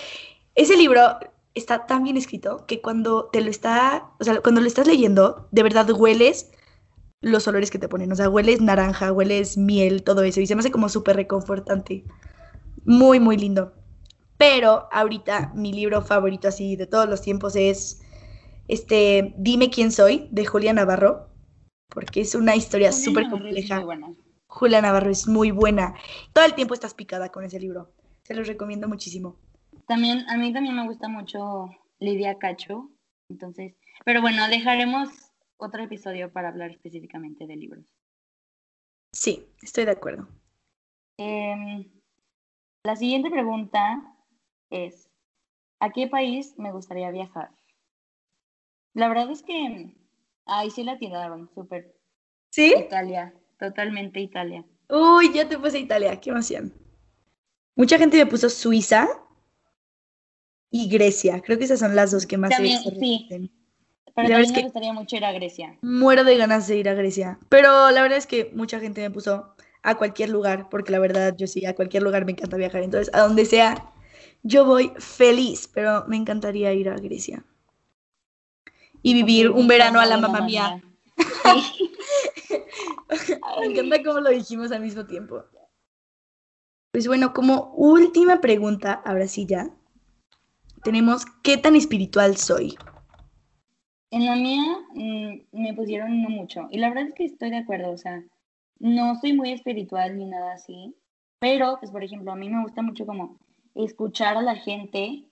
ese 0.55 0.77
libro 0.77 1.19
está 1.55 1.87
tan 1.87 2.03
bien 2.05 2.17
escrito 2.17 2.67
que 2.67 2.81
cuando 2.81 3.27
te 3.33 3.41
lo 3.41 3.51
está, 3.51 4.11
o 4.19 4.25
sea, 4.25 4.41
cuando 4.41 4.61
lo 4.61 4.67
estás 4.67 4.87
leyendo, 4.87 5.49
de 5.53 5.63
verdad 5.63 5.91
hueles 5.91 6.51
los 7.21 7.49
olores 7.49 7.71
que 7.71 7.79
te 7.79 7.89
ponen, 7.89 8.13
o 8.13 8.17
sea, 8.17 8.29
hueles 8.29 8.61
naranja, 8.61 9.13
hueles 9.13 9.57
miel, 9.57 10.03
todo 10.03 10.23
eso, 10.25 10.41
y 10.41 10.47
se 10.47 10.55
me 10.55 10.61
hace 10.61 10.71
como 10.71 10.89
súper 10.89 11.17
reconfortante. 11.17 12.05
Muy, 12.85 13.19
muy 13.19 13.39
lindo. 13.39 13.73
Pero 14.37 14.89
ahorita 14.93 15.53
mi 15.55 15.73
libro 15.73 16.03
favorito 16.03 16.49
así 16.49 16.77
de 16.77 16.87
todos 16.87 17.09
los 17.09 17.23
tiempos 17.23 17.57
es 17.57 18.03
este 18.69 19.35
Dime 19.39 19.71
quién 19.71 19.93
soy 19.93 20.29
de 20.33 20.45
Julia 20.45 20.73
Navarro, 20.73 21.29
porque 21.89 22.21
es 22.21 22.35
una 22.35 22.57
historia 22.57 22.93
súper 22.93 23.31
compleja. 23.31 23.83
Julia 24.47 24.83
Navarro 24.83 25.11
es 25.11 25.27
muy 25.27 25.51
buena. 25.51 25.95
Todo 26.33 26.45
el 26.45 26.55
tiempo 26.55 26.75
estás 26.75 26.95
picada 26.95 27.31
con 27.31 27.45
ese 27.45 27.59
libro. 27.59 27.93
Se 28.23 28.35
los 28.35 28.47
recomiendo 28.47 28.89
muchísimo. 28.89 29.37
También, 29.87 30.29
a 30.29 30.37
mí 30.37 30.53
también 30.53 30.77
me 30.77 30.87
gusta 30.87 31.09
mucho 31.09 31.71
Lidia 31.99 32.39
Cacho. 32.39 32.91
Entonces, 33.29 33.75
pero 34.05 34.21
bueno, 34.21 34.49
dejaremos 34.49 35.09
otro 35.57 35.83
episodio 35.83 36.33
para 36.33 36.49
hablar 36.49 36.71
específicamente 36.71 37.47
de 37.47 37.57
libros. 37.57 37.85
Sí, 39.13 39.47
estoy 39.63 39.85
de 39.85 39.93
acuerdo. 39.93 40.29
Em, 41.19 41.91
la 42.85 42.97
siguiente 42.97 43.31
pregunta 43.31 44.17
es, 44.71 45.09
¿a 45.81 45.91
qué 45.91 46.09
país 46.09 46.55
me 46.59 46.73
gustaría 46.73 47.11
viajar? 47.11 47.51
La 48.95 49.09
verdad 49.09 49.31
es 49.31 49.43
que 49.43 49.97
ahí 50.47 50.71
sí 50.71 50.85
la 50.85 50.99
tiraron, 50.99 51.51
súper 51.55 51.95
¿Sí? 52.51 52.75
Italia, 52.77 53.35
totalmente 53.59 54.21
Italia. 54.21 54.65
Uy, 54.89 55.33
ya 55.33 55.49
te 55.49 55.59
puse 55.59 55.79
Italia, 55.79 56.21
qué 56.21 56.31
emoción. 56.31 56.73
Mucha 57.77 57.99
gente 57.99 58.17
me 58.17 58.27
puso 58.27 58.49
Suiza 58.49 59.09
y 60.75 60.89
Grecia. 60.89 61.41
Creo 61.41 61.57
que 61.57 61.67
esas 61.67 61.79
son 61.79 61.95
las 61.95 62.11
dos 62.11 62.27
que 62.27 62.37
más 62.37 62.51
También, 62.51 62.83
se 62.83 62.91
sí. 62.99 63.29
Pero 63.29 63.49
La 64.29 64.35
también 64.35 64.53
me 64.53 64.63
gustaría 64.65 64.93
mucho 64.93 65.15
ir 65.15 65.25
a 65.25 65.31
Grecia. 65.31 65.79
Muero 65.83 66.25
de 66.25 66.37
ganas 66.37 66.67
de 66.67 66.77
ir 66.77 66.89
a 66.89 66.95
Grecia. 66.95 67.39
Pero 67.49 67.93
la 67.93 68.03
verdad 68.03 68.19
es 68.19 68.27
que 68.27 68.51
mucha 68.55 68.81
gente 68.81 69.01
me 69.01 69.11
puso 69.13 69.55
a 69.85 69.95
cualquier 69.97 70.31
lugar, 70.31 70.69
porque 70.71 70.91
la 70.91 70.99
verdad 70.99 71.37
yo 71.37 71.47
sí, 71.47 71.65
a 71.65 71.77
cualquier 71.77 72.03
lugar 72.03 72.25
me 72.25 72.33
encanta 72.33 72.57
viajar. 72.57 72.83
Entonces, 72.83 73.15
a 73.15 73.21
donde 73.21 73.45
sea, 73.45 73.93
yo 74.43 74.65
voy 74.65 74.91
feliz, 74.99 75.71
pero 75.73 76.07
me 76.09 76.17
encantaría 76.17 76.73
ir 76.73 76.89
a 76.89 76.97
Grecia. 76.97 77.45
Y 79.01 79.15
vivir 79.15 79.51
un 79.51 79.69
verano 79.69 80.01
a 80.01 80.07
la 80.07 80.17
mamá 80.17 80.41
mía. 80.41 80.83
Sí. 81.45 81.91
Me 83.61 83.67
encanta 83.67 84.03
cómo 84.03 84.21
lo 84.21 84.31
dijimos 84.31 84.73
al 84.73 84.81
mismo 84.81 85.07
tiempo. 85.07 85.45
Pues 86.91 87.07
bueno, 87.07 87.33
como 87.33 87.73
última 87.77 88.41
pregunta, 88.41 89.03
ahora 89.05 89.29
sí 89.29 89.47
ya, 89.47 89.71
tenemos 90.85 91.25
¿qué 91.43 91.57
tan 91.57 91.75
espiritual 91.75 92.37
soy? 92.37 92.77
En 94.11 94.27
la 94.27 94.37
mía 94.37 94.63
mm, 94.95 95.59
me 95.59 95.75
pusieron 95.75 96.23
no 96.23 96.29
mucho. 96.29 96.69
Y 96.71 96.79
la 96.79 96.91
verdad 96.91 97.09
es 97.09 97.15
que 97.15 97.25
estoy 97.25 97.51
de 97.51 97.57
acuerdo. 97.57 97.91
O 97.91 97.97
sea, 97.97 98.23
no 98.79 99.17
soy 99.17 99.33
muy 99.33 99.51
espiritual 99.51 100.17
ni 100.17 100.27
nada 100.27 100.53
así. 100.53 100.95
Pero, 101.41 101.79
pues, 101.81 101.91
por 101.91 102.05
ejemplo, 102.05 102.31
a 102.31 102.37
mí 102.37 102.49
me 102.49 102.63
gusta 102.63 102.83
mucho 102.83 103.07
como 103.07 103.39
escuchar 103.75 104.37
a 104.37 104.43
la 104.43 104.55
gente, 104.55 105.25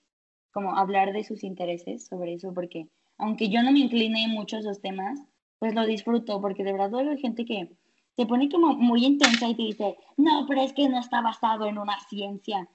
como 0.50 0.76
hablar 0.76 1.12
de 1.12 1.22
sus 1.22 1.44
intereses 1.44 2.07
sobre 2.07 2.34
eso, 2.34 2.53
porque 2.53 2.88
aunque 3.18 3.48
yo 3.48 3.62
no 3.62 3.70
me 3.70 3.78
incline 3.78 4.26
mucho 4.28 4.57
a 4.57 4.61
esos 4.61 4.80
temas, 4.80 5.20
pues 5.59 5.74
lo 5.74 5.86
disfruto, 5.86 6.40
porque 6.40 6.64
de 6.64 6.72
verdad 6.72 7.09
hay 7.09 7.18
gente 7.18 7.44
que 7.44 7.68
se 8.16 8.26
pone 8.26 8.48
como 8.50 8.74
muy 8.74 9.05
intensa 9.05 9.48
y 9.48 9.55
te 9.55 9.62
dice, 9.62 9.96
no, 10.16 10.44
pero 10.48 10.62
es 10.62 10.72
que 10.72 10.88
no 10.88 10.98
está 10.98 11.20
basado 11.20 11.66
en 11.66 11.78
una 11.78 11.98
ciencia. 12.09 12.68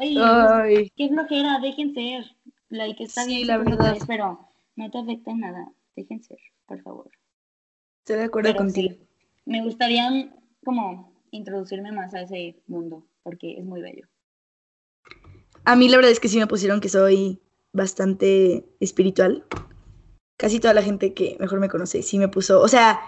Ay, 0.00 0.14
pues, 0.14 0.24
Ay, 0.24 0.92
qué 0.96 1.08
flojera, 1.08 1.58
dejen 1.60 1.94
ser. 1.94 2.24
Like, 2.70 3.04
está 3.04 3.24
Sí, 3.24 3.36
bien 3.44 3.46
la 3.46 3.58
verdad. 3.58 3.90
interés, 3.90 4.04
pero 4.06 4.48
no 4.76 4.90
te 4.90 4.98
afecta 4.98 5.30
en 5.30 5.40
nada. 5.40 5.72
Dejen 5.96 6.22
ser, 6.22 6.38
por 6.66 6.82
favor. 6.82 7.10
estoy 8.00 8.16
de 8.16 8.24
acuerdo 8.24 8.48
Pero 8.52 8.64
contigo. 8.64 8.94
sí. 8.94 9.00
me 9.46 9.62
gustaría 9.62 10.34
como 10.64 11.12
introducirme 11.30 11.92
más 11.92 12.14
a 12.14 12.22
ese 12.22 12.56
mundo, 12.66 13.06
porque 13.22 13.58
es 13.58 13.64
muy 13.64 13.82
bello. 13.82 14.06
A 15.64 15.76
mí 15.76 15.88
la 15.88 15.96
verdad 15.96 16.12
es 16.12 16.20
que 16.20 16.28
sí 16.28 16.38
me 16.38 16.46
pusieron 16.46 16.80
que 16.80 16.88
soy 16.88 17.40
bastante 17.72 18.64
espiritual. 18.80 19.44
Casi 20.36 20.60
toda 20.60 20.74
la 20.74 20.82
gente 20.82 21.14
que 21.14 21.36
mejor 21.40 21.60
me 21.60 21.68
conoce 21.68 22.02
sí 22.02 22.18
me 22.18 22.28
puso, 22.28 22.60
o 22.60 22.68
sea, 22.68 23.00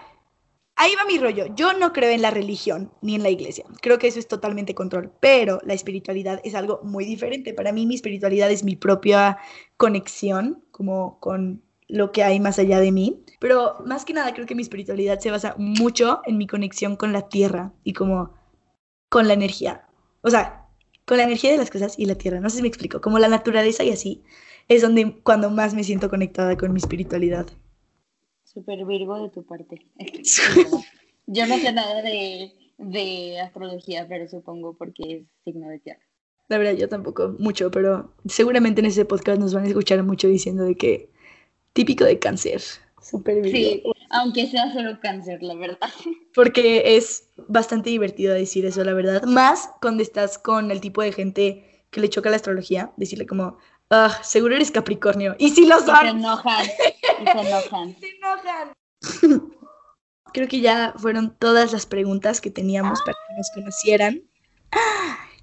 ahí 0.77 0.95
va 0.95 1.05
mi 1.05 1.19
rollo. 1.19 1.47
Yo 1.55 1.73
no 1.73 1.93
creo 1.93 2.11
en 2.11 2.23
la 2.23 2.31
religión 2.31 2.93
ni 3.01 3.15
en 3.15 3.23
la 3.23 3.31
iglesia. 3.31 3.65
Creo 3.83 3.99
que 3.99 4.07
eso 4.07 4.19
es 4.19 4.29
totalmente 4.29 4.75
control, 4.75 5.13
pero 5.21 5.61
la 5.65 5.75
espiritualidad 5.75 6.41
es 6.45 6.55
algo 6.55 6.81
muy 6.83 7.05
diferente. 7.05 7.55
Para 7.55 7.73
mí 7.73 7.87
mi 7.87 7.95
espiritualidad 7.95 8.51
es 8.51 8.63
mi 8.63 8.77
propia 8.77 9.39
conexión 9.77 10.65
como 10.71 11.19
con 11.21 11.63
lo 11.89 12.13
que 12.13 12.23
hay 12.25 12.41
más 12.41 12.59
allá 12.59 12.81
de 12.81 12.93
mí. 12.93 13.25
Pero 13.41 13.77
más 13.85 14.05
que 14.05 14.13
nada 14.13 14.33
creo 14.35 14.47
que 14.47 14.55
mi 14.55 14.63
espiritualidad 14.63 15.19
se 15.19 15.31
basa 15.31 15.55
mucho 15.59 16.21
en 16.27 16.39
mi 16.39 16.47
conexión 16.47 16.97
con 16.97 17.13
la 17.13 17.29
tierra 17.29 17.73
y 17.83 17.93
como 17.93 18.35
con 19.09 19.29
la 19.29 19.35
energía. 19.35 19.87
O 20.23 20.31
sea, 20.31 20.67
con 21.07 21.17
la 21.17 21.25
energía 21.25 21.53
de 21.53 21.59
las 21.59 21.71
cosas 21.71 21.99
y 21.99 22.07
la 22.07 22.17
tierra. 22.17 22.41
No 22.41 22.51
sé 22.51 22.57
si 22.57 22.63
me 22.63 22.69
explico. 22.69 23.01
Como 23.01 23.19
la 23.19 23.29
naturaleza 23.29 23.85
y 23.85 23.91
así 23.91 24.23
es 24.69 24.83
donde 24.83 25.21
cuando 25.23 25.51
más 25.51 25.75
me 25.75 25.85
siento 25.85 26.11
conectada 26.11 26.57
con 26.57 26.73
mi 26.73 26.79
espiritualidad. 26.79 27.47
Súper 28.57 28.87
virgo 28.87 29.23
de 29.23 29.29
tu 29.29 29.45
parte. 29.45 29.87
Yo 31.27 31.47
no 31.47 31.59
sé 31.59 31.73
nada 31.75 32.01
de, 32.01 32.51
de 32.79 33.39
astrología, 33.39 34.07
pero 34.09 34.27
supongo 34.31 34.75
porque 34.79 35.03
es 35.05 35.25
signo 35.45 35.69
de 35.69 35.79
tierra. 35.79 36.01
La 36.49 36.57
verdad, 36.57 36.73
yo 36.73 36.89
tampoco 36.89 37.35
mucho, 37.39 37.71
pero 37.71 38.15
seguramente 38.25 38.81
en 38.81 38.87
ese 38.87 39.05
podcast 39.05 39.39
nos 39.39 39.53
van 39.53 39.65
a 39.65 39.69
escuchar 39.69 40.03
mucho 40.05 40.29
diciendo 40.29 40.65
de 40.65 40.75
que 40.75 41.11
típico 41.75 42.05
de 42.05 42.19
cáncer. 42.19 42.63
Súper 43.03 43.43
virgo. 43.43 43.51
Sí, 43.59 43.83
aunque 44.09 44.47
sea 44.47 44.73
solo 44.73 45.01
cáncer, 45.01 45.43
la 45.43 45.55
verdad. 45.55 45.91
Porque 46.35 46.97
es 46.97 47.29
bastante 47.49 47.91
divertido 47.91 48.33
decir 48.33 48.65
eso, 48.65 48.85
la 48.85 48.95
verdad. 48.95 49.25
Más 49.25 49.69
cuando 49.83 50.03
estás 50.03 50.39
con 50.39 50.71
el 50.71 50.81
tipo 50.81 51.03
de 51.03 51.13
gente 51.13 51.85
que 51.91 52.01
le 52.01 52.09
choca 52.09 52.31
la 52.31 52.37
astrología, 52.37 52.93
decirle 52.97 53.27
como, 53.27 53.59
ah, 53.91 54.19
seguro 54.23 54.55
eres 54.55 54.71
Capricornio. 54.71 55.37
Y 55.39 55.51
si 55.51 55.67
lo 55.67 55.81
son. 55.81 56.01
se 56.01 56.09
enojan. 56.09 56.65
Y 56.65 57.25
se 57.25 57.41
enojan. 57.49 57.97
se 58.01 58.09
enojan. 58.11 58.73
Creo 60.33 60.49
que 60.49 60.61
ya 60.61 60.93
fueron 60.99 61.35
todas 61.37 61.73
las 61.73 61.87
preguntas 61.87 62.41
que 62.41 62.51
teníamos 62.51 63.01
para 63.01 63.17
que 63.29 63.35
nos 63.37 63.51
conocieran. 63.53 64.23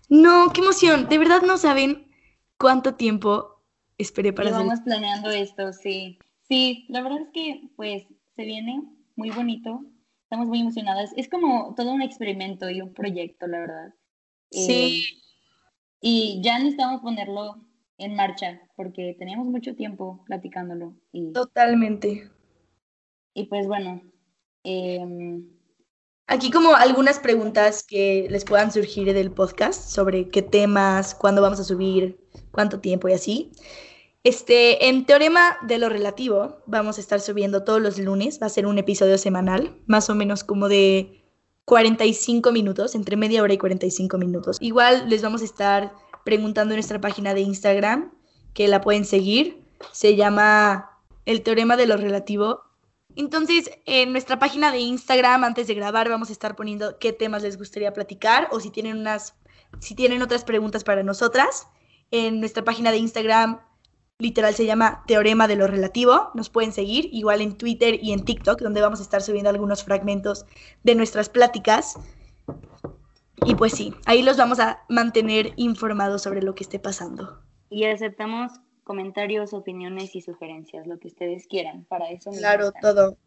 No, 0.10 0.52
qué 0.54 0.62
emoción. 0.62 1.10
De 1.10 1.18
verdad 1.18 1.42
no 1.42 1.58
saben 1.58 2.12
cuánto 2.60 2.94
tiempo 2.94 3.64
esperé 3.98 4.34
para 4.34 4.52
Vamos 4.52 4.82
planeando 4.82 5.30
esto, 5.30 5.74
sí. 5.74 6.20
Sí, 6.48 6.86
la 6.90 7.02
verdad 7.02 7.22
es 7.22 7.30
que 7.34 7.70
pues 7.76 8.04
se 8.36 8.44
viene 8.44 8.84
muy 9.16 9.32
bonito. 9.32 9.82
Estamos 10.24 10.48
muy 10.48 10.62
emocionadas. 10.62 11.12
Es 11.16 11.30
como 11.30 11.74
todo 11.76 11.92
un 11.92 12.02
experimento 12.02 12.70
y 12.70 12.82
un 12.82 12.94
proyecto, 12.94 13.48
la 13.48 13.60
verdad. 13.60 13.94
Sí. 14.52 15.06
Eh, 15.08 15.24
y 16.02 16.42
ya 16.44 16.60
necesitamos 16.60 17.02
ponerlo 17.02 17.66
en 17.98 18.16
marcha 18.16 18.62
porque 18.76 19.16
teníamos 19.18 19.48
mucho 19.48 19.76
tiempo 19.76 20.24
platicándolo. 20.26 20.94
Y, 21.12 21.32
Totalmente. 21.34 22.30
Y 23.34 23.46
pues 23.46 23.68
bueno. 23.68 24.02
Em, 24.64 25.48
Aquí 26.28 26.52
como 26.52 26.76
algunas 26.76 27.20
preguntas 27.20 27.84
que 27.84 28.28
les 28.30 28.46
puedan 28.46 28.72
surgir 28.72 29.14
del 29.14 29.32
podcast 29.32 29.90
sobre 29.90 30.30
qué 30.30 30.42
temas, 30.42 31.16
cuándo 31.16 31.42
vamos 31.42 31.60
a 31.60 31.66
subir, 31.66 32.18
cuánto 32.52 32.80
tiempo 32.80 33.10
y 33.10 33.14
así. 33.14 33.52
Este, 34.24 34.88
en 34.88 35.06
Teorema 35.06 35.58
de 35.64 35.78
lo 35.78 35.90
Relativo 35.90 36.60
vamos 36.66 36.98
a 36.98 37.02
estar 37.02 37.20
subiendo 37.20 37.66
todos 37.66 37.82
los 37.82 38.00
lunes, 38.00 38.40
va 38.42 38.48
a 38.48 38.50
ser 38.50 38.66
un 38.66 38.78
episodio 38.78 39.18
semanal, 39.18 39.76
más 39.86 40.10
o 40.10 40.16
menos 40.16 40.46
como 40.46 40.70
de 40.70 41.26
45 41.66 42.54
minutos, 42.54 42.96
entre 42.96 43.18
media 43.18 43.44
hora 43.44 43.54
y 43.54 43.58
45 43.58 44.18
minutos. 44.18 44.58
Igual 44.62 45.10
les 45.10 45.22
vamos 45.22 45.42
a 45.42 45.46
estar 45.46 45.94
preguntando 46.24 46.74
en 46.74 46.78
nuestra 46.78 47.02
página 47.02 47.34
de 47.34 47.42
Instagram, 47.42 48.12
que 48.54 48.68
la 48.68 48.82
pueden 48.82 49.06
seguir, 49.06 49.64
se 49.92 50.16
llama 50.16 51.00
El 51.26 51.42
Teorema 51.42 51.78
de 51.78 51.88
lo 51.88 51.98
Relativo. 51.98 52.62
Entonces, 53.16 53.70
en 53.86 54.12
nuestra 54.12 54.40
página 54.40 54.72
de 54.72 54.80
Instagram, 54.80 55.44
antes 55.44 55.68
de 55.68 55.76
grabar, 55.76 56.10
vamos 56.10 56.30
a 56.30 56.34
estar 56.34 56.56
poniendo 56.56 56.98
qué 57.00 57.14
temas 57.14 57.44
les 57.44 57.58
gustaría 57.58 57.94
platicar 57.94 58.48
o 58.52 58.60
si 58.60 58.72
tienen 58.72 58.98
unas, 58.98 59.36
si 59.80 59.96
tienen 59.96 60.22
otras 60.22 60.44
preguntas 60.44 60.84
para 60.84 61.04
nosotras. 61.04 61.68
En 62.12 62.40
nuestra 62.40 62.64
página 62.64 62.92
de 62.92 62.98
Instagram 62.98 63.60
literal 64.20 64.54
se 64.56 64.66
llama 64.66 65.04
Teorema 65.08 65.48
de 65.48 65.56
lo 65.56 65.68
Relativo. 65.68 66.32
Nos 66.34 66.50
pueden 66.50 66.72
seguir 66.72 67.10
igual 67.12 67.42
en 67.42 67.58
Twitter 67.58 68.00
y 68.02 68.14
en 68.14 68.24
TikTok, 68.24 68.62
donde 68.62 68.82
vamos 68.82 69.00
a 69.00 69.04
estar 69.04 69.22
subiendo 69.22 69.50
algunos 69.50 69.84
fragmentos 69.84 70.46
de 70.84 70.96
nuestras 70.96 71.30
pláticas. 71.30 71.98
Y 73.46 73.56
pues 73.56 73.74
sí, 73.74 73.94
ahí 74.06 74.24
los 74.24 74.38
vamos 74.38 74.60
a 74.60 74.84
mantener 74.90 75.54
informados 75.58 76.22
sobre 76.22 76.42
lo 76.42 76.56
que 76.56 76.64
esté 76.64 76.80
pasando. 76.80 77.42
Y 77.70 77.86
aceptamos 77.86 78.54
comentarios, 78.84 79.54
opiniones 79.54 80.16
y 80.16 80.22
sugerencias, 80.22 80.88
lo 80.88 81.00
que 81.00 81.08
ustedes 81.08 81.48
quieran. 81.48 81.86
Para 81.86 82.10
eso. 82.10 82.32
Claro, 82.32 82.72
todo. 82.82 83.18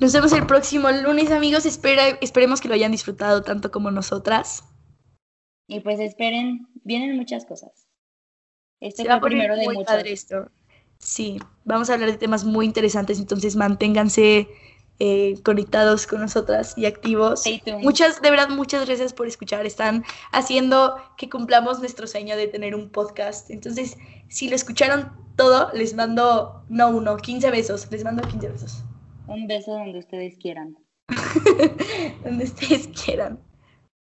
Nos 0.00 0.12
vemos 0.12 0.32
el 0.32 0.46
próximo 0.46 0.90
lunes, 0.90 1.30
amigos. 1.30 1.66
Espera, 1.66 2.08
esperemos 2.20 2.60
que 2.60 2.68
lo 2.68 2.74
hayan 2.74 2.92
disfrutado 2.92 3.42
tanto 3.42 3.70
como 3.70 3.90
nosotras. 3.90 4.64
Y 5.66 5.80
pues 5.80 6.00
esperen, 6.00 6.66
vienen 6.84 7.16
muchas 7.16 7.44
cosas. 7.44 7.86
Este 8.80 9.04
fue 9.04 9.20
primero 9.20 9.56
de 9.56 9.64
muy 9.64 9.84
padre 9.84 10.12
esto. 10.12 10.50
Sí, 10.98 11.38
vamos 11.64 11.90
a 11.90 11.94
hablar 11.94 12.10
de 12.10 12.18
temas 12.18 12.44
muy 12.44 12.66
interesantes, 12.66 13.18
entonces 13.18 13.56
manténganse 13.56 14.48
eh, 15.02 15.40
conectados 15.44 16.06
con 16.06 16.20
nosotras 16.20 16.74
y 16.76 16.84
activos. 16.84 17.44
Muchas, 17.80 18.20
de 18.20 18.30
verdad, 18.30 18.50
muchas 18.50 18.84
gracias 18.86 19.14
por 19.14 19.26
escuchar. 19.26 19.64
Están 19.64 20.04
haciendo 20.30 20.94
que 21.16 21.30
cumplamos 21.30 21.78
nuestro 21.78 22.06
sueño 22.06 22.36
de 22.36 22.48
tener 22.48 22.74
un 22.74 22.90
podcast. 22.90 23.50
Entonces, 23.50 23.96
si 24.28 24.50
lo 24.50 24.56
escucharon 24.56 25.10
todo, 25.36 25.70
les 25.72 25.94
mando, 25.94 26.66
no 26.68 26.90
uno, 26.90 27.16
15 27.16 27.50
besos. 27.50 27.90
Les 27.90 28.04
mando 28.04 28.28
15 28.28 28.48
besos. 28.50 28.84
Un 29.26 29.46
beso 29.46 29.72
donde 29.72 29.98
ustedes 30.00 30.36
quieran. 30.36 30.76
donde 32.22 32.44
ustedes 32.44 32.88
quieran. 32.88 33.40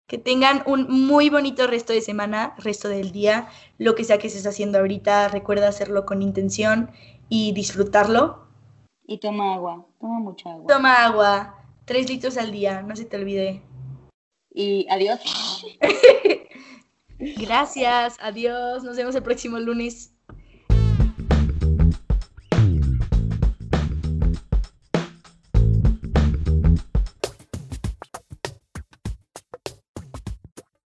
Que 0.07 0.17
tengan 0.17 0.63
un 0.65 0.87
muy 0.89 1.29
bonito 1.29 1.67
resto 1.67 1.93
de 1.93 2.01
semana, 2.01 2.55
resto 2.57 2.89
del 2.89 3.11
día, 3.11 3.47
lo 3.77 3.93
que 3.93 4.03
sea 4.03 4.17
que 4.17 4.25
estés 4.25 4.47
haciendo 4.47 4.79
ahorita, 4.79 5.27
recuerda 5.27 5.67
hacerlo 5.67 6.07
con 6.07 6.23
intención 6.23 6.89
y 7.29 7.51
disfrutarlo. 7.51 8.47
Y 9.05 9.19
toma 9.19 9.53
agua, 9.53 9.85
toma 9.99 10.19
mucha 10.19 10.49
agua. 10.51 10.67
Toma 10.67 11.05
agua, 11.05 11.55
tres 11.85 12.09
litros 12.09 12.37
al 12.37 12.51
día, 12.51 12.81
no 12.81 12.95
se 12.95 13.05
te 13.05 13.17
olvide. 13.17 13.61
Y 14.51 14.87
adiós. 14.89 15.19
Gracias, 17.19 18.17
adiós, 18.21 18.83
nos 18.83 18.95
vemos 18.95 19.15
el 19.15 19.23
próximo 19.23 19.59
lunes. 19.59 20.13